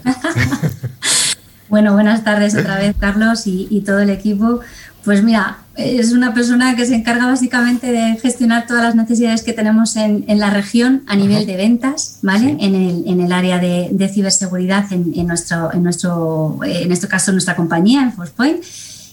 Bueno, 1.69 1.93
buenas 1.93 2.23
tardes 2.23 2.55
otra 2.55 2.77
vez, 2.77 2.95
Carlos, 2.97 3.43
y, 3.45 3.83
todo 3.85 3.99
el 3.99 4.09
equipo. 4.09 4.61
Pues 5.03 5.23
mira, 5.23 5.59
es 5.75 6.11
una 6.11 6.33
persona 6.33 6.75
que 6.75 6.85
se 6.85 6.95
encarga 6.95 7.27
básicamente 7.27 7.91
de 7.91 8.17
gestionar 8.17 8.67
todas 8.67 8.83
las 8.83 8.95
necesidades 8.95 9.43
que 9.43 9.53
tenemos 9.53 9.95
en, 9.95 10.25
la 10.27 10.49
región 10.49 11.03
a 11.07 11.15
nivel 11.15 11.45
de 11.45 11.55
ventas, 11.55 12.19
¿vale? 12.21 12.57
En, 12.59 12.75
el, 12.75 13.03
en, 13.05 13.21
el, 13.21 13.31
área 13.31 13.59
de, 13.59 14.11
ciberseguridad, 14.13 14.91
en, 14.91 15.27
nuestro, 15.27 15.73
en, 15.73 15.83
nuestro, 15.83 16.59
en 16.63 16.91
este 16.91 17.07
caso, 17.07 17.31
nuestra 17.31 17.55
compañía, 17.55 18.01
en 18.01 18.13
ForcePoint. 18.13 18.63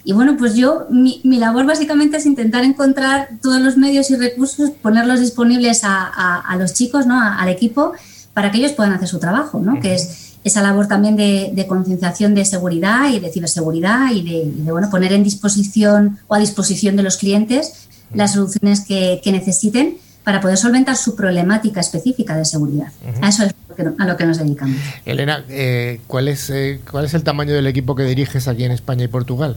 Y 0.05 0.13
bueno, 0.13 0.37
pues 0.37 0.55
yo, 0.55 0.87
mi, 0.91 1.21
labor 1.25 1.65
básicamente 1.67 2.19
es 2.19 2.27
intentar 2.27 2.63
encontrar 2.63 3.31
todos 3.43 3.61
los 3.61 3.77
medios 3.77 4.11
y 4.11 4.17
recursos, 4.17 4.71
ponerlos 4.71 5.21
disponibles 5.21 5.81
a, 5.85 6.57
los 6.59 6.75
chicos, 6.75 7.07
¿no? 7.07 7.21
al 7.21 7.49
equipo, 7.49 7.93
para 8.35 8.51
que 8.51 8.59
ellos 8.59 8.73
puedan 8.73 8.93
hacer 8.93 9.09
su 9.09 9.19
trabajo, 9.19 9.61
¿no? 9.61 9.81
Que 9.81 9.95
es 9.95 10.34
esa 10.45 10.61
labor 10.61 10.87
también 10.87 11.17
de, 11.17 11.67
concienciación 11.67 12.35
de 12.35 12.45
seguridad 12.45 13.11
y 13.11 13.19
de 13.19 13.31
ciberseguridad 13.31 14.13
y 14.13 14.23
de, 14.23 14.71
bueno, 14.71 14.91
poner 14.91 15.13
en 15.15 15.25
disposición 15.25 16.19
o 16.29 16.35
a 16.35 16.39
disposición 16.39 16.97
de 16.97 17.03
los 17.03 17.17
clientes 17.17 17.89
las 18.13 18.35
soluciones 18.35 18.83
que, 18.83 19.21
necesiten 19.25 19.97
para 20.23 20.41
poder 20.41 20.57
solventar 20.57 20.97
su 20.97 21.17
problemática 21.17 21.81
específica 21.81 22.37
de 22.37 22.45
seguridad. 22.45 22.89
A 23.21 23.29
eso 23.29 23.45
es 23.45 23.55
a 23.99 24.07
lo 24.07 24.17
que 24.17 24.27
nos 24.27 24.39
dedicamos. 24.39 24.77
Elena, 25.05 25.45
eh, 25.49 26.01
¿cuál, 26.07 26.29
es, 26.29 26.49
eh, 26.51 26.81
¿cuál 26.91 27.07
es 27.07 27.15
el 27.15 27.25
tamaño 27.25 27.53
del 27.53 27.67
equipo 27.67 27.95
que 27.95 28.05
diriges 28.05 28.47
aquí 28.47 28.65
en 28.65 28.71
España 28.71 29.05
y 29.05 29.09
Portugal? 29.09 29.57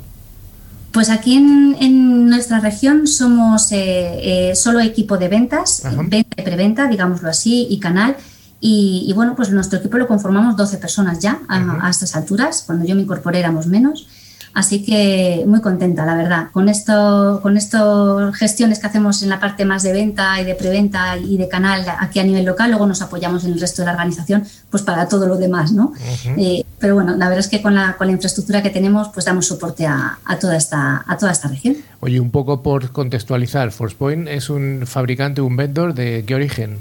Pues 0.91 1.09
aquí 1.09 1.35
en, 1.35 2.29
nuestra 2.29 2.59
región 2.59 3.07
somos 3.07 3.67
eh, 3.71 4.53
solo 4.55 4.79
equipo 4.79 5.17
de 5.17 5.27
ventas, 5.27 5.83
venta 6.05 6.41
y 6.41 6.43
preventa, 6.43 6.87
digámoslo 6.87 7.29
así, 7.29 7.67
y 7.69 7.79
canal 7.79 8.15
y, 8.59 9.11
bueno, 9.13 9.35
pues 9.35 9.51
nuestro 9.51 9.79
equipo 9.79 9.97
lo 9.97 10.07
conformamos 10.07 10.57
12 10.57 10.77
personas 10.77 11.19
ya 11.19 11.39
a, 11.47 11.89
estas 11.89 12.15
alturas. 12.15 12.63
Cuando 12.65 12.85
yo 12.85 12.95
me 12.95 13.01
incorporé 13.03 13.39
éramos 13.39 13.67
menos. 13.67 14.07
Así 14.53 14.83
que 14.83 15.43
muy 15.45 15.61
contenta, 15.61 16.03
la 16.03 16.15
verdad. 16.15 16.47
Con 16.51 16.67
esto, 16.67 17.39
con 17.43 17.57
estas 17.57 18.35
gestiones 18.35 18.79
que 18.79 18.87
hacemos 18.87 19.21
en 19.21 19.29
la 19.29 19.39
parte 19.39 19.65
más 19.65 19.83
de 19.83 19.93
venta 19.93 20.41
y 20.41 20.45
de 20.45 20.55
preventa 20.55 21.15
y 21.15 21.37
de 21.37 21.47
canal 21.47 21.85
aquí 21.99 22.19
a 22.19 22.23
nivel 22.23 22.45
local, 22.45 22.71
luego 22.71 22.87
nos 22.87 23.03
apoyamos 23.03 23.45
en 23.45 23.53
el 23.53 23.59
resto 23.59 23.83
de 23.83 23.85
la 23.85 23.91
organización, 23.91 24.43
pues 24.71 24.81
para 24.81 25.07
todo 25.07 25.27
lo 25.27 25.37
demás, 25.37 25.73
¿no? 25.73 25.93
Eh, 26.37 26.63
pero 26.79 26.95
bueno, 26.95 27.15
la 27.15 27.25
verdad 27.25 27.41
es 27.41 27.49
que 27.49 27.61
con 27.61 27.75
la, 27.75 27.97
con 27.97 28.07
la 28.07 28.13
infraestructura 28.13 28.63
que 28.63 28.71
tenemos, 28.71 29.09
pues 29.09 29.27
damos 29.27 29.45
soporte 29.45 29.85
a, 29.85 30.17
toda 30.41 30.57
esta, 30.57 31.03
a 31.05 31.17
toda 31.17 31.33
esta 31.33 31.49
región. 31.49 31.77
Oye, 31.99 32.19
un 32.19 32.31
poco 32.31 32.63
por 32.63 32.91
contextualizar, 32.91 33.71
ForcePoint 33.71 34.27
es 34.27 34.49
un 34.49 34.85
fabricante, 34.87 35.41
un 35.41 35.55
vendor 35.55 35.93
de 35.93 36.23
qué 36.25 36.33
origen? 36.33 36.79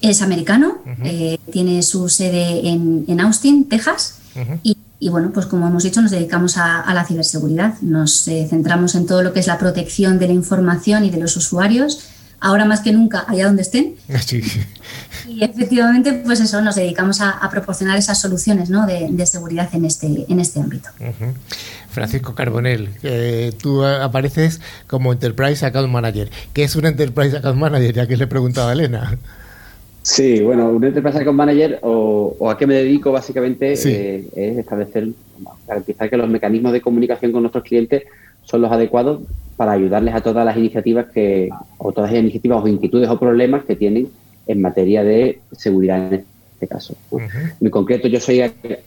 Es 0.00 0.22
americano, 0.22 0.78
eh, 1.04 1.38
tiene 1.52 1.82
su 1.82 2.08
sede 2.08 2.68
en, 2.68 3.04
en 3.08 3.20
Austin, 3.20 3.68
Texas, 3.68 4.18
y 4.62 4.76
y 5.02 5.08
bueno, 5.08 5.32
pues 5.34 5.46
como 5.46 5.66
hemos 5.66 5.82
dicho, 5.82 6.00
nos 6.00 6.12
dedicamos 6.12 6.56
a, 6.58 6.94
la 6.94 7.04
ciberseguridad. 7.04 7.74
Nos 7.80 8.28
eh, 8.28 8.46
centramos 8.48 8.94
en 8.94 9.04
todo 9.04 9.24
lo 9.24 9.32
que 9.32 9.40
es 9.40 9.48
la 9.48 9.58
protección 9.58 10.20
de 10.20 10.28
la 10.28 10.32
información 10.32 11.04
y 11.04 11.10
de 11.10 11.16
los 11.16 11.36
usuarios, 11.36 12.06
ahora 12.38 12.66
más 12.66 12.82
que 12.82 12.92
nunca, 12.92 13.24
allá 13.26 13.46
donde 13.46 13.62
estén. 13.62 13.96
Y 15.28 15.42
efectivamente, 15.42 16.12
pues 16.12 16.38
eso, 16.40 16.60
nos 16.60 16.76
dedicamos 16.76 17.20
a, 17.20 17.48
proporcionar 17.50 17.98
esas 17.98 18.20
soluciones 18.20 18.70
¿no? 18.70 18.86
de, 18.86 19.26
seguridad 19.26 19.68
en 19.72 19.86
este, 19.86 20.06
en 20.28 20.38
este 20.38 20.60
ámbito. 20.60 20.90
Francisco 21.90 22.34
Carbonell, 22.34 22.90
tú 23.60 23.84
apareces 23.84 24.60
como 24.86 25.12
Enterprise 25.12 25.64
Account 25.64 25.90
Manager. 25.90 26.30
¿Qué 26.52 26.64
es 26.64 26.76
un 26.76 26.86
Enterprise 26.86 27.38
Account 27.38 27.58
Manager? 27.58 27.94
Ya 27.94 28.06
que 28.06 28.16
le 28.16 28.24
he 28.24 28.28
preguntado 28.28 28.68
a 28.68 28.72
Elena. 28.72 29.18
Sí, 30.02 30.40
bueno, 30.42 30.68
un 30.68 30.82
Enterprise 30.82 31.18
Account 31.18 31.36
Manager 31.36 31.78
o, 31.82 32.50
a 32.50 32.58
qué 32.58 32.66
me 32.66 32.74
dedico 32.74 33.12
básicamente 33.12 33.72
eh, 33.72 34.24
es 34.34 34.58
establecer, 34.58 35.08
garantizar 35.66 36.10
que 36.10 36.16
los 36.16 36.28
mecanismos 36.28 36.72
de 36.72 36.80
comunicación 36.80 37.30
con 37.30 37.42
nuestros 37.42 37.62
clientes 37.62 38.02
son 38.42 38.62
los 38.62 38.72
adecuados 38.72 39.20
para 39.56 39.72
ayudarles 39.72 40.14
a 40.14 40.20
todas 40.20 40.44
las 40.44 40.56
iniciativas 40.56 41.06
que, 41.12 41.50
o 41.78 41.92
todas 41.92 42.10
las 42.10 42.20
iniciativas 42.20 42.64
o 42.64 42.68
inquietudes 42.68 43.08
o 43.08 43.18
problemas 43.18 43.64
que 43.64 43.76
tienen 43.76 44.08
en 44.48 44.60
materia 44.60 45.04
de 45.04 45.38
seguridad 45.52 46.12
en 46.12 46.24
este 46.54 46.66
caso. 46.66 46.96
En 47.60 47.70
concreto, 47.70 48.08
yo 48.08 48.18
soy 48.18 48.42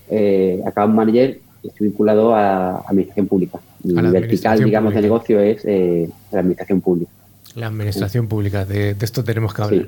eh, 0.10 0.62
Account 0.66 0.94
Manager 0.94 1.40
y 1.64 1.68
estoy 1.70 1.88
vinculado 1.88 2.36
a, 2.36 2.80
Administración 2.88 3.28
Pública. 3.28 3.60
Mi 3.84 3.94
vertical, 4.12 4.64
digamos, 4.64 4.94
de 4.94 5.02
negocio 5.02 5.40
es 5.40 5.64
eh, 5.64 6.10
la 6.32 6.40
Administración 6.40 6.82
Pública. 6.82 7.12
La 7.56 7.68
Administración 7.68 8.28
Pública, 8.28 8.66
de, 8.66 8.98
esto 9.00 9.24
tenemos 9.24 9.54
que 9.54 9.62
hablar. 9.62 9.88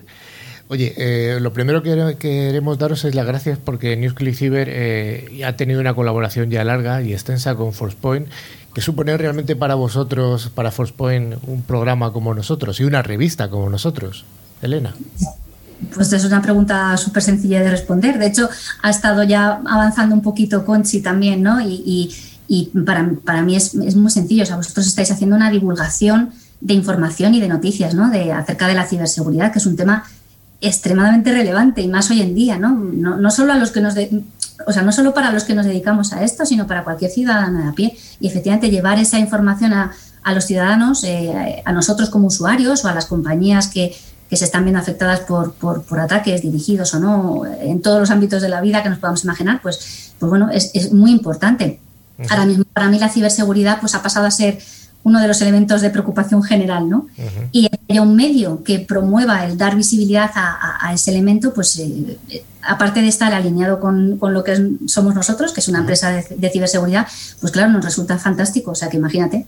Oye, 0.70 0.93
eh, 0.97 1.39
lo 1.39 1.53
primero 1.53 1.82
que 1.82 2.18
queremos 2.20 2.78
daros 2.78 3.05
es 3.05 3.15
las 3.15 3.26
gracias 3.26 3.57
porque 3.57 3.95
NewsClick 3.95 4.36
Cyber 4.36 4.68
eh, 4.70 5.41
ha 5.45 5.55
tenido 5.55 5.80
una 5.80 5.93
colaboración 5.93 6.49
ya 6.49 6.63
larga 6.65 7.01
y 7.01 7.13
extensa 7.13 7.55
con 7.55 7.72
ForcePoint, 7.72 8.28
que 8.74 8.82
supone 8.82 9.15
realmente 9.15 9.55
para 9.55 9.76
vosotros, 9.76 10.51
para 10.53 10.72
ForcePoint, 10.72 11.36
un 11.47 11.61
programa 11.61 12.11
como 12.11 12.34
nosotros 12.34 12.82
y 12.82 12.84
una 12.84 13.01
revista 13.01 13.49
como 13.49 13.70
nosotros. 13.70 14.26
Elena. 14.61 14.93
Pues 15.93 16.11
es 16.11 16.26
una 16.26 16.41
pregunta 16.41 16.97
súper 16.97 17.24
sencilla 17.24 17.61
de 17.61 17.72
responder. 17.72 18.20
De 18.20 18.28
hecho, 18.28 18.49
ha 18.82 18.89
estado 18.89 19.24
ya 19.24 19.61
avanzando 19.65 20.15
un 20.15 20.22
poquito 20.22 20.65
Conchi 20.65 21.01
también, 21.01 21.43
¿no? 21.43 21.61
Y, 21.61 22.13
para, 22.86 23.09
para, 23.24 23.41
mí 23.41 23.55
es, 23.55 23.74
es, 23.74 23.95
muy 23.95 24.09
sencillo. 24.09 24.43
O 24.43 24.45
sea, 24.45 24.55
vosotros 24.57 24.88
estáis 24.88 25.11
haciendo 25.11 25.36
una 25.36 25.51
divulgación 25.51 26.32
de 26.59 26.74
información 26.74 27.36
y 27.36 27.39
de 27.39 27.47
noticias, 27.47 27.93
¿no? 27.93 28.09
De, 28.09 28.34
acerca 28.34 28.68
de 28.68 28.74
la 28.74 28.86
ciberseguridad, 28.86 29.51
que 29.51 29.59
es 29.59 29.65
un 29.65 29.76
tema 29.76 30.03
extremadamente 30.61 31.31
relevante 31.31 31.81
y 31.81 31.87
más 31.87 32.09
hoy 32.09 32.21
en 32.21 32.33
día, 32.33 32.57
¿no? 32.57 32.69
No, 32.69 33.31
solo 33.31 33.53
a 33.53 33.57
los 33.57 33.71
que 33.71 33.81
nos 33.81 33.95
o 34.65 34.73
sea, 34.73 34.81
no 34.81 34.91
solo 34.91 35.13
para 35.13 35.31
los 35.31 35.43
que 35.43 35.53
nos 35.53 35.65
dedicamos 35.65 36.13
a 36.13 36.23
esto, 36.23 36.45
sino 36.45 36.65
para 36.65 36.83
cualquier 36.83 37.11
ciudadano 37.11 37.61
de 37.61 37.69
a 37.69 37.71
pie. 37.73 37.97
Y 38.19 38.27
efectivamente 38.27 38.69
llevar 38.69 38.97
esa 38.97 39.19
información 39.19 39.73
a, 39.73 39.93
los 40.33 40.45
ciudadanos, 40.45 41.03
eh, 41.05 41.61
a 41.63 41.71
nosotros 41.71 42.09
como 42.09 42.27
usuarios 42.27 42.83
o 42.83 42.89
a 42.89 42.93
las 42.93 43.05
compañías 43.05 43.67
que, 43.67 43.95
se 44.29 44.43
están 44.43 44.65
viendo 44.65 44.79
afectadas 44.81 45.21
por, 45.21 45.53
por, 45.53 45.99
ataques 46.01 46.41
dirigidos 46.41 46.93
o 46.93 46.99
no, 46.99 47.43
en 47.45 47.81
todos 47.81 48.01
los 48.01 48.11
ámbitos 48.11 48.41
de 48.41 48.49
la 48.49 48.59
vida 48.59 48.83
que 48.83 48.89
nos 48.89 48.99
podamos 48.99 49.23
imaginar, 49.23 49.61
pues, 49.61 50.13
pues 50.19 50.29
bueno, 50.29 50.49
es, 50.51 50.71
es 50.73 50.91
muy 50.91 51.11
importante. 51.11 51.79
Ahora 52.29 52.45
mismo 52.45 52.65
para 52.73 52.89
mí 52.89 52.99
la 52.99 53.07
ciberseguridad 53.07 53.79
pues 53.79 53.95
ha 53.95 54.01
pasado 54.01 54.25
a 54.25 54.31
ser 54.31 54.59
uno 55.07 55.21
de 55.21 55.27
los 55.29 55.41
elementos 55.41 55.79
de 55.79 55.89
preocupación 55.89 56.43
general, 56.43 56.89
¿no? 56.89 57.07
Y 57.53 57.69
haya 57.87 58.01
un 58.01 58.17
medio 58.17 58.61
que 58.61 58.79
promueva 58.79 59.45
el 59.45 59.57
dar 59.57 59.73
visibilidad 59.77 60.29
a, 60.35 60.93
ese 60.93 61.11
elemento, 61.11 61.53
pues 61.53 61.79
eh, 61.79 62.43
aparte 62.61 63.01
de 63.01 63.07
estar 63.07 63.33
alineado 63.33 63.79
con, 63.79 64.19
lo 64.19 64.43
que 64.43 64.71
somos 64.87 65.15
nosotros, 65.15 65.53
que 65.53 65.61
es 65.61 65.69
una 65.69 65.79
empresa 65.79 66.11
de, 66.11 66.49
ciberseguridad, 66.49 67.07
pues 67.39 67.53
claro, 67.53 67.71
nos 67.71 67.85
resulta 67.85 68.19
fantástico. 68.19 68.71
O 68.71 68.75
sea, 68.75 68.89
que 68.89 68.97
imagínate, 68.97 69.45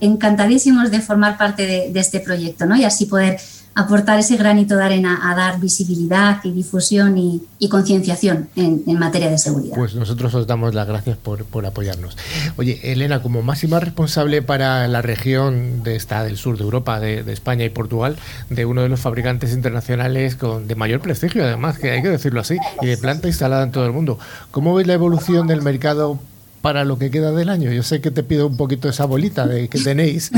encantadísimos 0.00 0.90
de 0.90 1.00
formar 1.00 1.36
parte 1.36 1.66
de, 1.66 1.92
de 1.92 2.00
este 2.00 2.20
proyecto, 2.20 2.64
¿no? 2.64 2.74
Y 2.74 2.84
así 2.84 3.04
poder 3.04 3.38
aportar 3.74 4.18
ese 4.18 4.36
granito 4.36 4.76
de 4.76 4.84
arena 4.84 5.20
a 5.30 5.34
dar 5.34 5.58
visibilidad 5.58 6.38
y 6.44 6.52
difusión 6.52 7.18
y, 7.18 7.42
concienciación 7.68 8.50
en, 8.56 8.98
materia 8.98 9.30
de 9.30 9.38
seguridad. 9.38 9.74
Pues 9.74 9.94
nosotros 9.94 10.34
os 10.34 10.46
damos 10.46 10.74
las 10.74 10.86
gracias 10.86 11.16
por, 11.16 11.66
apoyarnos. 11.66 12.16
Oye, 12.56 12.78
Elena, 12.92 13.22
como 13.22 13.40
máxima 13.42 13.80
responsable 13.80 14.42
para 14.42 14.86
la 14.86 15.00
región 15.00 15.82
de 15.82 15.96
esta 15.96 16.22
del 16.22 16.36
sur 16.36 16.58
de 16.58 16.64
Europa, 16.64 17.00
de, 17.00 17.32
España 17.32 17.64
y 17.64 17.70
Portugal, 17.70 18.16
de 18.50 18.66
uno 18.66 18.82
de 18.82 18.90
los 18.90 19.00
fabricantes 19.00 19.52
internacionales 19.54 20.36
con, 20.36 20.68
de 20.68 20.74
mayor 20.74 21.00
prestigio, 21.00 21.42
además, 21.42 21.78
que 21.78 21.90
hay 21.90 22.02
que 22.02 22.10
decirlo 22.10 22.40
así, 22.40 22.58
y 22.82 22.86
de 22.86 22.98
planta 22.98 23.28
instalada 23.28 23.62
en 23.62 23.72
todo 23.72 23.86
el 23.86 23.92
mundo, 23.92 24.18
¿cómo 24.50 24.74
ves 24.74 24.86
la 24.86 24.92
evolución 24.92 25.46
del 25.46 25.62
mercado 25.62 26.20
para 26.60 26.84
lo 26.84 26.98
que 26.98 27.10
queda 27.10 27.32
del 27.32 27.48
año? 27.48 27.72
Yo 27.72 27.82
sé 27.82 28.02
que 28.02 28.10
te 28.10 28.22
pido 28.22 28.46
un 28.46 28.58
poquito 28.58 28.90
esa 28.90 29.06
bolita 29.06 29.46
de 29.46 29.68
que 29.68 29.80
tenéis. 29.80 30.30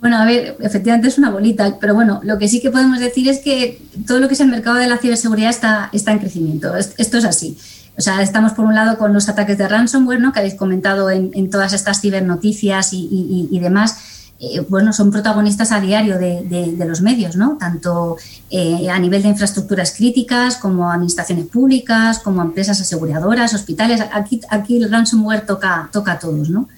Bueno, 0.00 0.18
a 0.18 0.24
ver, 0.24 0.56
efectivamente 0.60 1.08
es 1.08 1.18
una 1.18 1.30
bolita, 1.30 1.78
pero 1.80 1.92
bueno, 1.92 2.20
lo 2.22 2.38
que 2.38 2.46
sí 2.46 2.60
que 2.60 2.70
podemos 2.70 3.00
decir 3.00 3.28
es 3.28 3.40
que 3.40 3.82
todo 4.06 4.20
lo 4.20 4.28
que 4.28 4.34
es 4.34 4.40
el 4.40 4.48
mercado 4.48 4.76
de 4.76 4.86
la 4.86 4.98
ciberseguridad 4.98 5.50
está, 5.50 5.90
está 5.92 6.12
en 6.12 6.20
crecimiento. 6.20 6.76
Esto 6.76 7.18
es 7.18 7.24
así. 7.24 7.58
O 7.96 8.00
sea, 8.00 8.22
estamos 8.22 8.52
por 8.52 8.64
un 8.64 8.76
lado 8.76 8.96
con 8.96 9.12
los 9.12 9.28
ataques 9.28 9.58
de 9.58 9.66
ransomware, 9.66 10.20
¿no? 10.20 10.32
que 10.32 10.38
habéis 10.38 10.54
comentado 10.54 11.10
en, 11.10 11.50
todas 11.50 11.72
estas 11.72 12.00
cibernoticias 12.00 12.90
y, 12.92 13.58
demás. 13.60 13.96
Eh, 14.40 14.64
bueno, 14.68 14.92
son 14.92 15.10
protagonistas 15.10 15.72
a 15.72 15.80
diario 15.80 16.16
de, 16.16 16.76
los 16.86 17.00
medios, 17.00 17.34
¿no? 17.34 17.56
Tanto 17.58 18.16
eh, 18.50 18.88
a 18.88 19.00
nivel 19.00 19.22
de 19.22 19.30
infraestructuras 19.30 19.90
críticas, 19.96 20.58
como 20.58 20.92
administraciones 20.92 21.46
públicas, 21.46 22.20
como 22.20 22.40
empresas 22.40 22.80
aseguradoras, 22.80 23.52
hospitales. 23.52 24.00
Aquí, 24.12 24.42
aquí 24.48 24.76
el 24.76 24.92
ransomware 24.92 25.44
toca, 25.44 25.90
toca 25.92 26.12
a 26.12 26.18
todos, 26.20 26.50
¿no? 26.50 26.68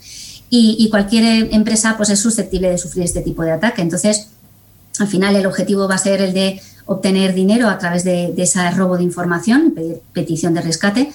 Y, 0.52 0.90
cualquier 0.90 1.54
empresa 1.54 1.96
pues, 1.96 2.10
es 2.10 2.18
susceptible 2.18 2.70
de 2.70 2.76
sufrir 2.76 3.04
este 3.04 3.22
tipo 3.22 3.42
de 3.42 3.52
ataque. 3.52 3.82
Entonces, 3.82 4.30
al 4.98 5.06
final 5.06 5.36
el 5.36 5.46
objetivo 5.46 5.86
va 5.86 5.94
a 5.94 5.98
ser 5.98 6.20
el 6.20 6.34
de 6.34 6.60
obtener 6.86 7.34
dinero 7.34 7.68
a 7.68 7.78
través 7.78 8.02
de, 8.02 8.34
ese 8.36 8.68
robo 8.72 8.96
de 8.96 9.04
información, 9.04 9.72
pedir 9.72 10.00
petición 10.12 10.52
de 10.54 10.62
rescate. 10.62 11.12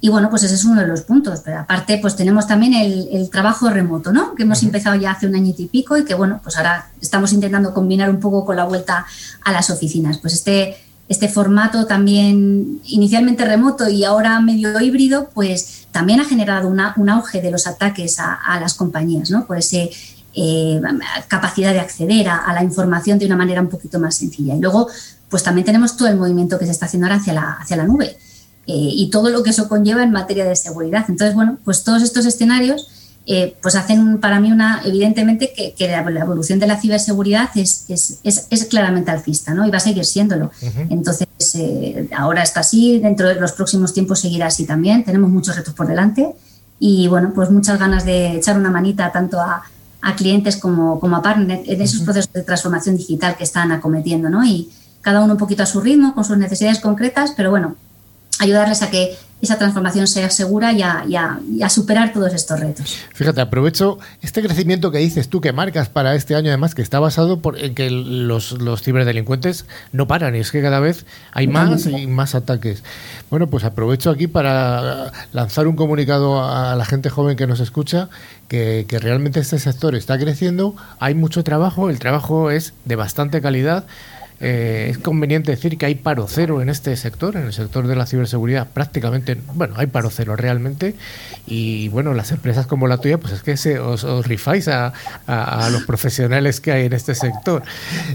Y 0.00 0.08
bueno, 0.08 0.30
pues 0.30 0.44
ese 0.44 0.54
es 0.54 0.64
uno 0.64 0.80
de 0.80 0.86
los 0.86 1.02
puntos. 1.02 1.40
Pero 1.44 1.58
aparte, 1.58 1.98
pues 1.98 2.16
tenemos 2.16 2.46
también 2.46 2.72
el, 2.72 3.28
trabajo 3.28 3.68
remoto, 3.68 4.10
¿no? 4.10 4.34
Que 4.34 4.44
hemos 4.44 4.62
empezado 4.62 4.96
ya 4.96 5.10
hace 5.10 5.26
un 5.26 5.34
año 5.34 5.52
y 5.56 5.66
pico 5.66 5.98
y 5.98 6.04
que 6.06 6.14
bueno, 6.14 6.40
pues 6.42 6.56
ahora 6.56 6.90
estamos 7.02 7.34
intentando 7.34 7.74
combinar 7.74 8.08
un 8.08 8.20
poco 8.20 8.46
con 8.46 8.56
la 8.56 8.64
vuelta 8.64 9.04
a 9.44 9.52
las 9.52 9.68
oficinas. 9.68 10.16
Pues 10.16 10.32
este 10.32 10.78
este 11.08 11.28
formato 11.28 11.86
también 11.86 12.80
inicialmente 12.84 13.44
remoto 13.44 13.88
y 13.88 14.04
ahora 14.04 14.40
medio 14.40 14.78
híbrido, 14.80 15.30
pues 15.32 15.86
también 15.90 16.20
ha 16.20 16.24
generado 16.24 16.68
un 16.68 17.08
auge 17.08 17.40
de 17.40 17.50
los 17.50 17.66
ataques 17.66 18.18
a, 18.20 18.60
las 18.60 18.74
compañías, 18.74 19.30
¿no? 19.30 19.46
Por 19.46 19.58
esa 19.58 19.78
eh, 20.34 20.80
capacidad 21.26 21.72
de 21.72 21.80
acceder 21.80 22.28
a, 22.28 22.52
la 22.52 22.62
información 22.62 23.18
de 23.18 23.26
una 23.26 23.36
manera 23.36 23.62
un 23.62 23.68
poquito 23.68 23.98
más 23.98 24.16
sencilla. 24.16 24.54
Y 24.54 24.60
luego, 24.60 24.88
pues 25.30 25.42
también 25.42 25.64
tenemos 25.64 25.96
todo 25.96 26.08
el 26.08 26.16
movimiento 26.16 26.58
que 26.58 26.66
se 26.66 26.72
está 26.72 26.86
haciendo 26.86 27.06
ahora 27.06 27.20
hacia 27.20 27.32
la, 27.32 27.52
hacia 27.52 27.76
la 27.76 27.84
nube 27.84 28.16
eh, 28.66 28.74
y 28.74 29.10
todo 29.10 29.30
lo 29.30 29.42
que 29.42 29.50
eso 29.50 29.66
conlleva 29.68 30.02
en 30.02 30.12
materia 30.12 30.44
de 30.44 30.56
seguridad. 30.56 31.06
Entonces, 31.08 31.34
bueno, 31.34 31.58
pues 31.64 31.84
todos 31.84 32.02
estos 32.02 32.26
escenarios 32.26 32.86
eh, 33.30 33.54
pues 33.60 33.74
hacen 33.74 34.20
para 34.20 34.40
mí 34.40 34.50
una, 34.50 34.80
evidentemente 34.86 35.52
que, 35.54 35.86
la, 35.86 35.98
evolución 36.00 36.58
de 36.58 36.66
la 36.66 36.80
ciberseguridad 36.80 37.50
es, 37.56 37.84
es, 37.90 38.64
claramente 38.70 39.10
alcista, 39.10 39.52
¿no? 39.52 39.66
Y 39.66 39.70
va 39.70 39.76
a 39.76 39.80
seguir 39.80 40.06
siéndolo. 40.06 40.50
Entonces, 40.88 41.28
eh, 41.56 42.08
ahora 42.16 42.42
está 42.42 42.60
así, 42.60 43.00
dentro 43.00 43.28
de 43.28 43.34
los 43.34 43.52
próximos 43.52 43.92
tiempos 43.92 44.20
seguirá 44.20 44.46
así 44.46 44.64
también, 44.64 45.04
tenemos 45.04 45.28
muchos 45.28 45.56
retos 45.56 45.74
por 45.74 45.86
delante 45.86 46.34
y 46.80 47.06
bueno, 47.08 47.32
pues 47.34 47.50
muchas 47.50 47.78
ganas 47.78 48.06
de 48.06 48.36
echar 48.36 48.56
una 48.56 48.70
manita 48.70 49.12
tanto 49.12 49.38
a, 49.38 49.62
clientes 50.16 50.56
como, 50.56 50.98
como, 50.98 51.16
a 51.16 51.22
partners 51.22 51.68
en 51.68 51.82
esos 51.82 52.00
procesos 52.00 52.32
de 52.32 52.42
transformación 52.42 52.96
digital 52.96 53.36
que 53.36 53.44
están 53.44 53.72
acometiendo, 53.72 54.30
¿no? 54.30 54.42
Y 54.42 54.70
cada 55.02 55.20
uno 55.20 55.34
un 55.34 55.38
poquito 55.38 55.64
a 55.64 55.66
su 55.66 55.82
ritmo, 55.82 56.14
con 56.14 56.24
sus 56.24 56.38
necesidades 56.38 56.80
concretas, 56.80 57.34
pero 57.36 57.50
bueno, 57.50 57.76
ayudarles 58.38 58.80
a 58.80 58.88
que 58.88 59.18
esa 59.40 59.56
transformación 59.56 60.06
sea 60.06 60.30
segura 60.30 60.72
y 60.72 60.82
a, 60.82 61.68
superar 61.68 62.12
todos 62.12 62.34
estos 62.34 62.58
retos. 62.58 62.96
Fíjate, 63.14 63.40
aprovecho 63.40 63.98
este 64.20 64.42
crecimiento 64.42 64.90
que 64.90 64.98
dices 64.98 65.28
tú, 65.28 65.40
que 65.40 65.52
marcas 65.52 65.88
para 65.88 66.14
este 66.14 66.34
año, 66.34 66.48
además, 66.48 66.74
que 66.74 66.82
está 66.82 66.98
basado 66.98 67.40
por, 67.40 67.58
en 67.58 67.74
que 67.74 67.90
los, 67.90 68.52
los 68.52 68.82
ciberdelincuentes 68.82 69.66
no 69.92 70.08
paran 70.08 70.34
y 70.34 70.38
es 70.38 70.50
que 70.50 70.60
cada 70.60 70.80
vez 70.80 71.06
hay 71.32 71.46
más 71.46 71.86
y 71.86 72.06
más 72.06 72.34
ataques. 72.34 72.82
Bueno, 73.30 73.48
pues 73.48 73.64
aprovecho 73.64 74.10
aquí 74.10 74.26
para 74.26 75.12
lanzar 75.32 75.68
un 75.68 75.76
comunicado 75.76 76.44
a 76.44 76.74
la 76.74 76.84
gente 76.84 77.10
joven 77.10 77.36
que 77.36 77.46
nos 77.46 77.60
escucha, 77.60 78.08
que, 78.48 78.86
que 78.88 78.98
realmente 78.98 79.40
este 79.40 79.58
sector 79.58 79.94
está 79.94 80.18
creciendo, 80.18 80.74
hay 80.98 81.14
mucho 81.14 81.44
trabajo, 81.44 81.90
el 81.90 81.98
trabajo 81.98 82.50
es 82.50 82.72
de 82.86 82.96
bastante 82.96 83.40
calidad 83.40 83.84
eh, 84.40 84.88
es 84.90 84.98
conveniente 84.98 85.50
decir 85.50 85.76
que 85.78 85.86
hay 85.86 85.96
paro 85.96 86.26
cero 86.28 86.62
en 86.62 86.68
este 86.68 86.96
sector, 86.96 87.36
en 87.36 87.46
el 87.46 87.52
sector 87.52 87.88
de 87.88 87.96
la 87.96 88.06
ciberseguridad, 88.06 88.68
prácticamente, 88.68 89.36
bueno, 89.54 89.74
hay 89.76 89.88
paro 89.88 90.10
cero 90.10 90.36
realmente, 90.36 90.94
y 91.46 91.88
bueno, 91.88 92.14
las 92.14 92.30
empresas 92.30 92.66
como 92.66 92.86
la 92.86 92.98
tuya, 92.98 93.18
pues 93.18 93.32
es 93.32 93.42
que 93.42 93.56
se, 93.56 93.80
os, 93.80 94.04
rifáis 94.26 94.68
a, 94.68 94.92
los 95.72 95.82
profesionales 95.84 96.60
que 96.60 96.72
hay 96.72 96.86
en 96.86 96.92
este 96.92 97.14
sector. 97.14 97.62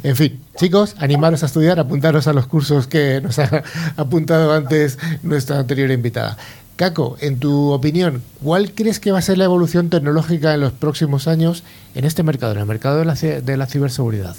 En 0.04 0.16
fin, 0.16 0.40
chicos, 0.56 0.96
animaros 0.98 1.44
a 1.44 1.48
estudiar, 1.48 1.80
apuntaros 1.80 2.28
a 2.28 2.34
los 2.34 2.48
cursos 2.48 2.88
que 2.88 3.20
nos 3.22 3.40
ha 3.40 3.64
apuntado 3.98 4.54
antes 4.54 4.98
nuestra 5.24 5.60
anterior 5.60 5.92
invitada. 5.92 6.38
Caco, 6.76 7.18
en 7.20 7.38
tu 7.38 7.72
opinión, 7.72 8.24
¿cuál 8.42 8.72
crees 8.74 9.00
que 9.00 9.12
va 9.12 9.20
a 9.20 9.22
ser 9.22 9.38
la 9.38 9.44
evolución 9.44 9.90
tecnológica 9.90 10.54
en 10.54 10.62
los 10.62 10.72
próximos 10.72 11.28
años 11.28 11.64
en 11.94 12.06
este 12.06 12.24
mercado, 12.24 12.54
en 12.54 12.60
el 12.60 12.66
mercado 12.66 12.98
de 12.98 13.06
la, 13.06 13.14
de 13.14 13.58
la 13.58 13.68
ciberseguridad? 13.68 14.36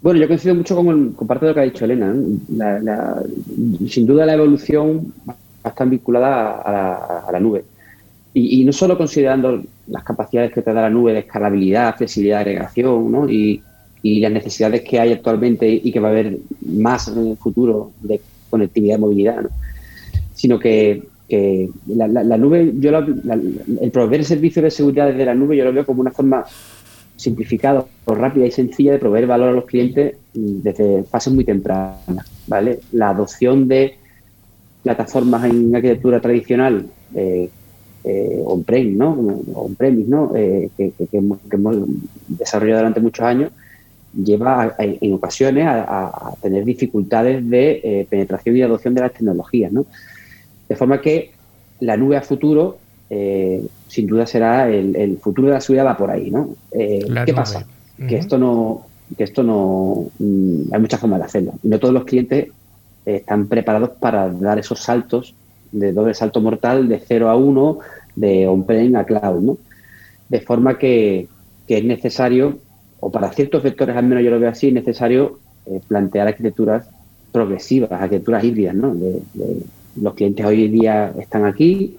Bueno, 0.00 0.20
yo 0.20 0.28
coincido 0.28 0.54
mucho 0.54 0.76
con, 0.76 1.14
parte 1.26 1.44
de 1.44 1.50
lo 1.50 1.54
que 1.54 1.60
ha 1.60 1.64
dicho 1.64 1.84
Elena. 1.84 2.14
sin 3.88 4.06
duda 4.06 4.24
la 4.24 4.34
evolución 4.34 5.12
va 5.28 5.36
a 5.64 5.68
estar 5.68 5.88
vinculada 5.88 7.26
a 7.26 7.32
la, 7.32 7.40
nube. 7.40 7.64
Y, 8.32 8.64
no 8.64 8.72
solo 8.72 8.96
considerando 8.96 9.62
las 9.88 10.04
capacidades 10.04 10.52
que 10.52 10.62
te 10.62 10.72
da 10.72 10.82
la 10.82 10.90
nube 10.90 11.12
de 11.12 11.20
escalabilidad, 11.20 11.96
flexibilidad 11.96 12.40
agregación 12.40 13.10
¿no? 13.10 13.28
y, 13.28 13.62
las 14.02 14.30
necesidades 14.30 14.82
que 14.82 15.00
hay 15.00 15.12
actualmente 15.12 15.68
y 15.68 15.90
que 15.90 15.98
va 15.98 16.08
a 16.08 16.10
haber 16.12 16.38
más 16.64 17.08
en 17.08 17.26
el 17.26 17.36
futuro 17.36 17.90
de 18.02 18.20
conectividad 18.48 18.98
y 18.98 19.00
movilidad, 19.00 19.44
sino 20.32 20.60
que, 20.60 21.02
la, 21.88 22.38
nube, 22.38 22.72
yo 22.78 22.96
el 22.96 23.90
proveer 23.90 24.24
servicios 24.24 24.62
de 24.62 24.70
seguridad 24.70 25.08
desde 25.08 25.24
la 25.24 25.34
nube 25.34 25.56
yo 25.56 25.64
lo 25.64 25.72
veo 25.72 25.84
como 25.84 26.02
una 26.02 26.12
forma 26.12 26.44
simplificada, 27.16 27.84
rápida 28.06 28.46
y 28.46 28.50
sencilla 28.50 28.92
de 28.92 28.98
proveer 28.98 29.26
valor 29.26 29.48
a 29.48 29.52
los 29.52 29.64
clientes 29.64 30.16
desde 30.32 31.04
fases 31.04 31.32
muy 31.32 31.44
tempranas. 31.44 32.30
¿vale? 32.46 32.80
La 32.92 33.10
adopción 33.10 33.66
de 33.68 33.96
plataformas 34.82 35.44
en 35.44 35.74
arquitectura 35.74 36.20
tradicional 36.20 36.86
eh, 37.14 37.50
eh, 38.04 38.42
on-prem, 38.44 38.96
¿no? 38.96 39.42
On-premise, 39.54 40.08
¿no? 40.08 40.30
Eh, 40.36 40.70
que, 40.76 40.92
hemos, 41.10 41.40
desarrollado 42.28 42.80
durante 42.82 43.00
muchos 43.00 43.26
años, 43.26 43.50
lleva 44.14 44.76
en 44.78 45.12
ocasiones 45.12 45.66
a, 45.66 46.34
tener 46.40 46.64
dificultades 46.64 47.50
de 47.50 48.06
penetración 48.08 48.56
y 48.56 48.62
adopción 48.62 48.94
de 48.94 49.00
las 49.00 49.12
tecnologías, 49.12 49.72
¿no? 49.72 49.86
De 50.68 50.76
forma 50.76 51.00
que 51.00 51.32
la 51.80 51.96
nube 51.96 52.16
a 52.16 52.22
futuro 52.22 52.78
sin 53.88 54.06
duda 54.06 54.26
será 54.26 54.68
el, 54.68 55.18
futuro 55.18 55.48
de 55.48 55.54
la 55.54 55.60
seguridad 55.60 55.86
va 55.86 55.96
por 55.96 56.10
ahí, 56.10 56.30
¿no? 56.30 56.50
Eh, 56.72 57.06
¿Qué 57.24 57.34
pasa? 57.34 57.66
Que 58.08 58.16
esto 58.16 58.36
no, 58.36 58.86
que 59.16 59.24
esto 59.24 59.42
no, 59.42 60.08
mm, 60.18 60.72
hay 60.72 60.80
muchas 60.80 61.00
formas 61.00 61.20
de 61.20 61.24
hacerlo. 61.24 61.54
Y 61.62 61.68
no 61.68 61.78
todos 61.78 61.94
los 61.94 62.04
clientes 62.04 62.48
están 63.04 63.46
preparados 63.46 63.90
para 64.00 64.28
dar 64.28 64.58
esos 64.58 64.80
saltos 64.80 65.34
de 65.72 65.92
doble 65.92 66.14
salto 66.14 66.40
mortal 66.40 66.88
de 66.88 66.98
0 66.98 67.28
a 67.28 67.36
1, 67.36 67.78
de 68.16 68.48
on-prem 68.48 68.96
a 68.96 69.04
cloud, 69.04 69.40
¿no? 69.40 69.58
De 70.28 70.40
forma 70.40 70.78
que, 70.78 71.28
es 71.68 71.84
necesario, 71.84 72.58
o 73.00 73.10
para 73.10 73.32
ciertos 73.32 73.62
vectores 73.62 73.96
al 73.96 74.06
menos 74.06 74.24
yo 74.24 74.30
lo 74.30 74.40
veo 74.40 74.50
así, 74.50 74.68
es 74.68 74.74
necesario 74.74 75.38
eh, 75.66 75.80
plantear 75.86 76.28
arquitecturas 76.28 76.88
progresivas, 77.32 77.90
arquitecturas 77.92 78.44
híbridas, 78.44 78.74
¿no? 78.74 78.96
los 80.00 80.14
clientes 80.14 80.44
hoy 80.44 80.66
en 80.66 80.72
día 80.72 81.12
están 81.18 81.44
aquí, 81.44 81.96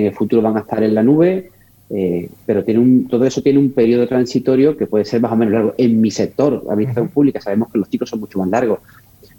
en 0.00 0.06
el 0.06 0.14
futuro 0.14 0.42
van 0.42 0.56
a 0.56 0.60
estar 0.60 0.82
en 0.82 0.94
la 0.94 1.02
nube, 1.02 1.50
eh, 1.90 2.28
pero 2.46 2.64
tiene 2.64 2.80
un, 2.80 3.08
todo 3.08 3.24
eso 3.24 3.42
tiene 3.42 3.58
un 3.58 3.72
periodo 3.72 4.06
transitorio 4.06 4.76
que 4.76 4.86
puede 4.86 5.04
ser 5.04 5.20
más 5.20 5.32
o 5.32 5.36
menos 5.36 5.54
largo. 5.54 5.74
En 5.76 6.00
mi 6.00 6.10
sector, 6.10 6.62
la 6.64 6.72
administración 6.72 7.08
pública, 7.08 7.40
sabemos 7.40 7.70
que 7.70 7.78
los 7.78 7.88
ciclos 7.88 8.10
son 8.10 8.20
mucho 8.20 8.38
más 8.38 8.48
largos 8.48 8.78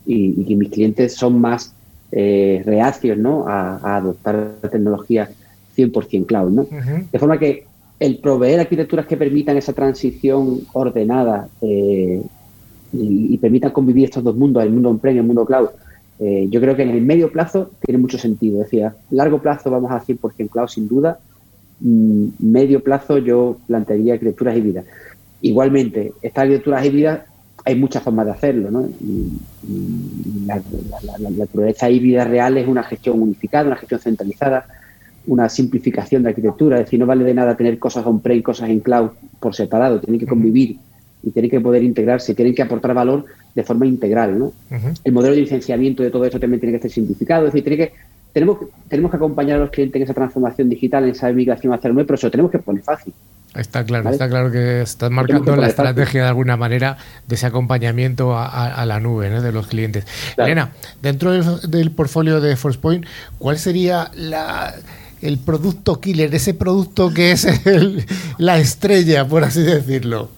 y, 0.05 0.43
que 0.43 0.55
mis 0.55 0.69
clientes 0.69 1.15
son 1.15 1.39
más 1.39 1.73
eh, 2.11 2.61
reacios 2.65 3.17
¿no? 3.17 3.47
a, 3.47 3.97
adoptar 3.97 4.55
la 4.61 4.69
tecnología 4.69 5.29
100% 5.77 6.25
cloud. 6.25 6.51
¿no? 6.51 6.67
De 7.11 7.19
forma 7.19 7.37
que 7.37 7.65
el 7.99 8.17
proveer 8.17 8.59
arquitecturas 8.59 9.05
que 9.05 9.15
permitan 9.15 9.55
esa 9.57 9.73
transición 9.73 10.61
ordenada 10.73 11.47
eh, 11.61 12.21
y, 12.91 13.33
y, 13.33 13.37
permitan 13.37 13.71
convivir 13.71 14.05
estos 14.05 14.23
dos 14.23 14.35
mundos, 14.35 14.61
el 14.63 14.71
mundo 14.71 14.89
on-prem 14.89 15.15
y 15.15 15.19
el 15.19 15.25
mundo 15.25 15.45
cloud, 15.45 15.69
eh, 16.23 16.47
yo 16.51 16.61
creo 16.61 16.75
que 16.75 16.83
en 16.83 16.91
el 16.91 17.01
medio 17.01 17.31
plazo 17.31 17.71
tiene 17.83 17.97
mucho 17.97 18.19
sentido. 18.19 18.59
Decía, 18.59 18.93
largo 19.09 19.41
plazo 19.41 19.71
vamos 19.71 19.91
a 19.91 19.99
100% 19.99 20.49
cloud 20.49 20.67
sin 20.67 20.87
duda. 20.87 21.17
Mm, 21.79 22.27
medio 22.39 22.83
plazo 22.83 23.17
yo 23.17 23.57
plantearía 23.65 24.13
arquitecturas 24.13 24.55
híbridas. 24.55 24.85
Igualmente, 25.41 26.13
estas 26.21 26.43
arquitecturas 26.43 26.85
híbridas 26.85 27.21
hay 27.65 27.75
muchas 27.75 28.03
formas 28.03 28.27
de 28.27 28.31
hacerlo. 28.33 28.69
¿no? 28.69 28.87
la, 30.45 30.61
naturaleza 31.31 31.89
híbrida 31.89 32.23
real 32.23 32.55
es 32.57 32.67
una 32.67 32.83
gestión 32.83 33.19
unificada, 33.19 33.65
una 33.65 33.77
gestión 33.77 33.99
centralizada, 33.99 34.67
una 35.25 35.49
simplificación 35.49 36.21
de 36.21 36.29
arquitectura. 36.29 36.77
Es 36.77 36.85
decir, 36.85 36.99
no 36.99 37.07
vale 37.07 37.23
de 37.23 37.33
nada 37.33 37.57
tener 37.57 37.79
cosas 37.79 38.05
on-prem 38.05 38.37
y 38.37 38.43
cosas 38.43 38.69
en 38.69 38.81
cloud 38.81 39.09
por 39.39 39.55
separado. 39.55 39.99
Tienen 39.99 40.19
que 40.19 40.27
convivir 40.27 40.77
y 41.23 41.31
tienen 41.31 41.51
que 41.51 41.59
poder 41.59 41.83
integrarse, 41.83 42.33
tienen 42.35 42.55
que 42.55 42.61
aportar 42.61 42.93
valor 42.93 43.25
de 43.53 43.63
forma 43.63 43.85
integral. 43.85 44.37
¿no? 44.37 44.53
El 45.03 45.11
modelo 45.11 45.35
de 45.35 45.41
licenciamiento 45.41 46.03
de 46.03 46.11
todo 46.11 46.25
eso 46.25 46.39
también 46.39 46.59
tiene 46.59 46.77
que 46.77 46.81
ser 46.81 46.91
simplificado, 46.91 47.47
es 47.47 47.53
decir, 47.53 47.63
tiene 47.63 47.77
que, 47.77 47.93
tenemos, 48.33 48.59
que, 48.59 48.65
tenemos 48.87 49.11
que 49.11 49.17
acompañar 49.17 49.57
a 49.57 49.61
los 49.61 49.71
clientes 49.71 49.95
en 49.95 50.03
esa 50.03 50.13
transformación 50.13 50.69
digital, 50.69 51.03
en 51.03 51.11
esa 51.11 51.31
migración 51.31 51.73
hacia 51.73 51.87
el 51.87 51.93
nuevo, 51.93 52.07
pero 52.07 52.15
eso 52.15 52.27
lo 52.27 52.31
tenemos 52.31 52.51
que 52.51 52.59
poner 52.59 52.83
fácil. 52.83 53.13
Está 53.55 53.83
claro, 53.83 54.09
está 54.09 54.29
claro 54.29 54.49
que 54.49 54.81
estás 54.81 55.11
marcando 55.11 55.57
la 55.57 55.67
estrategia 55.67 56.21
de 56.23 56.29
alguna 56.29 56.55
manera 56.55 56.95
de 57.27 57.35
ese 57.35 57.45
acompañamiento 57.45 58.37
a, 58.37 58.85
la 58.85 59.01
nube 59.01 59.29
de 59.29 59.51
los 59.51 59.67
clientes. 59.67 60.05
Elena, 60.37 60.71
dentro 61.01 61.31
del, 61.67 61.91
portfolio 61.91 62.39
de 62.39 62.55
ForcePoint, 62.55 63.05
¿cuál 63.37 63.59
sería 63.59 64.09
la, 64.15 64.73
el 65.21 65.37
producto 65.37 65.99
killer, 65.99 66.33
ese 66.33 66.53
producto 66.53 67.13
que 67.13 67.31
es 67.31 67.45
la 68.37 68.57
estrella, 68.57 69.27
por 69.27 69.43
así 69.43 69.63
decirlo? 69.63 70.29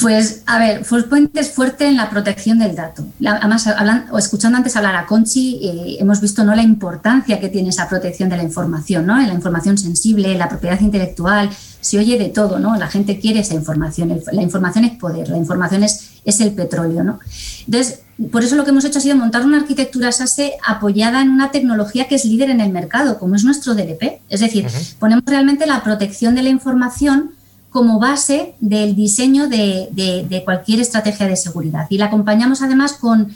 Pues, 0.00 0.42
a 0.46 0.58
ver, 0.58 0.84
ForcePoint 0.84 1.34
es 1.36 1.52
fuerte 1.52 1.86
en 1.86 1.96
la 1.96 2.10
protección 2.10 2.58
del 2.58 2.76
dato. 2.76 3.04
Además, 3.24 3.66
o 4.10 4.18
escuchando 4.18 4.58
antes 4.58 4.76
hablar 4.76 4.94
a 4.94 5.06
Conchi, 5.06 5.58
eh, 5.62 5.96
hemos 6.00 6.20
visto 6.20 6.44
¿no? 6.44 6.54
la 6.54 6.62
importancia 6.62 7.40
que 7.40 7.48
tiene 7.48 7.70
esa 7.70 7.88
protección 7.88 8.28
de 8.28 8.36
la 8.36 8.42
información, 8.42 9.06
¿no? 9.06 9.16
la 9.16 9.32
información 9.32 9.78
sensible, 9.78 10.36
la 10.36 10.48
propiedad 10.48 10.78
intelectual. 10.80 11.50
Se 11.80 11.98
oye 11.98 12.18
de 12.18 12.28
todo, 12.28 12.58
¿no? 12.58 12.76
La 12.76 12.88
gente 12.88 13.20
quiere 13.20 13.40
esa 13.40 13.54
información. 13.54 14.20
La 14.32 14.42
información 14.42 14.84
es 14.84 14.96
poder, 14.98 15.28
la 15.28 15.36
información 15.36 15.84
es, 15.84 16.20
es 16.24 16.40
el 16.40 16.52
petróleo, 16.52 17.04
¿no? 17.04 17.20
Entonces, 17.64 18.00
por 18.32 18.42
eso 18.42 18.56
lo 18.56 18.64
que 18.64 18.70
hemos 18.70 18.84
hecho 18.84 18.98
ha 18.98 19.02
sido 19.02 19.14
montar 19.14 19.44
una 19.44 19.58
arquitectura 19.58 20.10
SASE 20.10 20.54
apoyada 20.66 21.22
en 21.22 21.30
una 21.30 21.52
tecnología 21.52 22.08
que 22.08 22.16
es 22.16 22.24
líder 22.24 22.50
en 22.50 22.60
el 22.60 22.72
mercado, 22.72 23.20
como 23.20 23.36
es 23.36 23.44
nuestro 23.44 23.74
DLP. 23.74 24.20
Es 24.28 24.40
decir, 24.40 24.66
ponemos 24.98 25.24
realmente 25.26 25.64
la 25.66 25.84
protección 25.84 26.34
de 26.34 26.42
la 26.42 26.48
información 26.48 27.35
como 27.70 27.98
base 27.98 28.54
del 28.60 28.94
diseño 28.94 29.48
de, 29.48 30.42
cualquier 30.44 30.80
estrategia 30.80 31.26
de 31.26 31.36
seguridad. 31.36 31.86
Y 31.90 31.98
la 31.98 32.06
acompañamos 32.06 32.62
además 32.62 32.94
con 32.94 33.34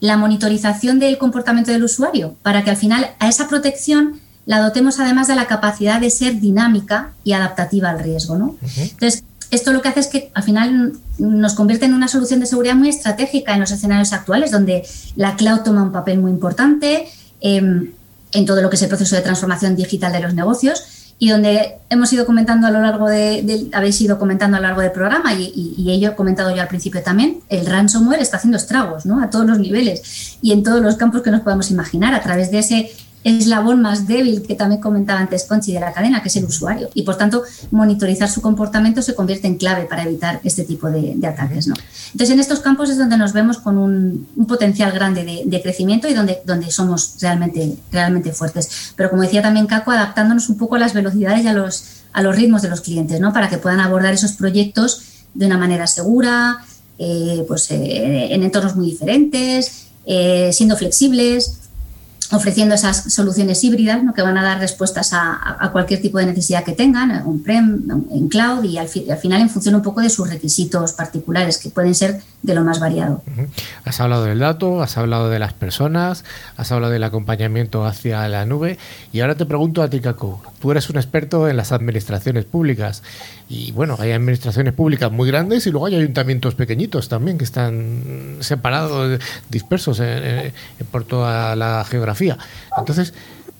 la 0.00 0.16
monitorización 0.16 0.98
del 0.98 1.18
comportamiento 1.18 1.72
del 1.72 1.84
usuario, 1.84 2.36
para 2.42 2.62
que 2.64 2.70
al 2.70 2.76
final 2.76 3.10
a 3.18 3.28
esa 3.28 3.48
protección 3.48 4.20
la 4.46 4.60
dotemos 4.60 4.98
además 5.00 5.28
de 5.28 5.34
la 5.34 5.46
capacidad 5.46 6.00
de 6.00 6.10
ser 6.10 6.40
dinámica 6.40 7.12
y 7.24 7.32
adaptativa 7.32 7.90
al 7.90 7.98
riesgo. 7.98 8.38
¿no? 8.38 8.56
Entonces, 8.76 9.24
esto 9.50 9.72
lo 9.72 9.82
que 9.82 9.88
hace 9.88 10.00
es 10.00 10.06
que 10.06 10.30
al 10.34 10.42
final 10.42 10.92
nos 11.18 11.54
convierte 11.54 11.86
en 11.86 11.94
una 11.94 12.08
solución 12.08 12.40
de 12.40 12.46
seguridad 12.46 12.74
muy 12.74 12.88
estratégica 12.88 13.54
en 13.54 13.60
los 13.60 13.70
escenarios 13.70 14.12
actuales, 14.12 14.50
donde 14.50 14.86
la 15.16 15.36
cloud 15.36 15.60
toma 15.60 15.82
un 15.82 15.92
papel 15.92 16.18
muy 16.18 16.30
importante 16.30 17.08
em, 17.40 17.92
en 18.32 18.46
todo 18.46 18.60
lo 18.60 18.68
que 18.68 18.76
es 18.76 18.82
el 18.82 18.88
proceso 18.88 19.16
de 19.16 19.22
transformación 19.22 19.74
digital 19.76 20.12
de 20.12 20.20
los 20.20 20.34
negocios 20.34 20.97
y 21.18 21.30
donde 21.30 21.78
hemos 21.90 22.12
ido 22.12 22.26
comentando 22.26 22.66
a 22.66 22.70
lo 22.70 22.80
largo 22.80 23.08
de, 23.08 23.68
habéis 23.72 24.00
ido 24.00 24.18
comentando 24.18 24.56
a 24.56 24.60
lo 24.60 24.66
largo 24.66 24.82
del 24.82 24.92
programa 24.92 25.34
y, 25.34 25.74
ello 25.88 26.10
he 26.10 26.14
comentado 26.14 26.54
yo 26.54 26.62
al 26.62 26.68
principio 26.68 27.02
también, 27.02 27.40
el 27.48 27.66
ransomware 27.66 28.20
está 28.20 28.36
haciendo 28.36 28.56
estragos 28.56 29.06
¿no? 29.06 29.22
a 29.22 29.30
todos 29.30 29.46
los 29.46 29.58
niveles 29.58 30.38
y 30.42 30.52
en 30.52 30.62
todos 30.62 30.80
los 30.80 30.96
campos 30.96 31.22
que 31.22 31.30
nos 31.30 31.40
podamos 31.40 31.70
imaginar 31.70 32.14
a 32.14 32.22
través 32.22 32.50
de 32.50 32.58
ese 32.58 32.92
eslabón 33.24 33.82
más 33.82 34.06
débil 34.06 34.42
que 34.42 34.54
también 34.54 34.80
comentaba 34.80 35.20
antes 35.20 35.44
Conchi 35.44 35.72
de 35.72 35.80
la 35.80 35.92
cadena, 35.92 36.22
que 36.22 36.28
es 36.28 36.36
el 36.36 36.44
usuario. 36.44 36.88
Y 36.94 37.02
por 37.02 37.16
tanto, 37.16 37.42
monitorizar 37.70 38.28
su 38.28 38.40
comportamiento 38.40 39.02
se 39.02 39.14
convierte 39.14 39.46
en 39.46 39.56
clave 39.56 39.84
para 39.86 40.04
evitar 40.04 40.40
este 40.44 40.64
tipo 40.64 40.90
de, 40.90 41.16
ataques. 41.26 41.66
¿no? 41.66 41.74
Entonces, 42.12 42.30
en 42.30 42.40
estos 42.40 42.60
campos 42.60 42.90
es 42.90 42.98
donde 42.98 43.16
nos 43.16 43.32
vemos 43.32 43.58
con 43.58 43.78
un, 43.78 44.28
potencial 44.46 44.92
grande 44.92 45.44
de, 45.44 45.62
crecimiento 45.62 46.08
y 46.08 46.14
donde, 46.14 46.40
donde 46.44 46.70
somos 46.70 47.16
realmente, 47.20 47.76
realmente 47.92 48.32
fuertes. 48.32 48.92
Pero 48.96 49.10
como 49.10 49.22
decía 49.22 49.42
también 49.42 49.66
Caco, 49.66 49.90
adaptándonos 49.90 50.48
un 50.48 50.56
poco 50.56 50.76
a 50.76 50.78
las 50.78 50.94
velocidades 50.94 51.44
y 51.44 51.48
a 51.48 51.52
los, 51.52 51.84
a 52.12 52.22
los 52.22 52.34
ritmos 52.34 52.62
de 52.62 52.68
los 52.68 52.80
clientes, 52.80 53.20
¿no? 53.20 53.32
para 53.32 53.48
que 53.48 53.58
puedan 53.58 53.80
abordar 53.80 54.14
esos 54.14 54.32
proyectos 54.32 55.02
de 55.34 55.46
una 55.46 55.58
manera 55.58 55.86
segura, 55.86 56.64
eh, 56.98 57.44
pues, 57.46 57.70
eh, 57.70 58.34
en 58.34 58.42
entornos 58.42 58.74
muy 58.74 58.86
diferentes, 58.86 59.88
eh, 60.06 60.50
siendo 60.52 60.76
flexibles 60.76 61.67
ofreciendo 62.32 62.74
esas 62.74 63.12
soluciones 63.12 63.62
híbridas 63.64 64.02
¿no? 64.02 64.12
que 64.12 64.22
van 64.22 64.36
a 64.36 64.42
dar 64.42 64.58
respuestas 64.58 65.10
a, 65.12 65.70
cualquier 65.72 66.00
tipo 66.00 66.18
de 66.18 66.26
necesidad 66.26 66.64
que 66.64 66.72
tengan, 66.72 67.26
on-prem, 67.26 67.82
en 68.10 68.28
cloud 68.28 68.64
y 68.64 68.78
al, 68.78 68.88
final 68.88 69.40
en 69.40 69.50
función 69.50 69.74
un 69.74 69.82
poco 69.82 70.00
de 70.00 70.10
sus 70.10 70.28
requisitos 70.28 70.92
particulares 70.92 71.58
que 71.58 71.70
pueden 71.70 71.94
ser 71.94 72.20
de 72.42 72.54
lo 72.54 72.62
más 72.62 72.78
variado. 72.78 73.22
Has 73.84 74.00
hablado 74.00 74.24
del 74.24 74.38
dato, 74.38 74.80
has 74.80 74.96
hablado 74.96 75.28
de 75.28 75.38
las 75.38 75.52
personas, 75.52 76.24
has 76.56 76.70
hablado 76.70 76.92
del 76.92 77.02
acompañamiento 77.02 77.84
hacia 77.84 78.26
la 78.28 78.46
nube 78.46 78.78
y 79.12 79.20
ahora 79.20 79.34
te 79.34 79.44
pregunto 79.44 79.82
a 79.82 79.90
ti, 79.90 80.00
tú 80.60 80.70
eres 80.70 80.88
un 80.88 80.96
experto 80.96 81.48
en 81.48 81.56
las 81.56 81.72
administraciones 81.72 82.44
públicas 82.44 83.02
y 83.48 83.72
bueno, 83.72 83.96
hay 83.98 84.12
administraciones 84.12 84.72
públicas 84.72 85.10
muy 85.10 85.28
grandes 85.28 85.66
y 85.66 85.70
luego 85.70 85.86
hay 85.86 85.96
ayuntamientos 85.96 86.54
pequeñitos 86.54 87.08
también 87.08 87.38
que 87.38 87.44
están 87.44 88.36
separados, 88.40 89.20
dispersos 89.48 90.00
por 90.92 91.04
toda 91.04 91.56
la 91.56 91.84
geografía. 91.84 92.38
Entonces, 92.76 93.14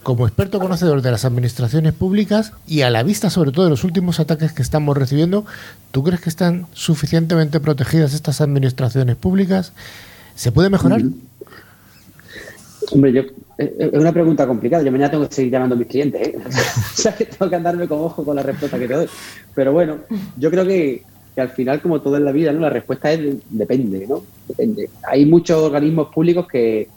como 0.08 0.26
experto 0.26 0.58
conocedor 0.58 1.02
de 1.02 1.10
las 1.10 1.26
administraciones 1.26 1.92
públicas 1.92 2.54
y 2.66 2.80
a 2.80 2.88
la 2.88 3.02
vista 3.02 3.28
sobre 3.28 3.52
todo 3.52 3.64
de 3.64 3.70
los 3.70 3.84
últimos 3.84 4.20
ataques 4.20 4.54
que 4.54 4.62
estamos 4.62 4.96
recibiendo, 4.96 5.44
¿tú 5.90 6.02
crees 6.02 6.22
que 6.22 6.30
están 6.30 6.66
suficientemente 6.72 7.60
protegidas 7.60 8.14
estas 8.14 8.40
administraciones 8.40 9.16
públicas? 9.16 9.74
¿Se 10.34 10.50
puede 10.50 10.70
mejorar? 10.70 11.02
Hombre, 12.90 13.12
yo 13.12 13.20
eh, 13.58 13.90
es 13.92 14.00
una 14.00 14.10
pregunta 14.10 14.46
complicada. 14.46 14.82
Yo 14.82 14.90
mañana 14.90 15.10
tengo 15.10 15.28
que 15.28 15.34
seguir 15.34 15.52
llamando 15.52 15.74
a 15.74 15.78
mis 15.78 15.88
clientes. 15.88 16.26
¿eh? 16.26 16.38
o 16.46 16.96
sea, 16.96 17.14
que 17.14 17.26
tengo 17.26 17.50
que 17.50 17.56
andarme 17.56 17.86
con 17.86 17.98
ojo 18.00 18.24
con 18.24 18.34
la 18.34 18.42
respuesta 18.42 18.78
que 18.78 18.88
te 18.88 18.94
doy. 18.94 19.08
Pero 19.54 19.74
bueno, 19.74 19.98
yo 20.38 20.50
creo 20.50 20.64
que, 20.64 21.02
al 21.36 21.50
final, 21.50 21.82
como 21.82 22.00
todo 22.00 22.16
en 22.16 22.24
la 22.24 22.32
vida, 22.32 22.50
¿no? 22.50 22.60
la 22.60 22.70
respuesta 22.70 23.12
es 23.12 23.36
depende. 23.50 24.06
¿no? 24.08 24.22
depende. 24.48 24.88
Hay 25.06 25.26
muchos 25.26 25.62
organismos 25.62 26.08
públicos 26.14 26.48
que, 26.48 26.88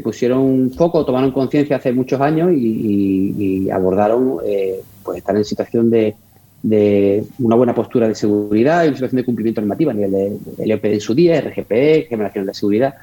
pusieron 0.00 0.40
un 0.40 0.72
foco, 0.72 1.04
tomaron 1.04 1.32
conciencia 1.32 1.76
hace 1.76 1.92
muchos 1.92 2.20
años 2.20 2.50
y, 2.52 3.68
abordaron 3.70 4.38
eh, 4.44 4.80
pues 5.02 5.18
estar 5.18 5.36
en 5.36 5.44
situación 5.44 5.90
de, 5.90 6.14
una 7.38 7.56
buena 7.56 7.74
postura 7.74 8.08
de 8.08 8.14
seguridad 8.14 8.84
y 8.84 8.88
una 8.88 8.96
situación 8.96 9.18
de 9.18 9.24
cumplimiento 9.24 9.60
normativa 9.60 9.92
a 9.92 9.94
nivel 9.94 10.38
de, 10.56 10.66
LOP 10.66 10.84
en 10.84 11.00
su 11.00 11.14
día, 11.14 11.40
RGPE, 11.40 12.06
generación 12.08 12.46
de 12.46 12.54
seguridad. 12.54 12.94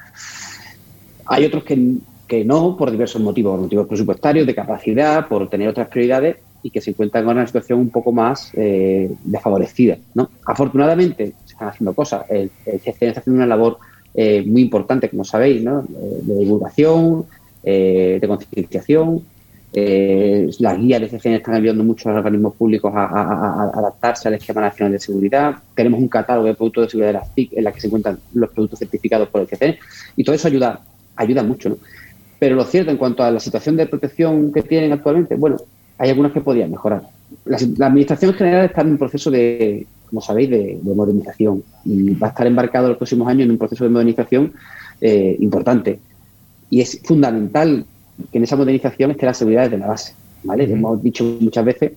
Hay 1.26 1.44
otros 1.44 1.64
que 1.64 1.96
que 2.26 2.44
no 2.44 2.76
por 2.76 2.90
diversos 2.90 3.22
motivos, 3.22 3.52
por 3.52 3.60
motivos 3.60 3.86
presupuestarios, 3.86 4.46
de 4.46 4.54
capacidad, 4.54 5.28
por 5.28 5.48
tener 5.48 5.68
otras 5.68 5.88
prioridades 5.88 6.36
y 6.62 6.70
que 6.70 6.80
se 6.80 6.90
encuentran 6.90 7.24
en 7.24 7.30
una 7.30 7.46
situación 7.46 7.78
un 7.78 7.90
poco 7.90 8.12
más 8.12 8.50
eh, 8.54 9.10
desfavorecida. 9.24 9.98
¿no? 10.14 10.30
Afortunadamente 10.44 11.34
se 11.44 11.52
están 11.52 11.68
haciendo 11.68 11.94
cosas. 11.94 12.24
El, 12.28 12.50
CCN 12.64 13.08
está 13.08 13.20
haciendo 13.20 13.42
una 13.42 13.46
labor 13.46 13.78
eh, 14.16 14.42
muy 14.46 14.62
importante, 14.62 15.08
como 15.08 15.24
sabéis, 15.24 15.62
¿no? 15.62 15.80
Eh, 15.80 16.20
de 16.22 16.38
divulgación, 16.38 17.26
de 17.62 18.24
concienciación. 18.26 19.22
las 19.72 20.78
guías 20.78 21.00
de 21.00 21.08
CCN 21.08 21.34
están 21.34 21.54
ayudando 21.54 21.82
mucho 21.82 22.08
a 22.08 22.12
los 22.12 22.18
organismos 22.20 22.54
públicos 22.54 22.92
a, 22.94 23.70
adaptarse 23.74 24.28
al 24.28 24.34
esquema 24.34 24.60
nacional 24.60 24.92
de 24.92 25.00
seguridad. 25.00 25.56
Tenemos 25.74 26.00
un 26.00 26.08
catálogo 26.08 26.46
de 26.46 26.54
productos 26.54 26.84
de 26.84 26.90
seguridad 26.90 27.08
de 27.08 27.18
las 27.18 27.34
TIC 27.34 27.52
en 27.54 27.64
la 27.64 27.72
que 27.72 27.80
se 27.80 27.88
encuentran 27.88 28.18
los 28.34 28.50
productos 28.50 28.78
certificados 28.78 29.28
por 29.28 29.40
el 29.40 29.48
CCN 29.48 29.76
y 30.14 30.22
todo 30.22 30.36
eso 30.36 30.46
ayuda, 30.46 30.80
ayuda 31.16 31.42
mucho. 31.42 31.70
¿no? 31.70 31.76
Pero 32.38 32.54
lo 32.54 32.64
cierto 32.64 32.90
en 32.90 32.98
cuanto 32.98 33.22
a 33.22 33.30
la 33.30 33.40
situación 33.40 33.76
de 33.76 33.86
protección 33.86 34.52
que 34.52 34.62
tienen 34.62 34.92
actualmente, 34.92 35.36
bueno, 35.36 35.56
hay 35.98 36.10
algunas 36.10 36.32
que 36.32 36.40
podrían 36.40 36.70
mejorar. 36.70 37.02
La, 37.44 37.56
Administración 37.56 38.34
General 38.34 38.66
está 38.66 38.82
en 38.82 38.88
un 38.88 38.98
proceso 38.98 39.30
de, 39.30 39.86
como 40.08 40.20
sabéis, 40.20 40.50
de, 40.50 40.78
modernización 40.82 41.62
y 41.84 42.14
va 42.14 42.28
a 42.28 42.30
estar 42.30 42.46
embarcado 42.46 42.88
los 42.88 42.96
próximos 42.96 43.28
años 43.28 43.44
en 43.44 43.50
un 43.52 43.58
proceso 43.58 43.84
de 43.84 43.90
modernización 43.90 44.52
eh, 45.00 45.36
importante. 45.40 45.98
Y 46.70 46.80
es 46.80 47.00
fundamental 47.04 47.84
que 48.30 48.38
en 48.38 48.44
esa 48.44 48.56
modernización 48.56 49.10
esté 49.10 49.26
la 49.26 49.34
seguridad 49.34 49.64
desde 49.64 49.78
la 49.78 49.88
base. 49.88 50.14
¿vale? 50.42 50.64
Hemos 50.64 51.02
dicho 51.02 51.24
muchas 51.40 51.64
veces 51.64 51.92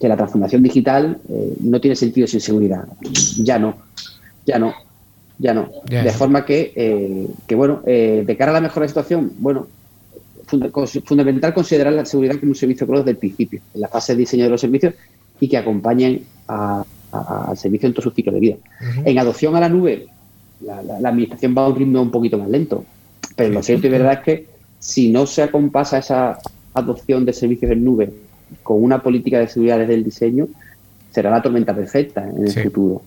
que 0.00 0.08
la 0.08 0.16
transformación 0.16 0.62
digital 0.62 1.18
eh, 1.28 1.54
no 1.60 1.80
tiene 1.80 1.96
sentido 1.96 2.26
sin 2.26 2.40
seguridad. 2.40 2.84
Ya 3.42 3.58
no, 3.58 3.76
ya 4.46 4.58
no 4.58 4.72
ya 5.38 5.54
no. 5.54 5.70
de 5.88 6.10
forma 6.10 6.44
que, 6.44 6.72
eh, 6.74 7.28
que 7.46 7.54
bueno, 7.54 7.82
eh, 7.86 8.24
de 8.26 8.36
cara 8.36 8.50
a 8.50 8.54
la 8.54 8.60
mejora 8.60 8.82
de 8.82 8.86
la 8.86 8.88
situación, 8.88 9.32
bueno, 9.38 9.68
fundamental 11.04 11.54
considerar 11.54 11.92
la 11.92 12.04
seguridad 12.04 12.38
como 12.40 12.50
un 12.50 12.56
servicio 12.56 12.86
pro 12.86 12.98
desde 12.98 13.12
el 13.12 13.16
principio, 13.18 13.60
en 13.74 13.80
la 13.80 13.88
fase 13.88 14.14
de 14.14 14.20
diseño 14.20 14.44
de 14.44 14.50
los 14.50 14.60
servicios 14.60 14.94
y 15.38 15.48
que 15.48 15.56
acompañen 15.56 16.24
al 17.12 17.56
servicio 17.56 17.86
en 17.86 17.94
todo 17.94 18.02
su 18.02 18.10
ciclo 18.10 18.32
de 18.32 18.40
vida. 18.40 18.56
En 19.04 19.18
adopción 19.18 19.56
a 19.56 19.60
la 19.60 19.68
nube, 19.68 20.06
la, 20.60 21.08
administración 21.08 21.54
va 21.56 21.64
a 21.64 21.68
un 21.68 21.76
ritmo 21.76 22.02
un 22.02 22.10
poquito 22.10 22.38
más 22.38 22.48
lento, 22.48 22.84
pero 23.36 23.50
lo 23.50 23.62
cierto 23.62 23.86
y 23.86 23.90
verdad 23.90 24.14
es 24.14 24.20
que 24.20 24.46
si 24.78 25.10
no 25.10 25.26
se 25.26 25.42
acompasa 25.42 25.98
esa 25.98 26.38
adopción 26.74 27.24
de 27.24 27.32
servicios 27.32 27.72
en 27.72 27.84
nube 27.84 28.12
con 28.62 28.82
una 28.82 29.02
política 29.02 29.38
de 29.38 29.48
seguridad 29.48 29.78
desde 29.78 29.94
el 29.94 30.04
diseño, 30.04 30.48
será 31.10 31.30
la 31.30 31.42
tormenta 31.42 31.74
perfecta 31.74 32.28
en 32.28 32.44
el 32.44 32.52
futuro. 32.52 33.02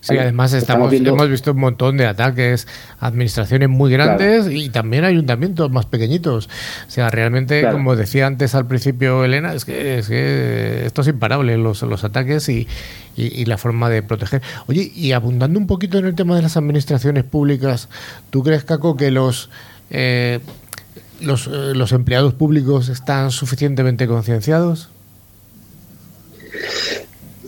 Sí, 0.00 0.16
además 0.16 0.52
estamos, 0.52 0.92
hemos 0.92 1.28
visto 1.28 1.52
un 1.52 1.60
montón 1.60 1.96
de 1.96 2.06
ataques, 2.06 2.66
administraciones 3.00 3.68
muy 3.68 3.90
grandes 3.90 4.46
y 4.50 4.68
también 4.68 5.04
ayuntamientos 5.04 5.70
más 5.70 5.86
pequeñitos. 5.86 6.48
O 6.86 6.90
sea, 6.90 7.10
realmente, 7.10 7.68
como 7.70 7.96
decía 7.96 8.26
antes 8.26 8.54
al 8.54 8.66
principio 8.66 9.24
Elena, 9.24 9.54
es 9.54 9.64
que, 9.64 9.98
es 9.98 10.08
que 10.08 10.86
esto 10.86 11.02
es 11.02 11.08
imparable, 11.08 11.56
los, 11.56 11.82
los 11.82 12.04
ataques 12.04 12.48
y, 12.48 12.68
y, 13.16 13.44
la 13.44 13.58
forma 13.58 13.90
de 13.90 14.02
proteger. 14.02 14.42
Oye, 14.66 14.90
y 14.94 15.12
abundando 15.12 15.58
un 15.58 15.66
poquito 15.66 15.98
en 15.98 16.06
el 16.06 16.14
tema 16.14 16.36
de 16.36 16.42
las 16.42 16.56
administraciones 16.56 17.24
públicas, 17.24 17.88
¿tú 18.30 18.42
crees, 18.42 18.64
Caco, 18.64 18.96
que 18.96 19.10
los... 19.10 19.50
Eh, 19.90 20.40
los, 21.20 21.46
eh, 21.46 21.72
los 21.74 21.92
empleados 21.92 22.34
públicos 22.34 22.88
están 22.88 23.30
suficientemente 23.30 24.08
concienciados? 24.08 24.88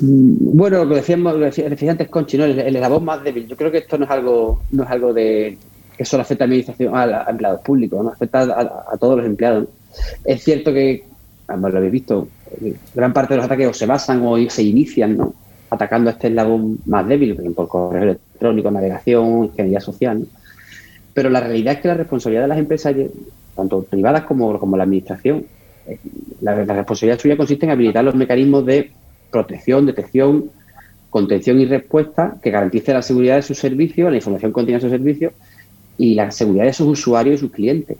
Mm, 0.01 0.57
bueno, 0.57 0.84
lo 0.84 0.97
decíamos, 0.97 1.34
lo 1.34 1.45
decía 1.45 1.90
antes 1.90 2.09
Conchi, 2.09 2.36
¿no? 2.36 2.45
el, 2.45 2.72
la 2.72 2.88
voz 2.88 3.03
más 3.03 3.22
débil. 3.22 3.47
Yo 3.47 3.57
creo 3.57 3.70
que 3.70 3.78
esto 3.78 3.99
no 3.99 4.05
es 4.05 4.11
algo, 4.11 4.62
no 4.70 4.82
es 4.84 4.90
algo 4.90 5.12
de 5.12 5.57
que 5.97 6.05
solo 6.05 6.22
afecta 6.22 6.45
a, 6.45 6.47
administración, 6.47 6.97
a, 6.97 7.26
empleados 7.28 7.61
públicos, 7.61 8.05
¿no? 8.05 8.11
afecta 8.11 8.42
a, 8.42 8.97
todos 8.99 9.18
los 9.18 9.26
empleados. 9.26 9.68
Es 10.24 10.42
cierto 10.42 10.72
que, 10.72 11.05
como 11.47 11.68
lo 11.68 11.78
habéis 11.78 11.92
visto, 11.92 12.28
gran 12.95 13.12
parte 13.12 13.34
de 13.34 13.38
los 13.38 13.47
ataques 13.47 13.68
o 13.68 13.74
se 13.74 13.86
basan 13.86 14.22
o 14.24 14.36
se 14.51 14.62
inician 14.62 15.16
¿no? 15.16 15.34
atacando 15.70 16.11
a 16.11 16.14
este 16.14 16.28
eslabón 16.28 16.78
más 16.86 17.07
débil, 17.07 17.36
por 17.55 17.68
correo 17.68 18.03
electrónico, 18.03 18.70
navegación, 18.70 19.45
ingeniería 19.45 19.80
social. 19.80 20.26
Pero 21.12 21.30
la 21.30 21.40
realidad 21.40 21.74
es 21.74 21.80
que 21.80 21.88
la 21.88 21.95
responsabilidad 21.95 22.42
de 22.42 22.49
las 22.49 22.59
empresas, 22.59 22.95
tanto 23.55 23.82
privadas 23.84 24.24
como, 24.24 24.59
como 24.59 24.76
la 24.76 24.82
administración, 24.82 25.45
eh, 25.86 25.99
la 26.40 26.55
responsabilidad 26.55 27.20
suya 27.20 27.36
consiste 27.36 27.66
en 27.66 27.72
habilitar 27.72 28.03
los 28.03 28.16
mecanismos 28.16 28.66
de 28.66 28.90
protección, 29.35 29.85
detección, 29.85 30.51
contención 31.11 31.61
y 31.61 31.64
respuesta 31.64 32.37
que 32.41 32.53
garantice 32.53 32.93
la 32.93 33.03
seguridad 33.03 33.35
de 33.35 33.43
sus 33.43 33.59
servicios, 33.59 34.09
la 34.09 34.16
información 34.16 34.53
contenida 34.53 34.76
de 34.76 34.82
sus 34.82 34.93
servicios 34.93 35.32
y 35.99 36.14
la 36.14 36.30
seguridad 36.30 36.66
de 36.66 36.72
sus 36.72 36.87
usuarios 36.87 37.35
y 37.35 37.39
sus 37.39 37.51
clientes. 37.51 37.97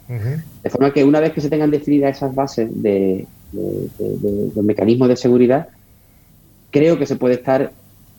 De 0.63 0.69
forma 0.69 0.93
que 0.93 1.03
una 1.03 1.19
vez 1.19 1.33
que 1.33 1.41
se 1.41 1.49
tengan 1.49 1.71
definidas 1.71 2.15
esas 2.15 2.33
bases 2.33 2.69
de, 2.81 3.27
los 3.51 4.63
mecanismos 4.63 5.09
de 5.09 5.17
seguridad, 5.17 5.67
creo 6.71 6.97
que 6.97 7.05
se 7.05 7.17
puede 7.17 7.35
estar 7.35 7.73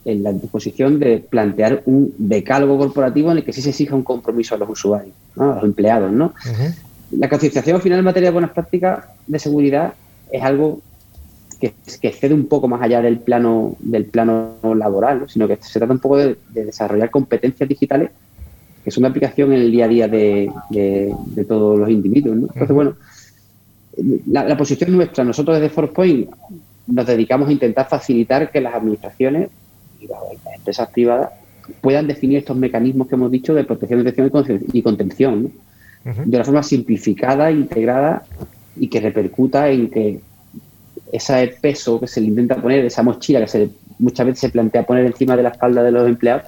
en 0.05 0.23
la 0.23 0.33
disposición 0.33 0.99
de 0.99 1.19
plantear 1.19 1.83
un 1.87 2.15
decálogo 2.19 2.77
corporativo 2.77 3.33
en 3.33 3.39
el 3.39 3.45
que 3.45 3.55
sí 3.55 3.63
se 3.63 3.71
exija 3.71 3.95
un 3.95 4.03
compromiso 4.03 4.55
a 4.55 4.59
los 4.59 4.69
usuarios, 4.69 5.15
a 5.39 5.47
los 5.47 5.65
empleados. 5.65 6.13
¿no? 6.13 6.35
La 7.13 7.31
concienciación 7.31 7.81
final 7.81 7.99
en 7.99 8.05
materia 8.05 8.29
de 8.29 8.35
buenas 8.35 8.51
prácticas 8.51 9.07
de 9.27 9.39
seguridad 9.39 9.95
es 10.31 10.43
algo 10.43 10.81
que, 11.61 11.75
excede 12.03 12.35
un 12.35 12.47
poco 12.47 12.69
más 12.69 12.83
allá 12.83 13.01
del 13.01 13.19
plano 13.19 13.77
del 13.81 14.07
plano 14.07 14.57
laboral, 14.63 15.25
sino 15.29 15.49
que 15.49 15.59
se 15.61 15.79
trata 15.79 15.93
un 15.93 16.01
poco 16.01 16.19
de, 16.19 16.37
desarrollar 16.51 17.11
competencias 17.11 17.69
digitales 17.69 18.11
que 18.85 18.91
son 18.91 19.03
de 19.03 19.09
aplicación 19.09 19.53
en 19.53 19.63
el 19.63 19.73
día 19.73 19.87
a 19.87 19.89
día 19.89 20.09
de, 20.09 20.49
todos 21.49 21.77
los 21.77 21.91
individuos. 21.91 22.37
Entonces, 22.37 22.71
bueno, 22.71 22.95
la, 24.27 24.57
posición 24.57 24.93
nuestra, 24.93 25.25
nosotros 25.25 25.57
desde 25.57 25.75
ForcePoint 25.75 26.31
nos 26.87 27.07
dedicamos 27.07 27.49
a 27.49 27.53
intentar 27.53 27.89
facilitar 27.89 28.51
que 28.53 28.61
las 28.61 28.75
administraciones 28.75 29.49
y 30.01 30.07
las, 30.07 30.21
empresas 30.57 30.89
privadas 30.91 31.31
puedan 31.81 32.07
definir 32.07 32.39
estos 32.39 32.57
mecanismos 32.57 33.09
que 33.09 33.17
hemos 33.17 33.31
dicho 33.31 33.55
de 33.55 33.65
protección, 33.65 34.05
detección 34.05 34.31
y 34.73 34.83
contención 34.83 35.53
de 36.05 36.37
una 36.37 36.45
forma 36.45 36.63
simplificada, 36.63 37.51
integrada 37.51 38.23
y 38.77 38.87
que 38.87 39.01
repercuta 39.01 39.69
en 39.69 39.91
que 39.91 40.21
ese 41.13 41.57
peso 41.61 42.01
que 42.01 42.07
se 42.07 42.21
le 42.21 42.29
intenta 42.29 42.57
poner, 42.57 42.85
esa 42.85 43.03
mochila 43.03 43.41
que 43.41 43.49
se, 43.49 43.69
muchas 43.99 44.27
veces 44.27 44.41
se 44.41 44.49
plantea 44.51 44.87
poner 44.87 45.07
encima 45.07 45.37
de 45.37 45.43
la 45.43 45.51
espalda 45.51 45.83
de 45.83 45.91
los 45.91 46.07
empleados, 46.07 46.45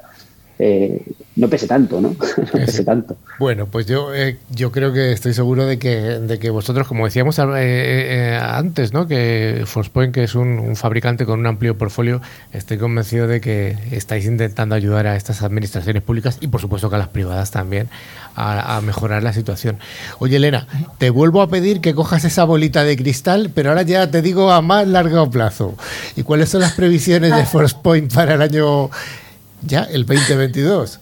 eh, 0.59 1.03
no 1.37 1.49
pese 1.49 1.69
tanto, 1.69 2.01
¿no? 2.01 2.09
no 2.37 2.53
pese 2.53 2.85
tanto. 2.85 3.17
Bueno, 3.39 3.67
pues 3.67 3.87
yo, 3.87 4.13
eh, 4.13 4.39
yo 4.51 4.73
creo 4.73 4.93
que 4.93 5.13
estoy 5.13 5.33
seguro 5.33 5.67
de 5.67 5.79
que, 5.79 5.97
de 5.97 6.39
que 6.41 6.51
vosotros, 6.51 6.89
como 6.89 7.05
decíamos 7.05 7.41
eh, 7.57 8.39
antes, 8.43 8.93
¿no? 8.93 9.07
Que 9.07 9.63
Forcepoint, 9.67 10.13
que 10.13 10.25
es 10.25 10.35
un, 10.35 10.75
fabricante 10.75 11.27
con 11.27 11.39
un 11.39 11.47
amplio 11.47 11.79
portfolio, 11.79 12.21
estoy 12.53 12.79
convencido 12.79 13.29
de 13.29 13.41
que 13.41 13.77
estáis 13.93 14.27
intentando 14.27 14.75
ayudar 14.75 15.07
a 15.07 15.15
estas 15.15 15.43
administraciones 15.43 16.03
públicas 16.03 16.39
y 16.41 16.49
por 16.49 16.61
supuesto 16.61 16.91
que 16.91 16.97
a 16.97 16.99
las 16.99 17.09
privadas 17.09 17.53
también 17.53 17.89
a, 18.35 18.77
a 18.77 18.81
mejorar 18.81 19.23
la 19.23 19.33
situación. 19.33 19.79
Oye, 20.19 20.37
Elena, 20.37 20.67
te 20.99 21.11
vuelvo 21.11 21.41
a 21.41 21.49
pedir 21.49 21.81
que 21.81 21.95
cojas 21.95 22.25
esa 22.25 22.43
bolita 22.43 22.83
de 22.83 22.97
cristal, 22.97 23.53
pero 23.55 23.71
ahora 23.71 23.83
ya 23.83 24.11
te 24.11 24.23
digo 24.23 24.51
a 24.51 24.61
más 24.61 24.89
largo 24.89 25.31
plazo. 25.31 25.77
¿Y 26.17 26.25
cuáles 26.25 26.49
son 26.49 26.63
las 26.63 26.73
previsiones 26.73 27.35
de 27.35 27.45
Forcepoint 27.47 28.13
para 28.13 28.35
el 28.35 28.43
año 28.43 28.91
ya, 29.63 29.83
el 29.85 30.07
2022. 30.07 31.01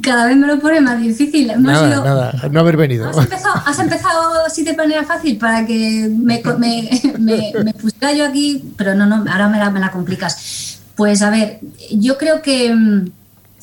Cada 0.00 0.26
vez 0.26 0.36
me 0.36 0.46
lo 0.46 0.58
pone 0.58 0.80
más 0.80 0.98
difícil. 0.98 1.52
nada, 1.58 2.02
nada, 2.02 2.48
no 2.50 2.60
haber 2.60 2.78
venido. 2.78 3.10
¿Has 3.10 3.18
empezado, 3.18 3.62
has 3.66 3.78
empezado 3.78 4.46
así 4.46 4.64
de 4.64 4.74
manera 4.74 5.04
fácil 5.04 5.36
para 5.36 5.66
que 5.66 6.08
me, 6.10 6.42
me, 7.18 7.52
me, 7.62 7.74
pusiera 7.74 8.12
yo 8.12 8.26
aquí, 8.26 8.72
pero 8.76 8.94
no, 8.94 9.06
no, 9.06 9.30
ahora 9.30 9.48
me 9.48 9.58
la, 9.58 9.70
me 9.70 9.80
la 9.80 9.90
complicas. 9.90 10.78
Pues 10.96 11.20
a 11.20 11.30
ver, 11.30 11.60
yo 11.90 12.16
creo 12.16 12.40
que 12.40 12.74
mm, 12.74 13.10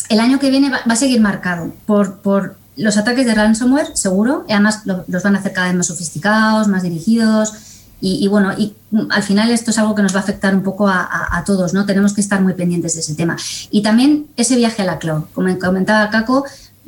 el 0.09 0.19
año 0.19 0.39
que 0.39 0.51
viene 0.51 0.69
va, 0.69 0.81
a 0.87 0.95
seguir 0.95 1.19
marcado 1.19 1.73
por, 1.87 2.17
por 2.17 2.55
los 2.75 2.97
ataques 2.97 3.25
de 3.25 3.33
ransomware, 3.33 3.95
seguro, 3.95 4.45
y 4.47 4.53
además 4.53 4.83
los 4.85 5.23
van 5.23 5.35
a 5.35 5.39
hacer 5.39 5.53
cada 5.53 5.67
vez 5.67 5.75
más 5.75 5.87
sofisticados, 5.87 6.67
más 6.67 6.83
dirigidos, 6.83 7.53
y, 8.01 8.27
bueno, 8.27 8.53
y 8.57 8.73
al 9.09 9.23
final 9.23 9.51
esto 9.51 9.71
es 9.71 9.77
algo 9.77 9.93
que 9.93 10.01
nos 10.01 10.13
va 10.13 10.19
a 10.19 10.23
afectar 10.23 10.55
un 10.55 10.63
poco 10.63 10.87
a, 10.87 11.43
todos, 11.45 11.73
¿no? 11.73 11.85
Tenemos 11.85 12.13
que 12.13 12.21
estar 12.21 12.41
muy 12.41 12.53
pendientes 12.53 12.93
de 12.93 13.01
ese 13.01 13.15
tema. 13.15 13.35
Y 13.71 13.81
también 13.81 14.27
ese 14.37 14.55
viaje 14.55 14.81
a 14.81 14.85
la 14.85 14.99
cloud, 14.99 15.23
como 15.33 15.57
comentaba 15.59 16.09
Caco, 16.09 16.45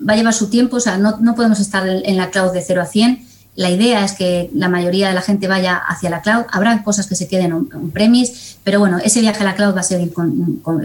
va 0.07 0.13
a 0.13 0.15
llevar 0.15 0.33
su 0.33 0.49
tiempo, 0.49 0.77
o 0.77 0.79
sea, 0.79 0.97
no, 0.97 1.17
no 1.19 1.35
podemos 1.35 1.59
estar 1.59 1.87
en 1.87 2.17
la 2.17 2.29
cloud 2.29 2.53
de 2.53 2.61
0 2.61 2.81
a 2.81 2.85
100. 2.85 3.25
La 3.55 3.69
idea 3.69 4.05
es 4.05 4.13
que 4.13 4.49
la 4.53 4.69
mayoría 4.69 5.09
de 5.09 5.13
la 5.13 5.21
gente 5.21 5.47
vaya 5.47 5.75
hacia 5.75 6.09
la 6.09 6.21
cloud. 6.21 6.45
Habrá 6.51 6.81
cosas 6.83 7.07
que 7.07 7.15
se 7.15 7.27
queden 7.27 7.51
en 7.51 7.91
premis, 7.91 8.57
pero 8.63 8.79
bueno, 8.79 8.97
ese 9.03 9.19
viaje 9.19 9.41
a 9.41 9.45
la 9.45 9.55
cloud 9.55 9.75
va 9.75 9.81
a 9.81 9.83
seguir 9.83 10.13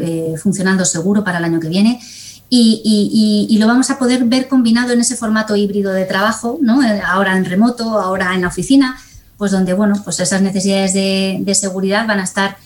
eh, 0.01 0.35
funcionando 0.43 0.85
seguro 0.85 1.23
para 1.23 1.39
el 1.39 1.45
año 1.45 1.61
que 1.61 1.69
viene. 1.69 2.01
Y, 2.49 3.57
lo 3.59 3.67
vamos 3.67 3.91
a 3.91 3.99
poder 3.99 4.25
ver 4.25 4.49
combinado 4.49 4.93
en 4.93 5.01
ese 5.01 5.17
formato 5.17 5.57
híbrido 5.57 5.93
de 5.93 6.05
trabajo, 6.05 6.59
¿no? 6.61 6.81
ahora 7.07 7.37
en 7.37 7.45
remoto, 7.45 7.99
ahora 7.99 8.35
en 8.35 8.43
la 8.43 8.49
oficina, 8.49 8.99
pues 9.39 9.53
donde 9.53 9.75
bueno, 9.75 10.01
pues 10.05 10.21
esas 10.21 10.43
necesidades 10.43 10.95
de, 10.95 11.55
seguridad 11.55 12.07
van 12.07 12.21
a 12.21 12.25
estar, 12.25 12.57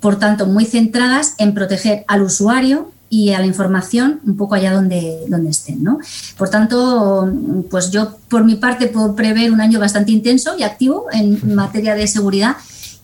por 0.00 0.18
tanto, 0.18 0.46
muy 0.46 0.64
centradas 0.64 1.34
en 1.38 1.54
proteger 1.54 2.04
al 2.08 2.22
usuario 2.22 2.90
y 3.10 3.32
a 3.32 3.38
la 3.38 3.46
información 3.46 4.20
un 4.24 4.36
poco 4.36 4.54
allá 4.54 4.72
donde, 4.72 5.24
donde 5.28 5.50
estén. 5.50 5.82
¿no? 5.82 5.98
Por 6.36 6.48
tanto, 6.48 7.32
pues 7.70 7.90
yo 7.90 8.18
por 8.28 8.44
mi 8.44 8.56
parte 8.56 8.86
puedo 8.88 9.14
prever 9.14 9.52
un 9.52 9.60
año 9.60 9.78
bastante 9.78 10.12
intenso 10.12 10.56
y 10.58 10.62
activo 10.62 11.06
en 11.12 11.54
materia 11.54 11.94
de 11.94 12.06
seguridad. 12.06 12.56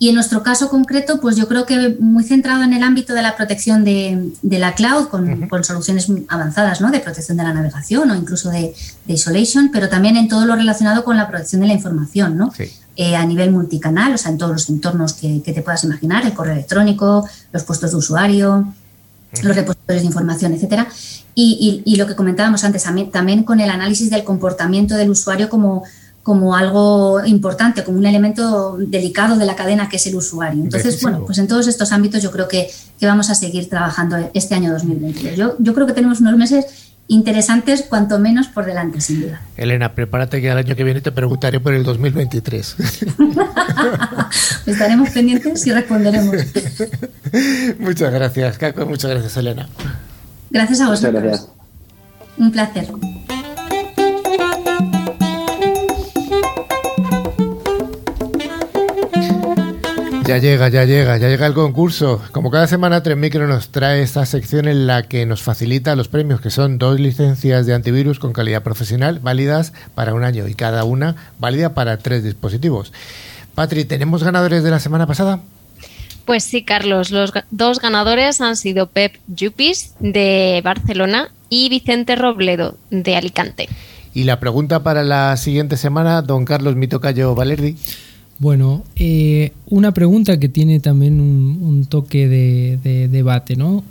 Y 0.03 0.09
en 0.09 0.15
nuestro 0.15 0.43
caso 0.43 0.71
concreto, 0.71 1.21
pues 1.21 1.37
yo 1.37 1.47
creo 1.47 1.67
que 1.67 1.97
muy 2.01 2.25
centrado 2.25 2.63
en 2.63 2.73
el 2.73 2.83
ámbito 2.83 3.13
de 3.13 3.21
la 3.21 3.37
protección 3.37 3.85
de, 3.85 4.33
la 4.43 4.75
cloud, 4.75 5.09
con, 5.09 5.47
con, 5.47 5.63
soluciones 5.63 6.11
avanzadas 6.29 6.81
¿no? 6.81 6.91
de 6.91 7.01
protección 7.01 7.37
de 7.37 7.45
la 7.45 7.53
navegación 7.53 8.11
o 8.11 8.15
incluso 8.15 8.49
de, 8.49 8.75
de, 9.05 9.13
isolation, 9.13 9.69
pero 9.71 9.91
también 9.91 10.17
en 10.17 10.27
todo 10.27 10.47
lo 10.47 10.57
relacionado 10.57 11.05
con 11.05 11.19
la 11.19 11.29
protección 11.29 11.61
de 11.61 11.67
la 11.67 11.75
información. 11.75 12.39
¿no? 12.39 12.51
Sí. 12.51 12.73
Eh, 13.03 13.16
a 13.16 13.24
nivel 13.24 13.51
multicanal, 13.51 14.12
o 14.12 14.18
sea, 14.18 14.30
en 14.30 14.36
todos 14.36 14.53
los 14.53 14.68
entornos 14.68 15.14
que, 15.14 15.40
te 15.42 15.62
puedas 15.62 15.82
imaginar, 15.84 16.26
el 16.26 16.34
correo 16.34 16.53
electrónico, 16.53 17.26
los 17.51 17.64
puestos 17.64 17.92
de 17.92 17.96
usuario, 17.96 18.74
los 19.42 19.57
repositorios 19.57 20.03
de 20.03 20.07
información, 20.07 20.53
etcétera. 20.53 20.86
Y, 21.34 21.96
lo 21.96 22.07
que 22.07 22.14
comentábamos 22.14 22.62
antes, 22.62 22.86
también, 23.11 23.42
con 23.44 23.59
el 23.59 23.70
análisis 23.70 24.11
del 24.11 24.22
comportamiento 24.22 24.96
del 24.96 25.09
usuario 25.09 25.48
como, 25.48 25.82
como 26.22 26.55
algo 26.55 27.24
importante, 27.24 27.84
como 27.84 27.96
un 27.96 28.05
elemento 28.05 28.76
delicado 28.78 29.38
de 29.38 29.46
la 29.46 29.57
cadena 29.57 29.88
que 29.88 29.96
es 29.96 30.07
el 30.07 30.16
usuario. 30.16 30.62
Entonces, 30.62 31.01
bueno, 31.01 31.24
pues 31.24 31.38
en 31.38 31.48
todos 31.48 31.68
estos 31.68 31.92
ámbitos 31.92 32.22
yo 32.22 32.30
creo 32.30 32.48
que, 32.48 32.70
que, 32.98 33.07
vamos 33.07 33.30
a 33.30 33.34
seguir 33.34 33.70
trabajando 33.70 34.30
este 34.34 34.55
año 34.55 34.74
2022. 34.74 35.36
Yo, 35.38 35.57
yo 35.59 35.72
creo 35.72 35.86
que 35.86 35.94
tenemos 35.94 36.20
unos 36.20 36.36
meses 36.36 36.89
interesantes, 37.11 37.83
cuanto 37.83 38.21
menos 38.21 38.47
por 38.47 38.65
delante, 38.65 39.01
sin 39.01 39.23
duda. 39.23 39.43
Elena, 39.57 39.95
prepárate 39.95 40.41
que 40.41 40.49
el 40.49 40.57
año 40.57 40.77
que 40.77 40.85
viene 40.85 41.01
te 41.01 41.11
preguntaré 41.11 41.59
por 41.59 41.75
el 41.75 41.83
2023. 41.83 42.77
Estaremos 44.67 45.11
pendientes 45.11 45.67
y 45.67 45.73
responderemos. 45.73 46.37
muchas 47.81 48.13
gracias, 48.13 48.59
Caco. 48.59 48.87
Muchas 48.87 49.11
gracias, 49.11 49.37
Elena. 49.37 49.69
Gracias 50.51 50.81
a 50.81 50.89
vosotros. 50.89 51.49
Un 52.39 52.53
placer. 52.53 52.87
Ya 60.31 60.39
llega, 60.39 60.68
ya 60.68 60.85
llega, 60.85 61.18
ya 61.18 61.28
llega 61.28 61.45
el 61.45 61.55
concurso. 61.55 62.22
Como 62.31 62.53
cada 62.53 62.68
semana, 62.68 63.03
Tres 63.03 63.16
Micro 63.16 63.49
nos 63.49 63.70
trae 63.70 64.01
esta 64.01 64.24
sección 64.26 64.68
en 64.68 64.87
la 64.87 65.03
que 65.03 65.26
nos 65.26 65.43
facilita 65.43 65.97
los 65.97 66.07
premios, 66.07 66.41
que 66.41 66.51
son 66.51 66.78
dos 66.78 67.01
licencias 67.01 67.66
de 67.66 67.74
antivirus 67.74 68.20
con 68.20 68.33
calidad 68.33 68.62
profesional 68.62 69.18
válidas 69.18 69.72
para 69.97 70.14
un 70.14 70.22
año 70.22 70.47
y 70.47 70.55
cada 70.55 70.85
una 70.85 71.16
válida 71.41 71.74
para 71.74 71.97
tres 71.97 72.22
dispositivos. 72.22 72.93
Patri, 73.57 73.85
¿tenemos 73.85 74.22
ganadores 74.22 74.62
de 74.62 74.70
la 74.70 74.78
semana 74.78 75.09
pasada? 75.09 75.41
Pues 76.26 76.45
sí, 76.45 76.62
Carlos. 76.62 77.11
Los 77.11 77.33
dos 77.51 77.81
ganadores 77.81 78.41
han 78.41 78.55
sido 78.55 78.87
Pep 78.87 79.16
Yupis 79.26 79.95
de 79.99 80.61
Barcelona 80.62 81.33
y 81.49 81.70
Vicente 81.70 82.14
Robledo 82.14 82.76
de 82.91 83.16
Alicante. 83.16 83.68
Y 84.14 84.22
la 84.22 84.39
pregunta 84.39 84.85
para 84.85 85.03
la 85.03 85.37
siguiente 85.37 85.76
semana, 85.76 86.22
don 86.22 86.45
Carlos 86.45 86.76
Mitocayo 86.76 87.35
Valerdi. 87.35 87.76
Bueno, 88.41 88.82
eh, 88.97 89.53
una 89.66 89.93
pregunta 89.93 90.41
que 90.41 90.49
tiene 90.49 90.80
también 90.80 91.20
un, 91.20 91.84
toque 91.84 92.26
de, 92.26 93.09
debate, 93.09 93.55
¿no? 93.55 93.84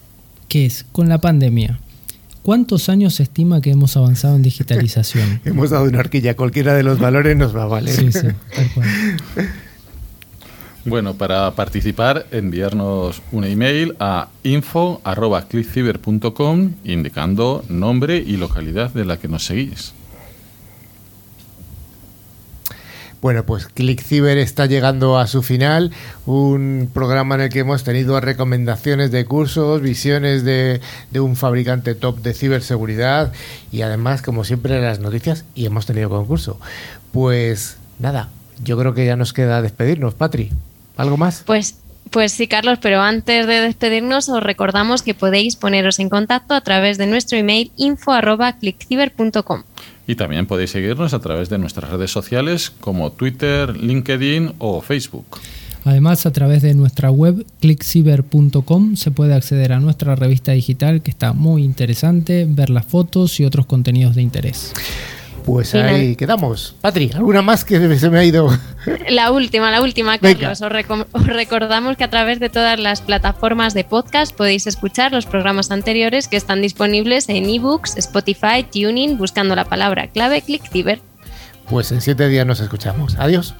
¿Qué 0.48 0.66
es? 0.66 0.88
Con 0.92 1.08
la 1.08 1.20
pandemia, 1.20 1.80
¿cuántos 2.42 2.90
años 2.90 3.14
se 3.14 3.22
estima 3.24 3.62
que 3.62 3.70
hemos 3.70 3.96
avanzado 3.96 4.36
en 4.36 4.42
digitalización? 4.42 5.40
hemos 5.46 5.70
dado 5.70 5.86
una 5.86 6.00
horquilla, 6.00 6.36
cualquiera 6.36 6.74
de 6.74 6.82
los 6.82 6.98
valores 6.98 7.38
nos 7.38 7.56
va 7.56 7.64
a 7.64 7.68
valer. 7.68 7.94
Sí, 7.94 8.12
sí, 8.12 8.28
Bueno, 10.86 11.14
para 11.14 11.52
participar, 11.52 12.26
enviarnos 12.32 13.22
un 13.32 13.44
email 13.44 13.96
a 14.00 14.30
info.clickciber.com 14.42 16.72
indicando 16.86 17.64
nombre 17.70 18.18
y 18.18 18.38
localidad 18.38 18.92
de 18.94 19.06
la 19.06 19.18
que 19.18 19.28
nos 19.28 19.46
seguís. 19.46 19.94
Bueno, 23.22 23.44
pues 23.44 23.68
ClickCiber 23.68 24.38
está 24.38 24.66
llegando 24.66 25.18
a 25.18 25.28
su 25.28 25.44
final, 25.44 25.92
un 26.26 26.90
programa 26.94 27.36
en 27.36 27.42
el 27.42 27.50
que 27.50 27.60
hemos 27.60 27.84
tenido 27.84 28.20
recomendaciones 28.22 29.12
de 29.12 29.26
cursos, 29.26 29.82
visiones 29.82 30.46
de, 30.46 30.80
un 31.14 31.36
fabricante 31.36 31.96
top 31.96 32.22
de 32.22 32.34
ciberseguridad 32.34 33.34
y 33.74 33.82
además, 33.82 34.22
como 34.22 34.46
siempre, 34.46 34.82
las 34.82 35.00
noticias 35.00 35.44
y 35.54 35.66
hemos 35.66 35.86
tenido 35.86 36.10
concurso. 36.10 36.60
Pues 37.12 37.78
nada, 38.00 38.30
yo 38.64 38.78
creo 38.78 38.94
que 38.94 39.06
ya 39.06 39.18
nos 39.18 39.34
queda 39.34 39.62
despedirnos, 39.62 40.14
Patri. 40.14 40.52
¿Algo 40.96 41.18
más? 41.18 41.44
Pues 41.46 41.76
pues 42.12 42.32
sí, 42.32 42.48
Carlos, 42.48 42.80
pero 42.82 43.02
antes 43.02 43.46
de 43.46 43.62
despedirnos 43.62 44.30
os 44.30 44.42
recordamos 44.42 45.04
que 45.04 45.14
podéis 45.14 45.56
poneros 45.56 46.00
en 46.00 46.10
contacto 46.10 46.56
a 46.56 46.62
través 46.62 46.98
de 46.98 47.06
nuestro 47.06 47.38
email 47.38 47.72
info@clickciber.com. 47.78 49.64
Y 50.10 50.16
también 50.16 50.48
podéis 50.48 50.72
seguirnos 50.72 51.14
a 51.14 51.20
través 51.20 51.50
de 51.50 51.60
nuestras 51.60 51.92
redes 51.92 52.10
sociales 52.10 52.72
como 52.80 53.12
Twitter, 53.12 53.78
LinkedIn 53.78 54.54
o 54.58 54.82
Facebook. 54.82 55.38
Además, 55.86 56.26
a 56.26 56.32
través 56.32 56.64
de 56.64 56.74
nuestra 56.74 57.12
web 57.12 57.46
clickciber.com 57.62 58.96
se 58.96 59.12
puede 59.12 59.36
acceder 59.36 59.72
a 59.72 59.80
nuestra 59.80 60.16
revista 60.16 60.54
digital 60.54 61.04
que 61.04 61.12
está 61.12 61.34
muy 61.34 61.64
interesante, 61.64 62.48
ver 62.50 62.72
las 62.72 62.88
fotos 62.88 63.40
y 63.40 63.46
otros 63.46 63.68
contenidos 63.68 64.16
de 64.16 64.24
interés. 64.24 64.74
Pues 65.46 65.74
ahí 65.76 66.16
quedamos. 66.16 66.76
Patri, 66.82 67.12
¿alguna 67.16 67.42
más 67.42 67.66
que 67.66 67.98
se 67.98 68.10
me 68.10 68.20
ha 68.20 68.24
ido? 68.24 68.50
La 69.10 69.32
última, 69.32 69.72
la 69.72 69.82
última, 69.82 70.18
Carlos. 70.18 70.62
Os, 70.62 71.26
recordamos 71.26 71.98
que 71.98 72.04
a 72.04 72.10
través 72.10 72.40
de 72.40 72.50
todas 72.50 72.80
las 72.80 73.02
plataformas 73.02 73.74
de 73.74 73.84
podcast 73.84 74.36
podéis 74.36 74.68
escuchar 74.68 75.12
los 75.12 75.26
programas 75.26 75.70
anteriores 75.72 76.28
que 76.28 76.38
están 76.38 76.62
disponibles 76.62 77.30
en 77.30 77.50
ebooks, 77.50 77.98
Spotify, 77.98 78.64
Tuning, 78.64 79.18
buscando 79.18 79.56
la 79.56 79.66
palabra 79.66 80.08
clave 80.08 80.42
ClickCiber. 80.42 81.02
Pues 81.70 81.92
en 81.92 82.02
siete 82.02 82.28
días 82.30 82.48
nos 82.48 82.62
escuchamos. 82.62 83.16
Adiós. 83.20 83.54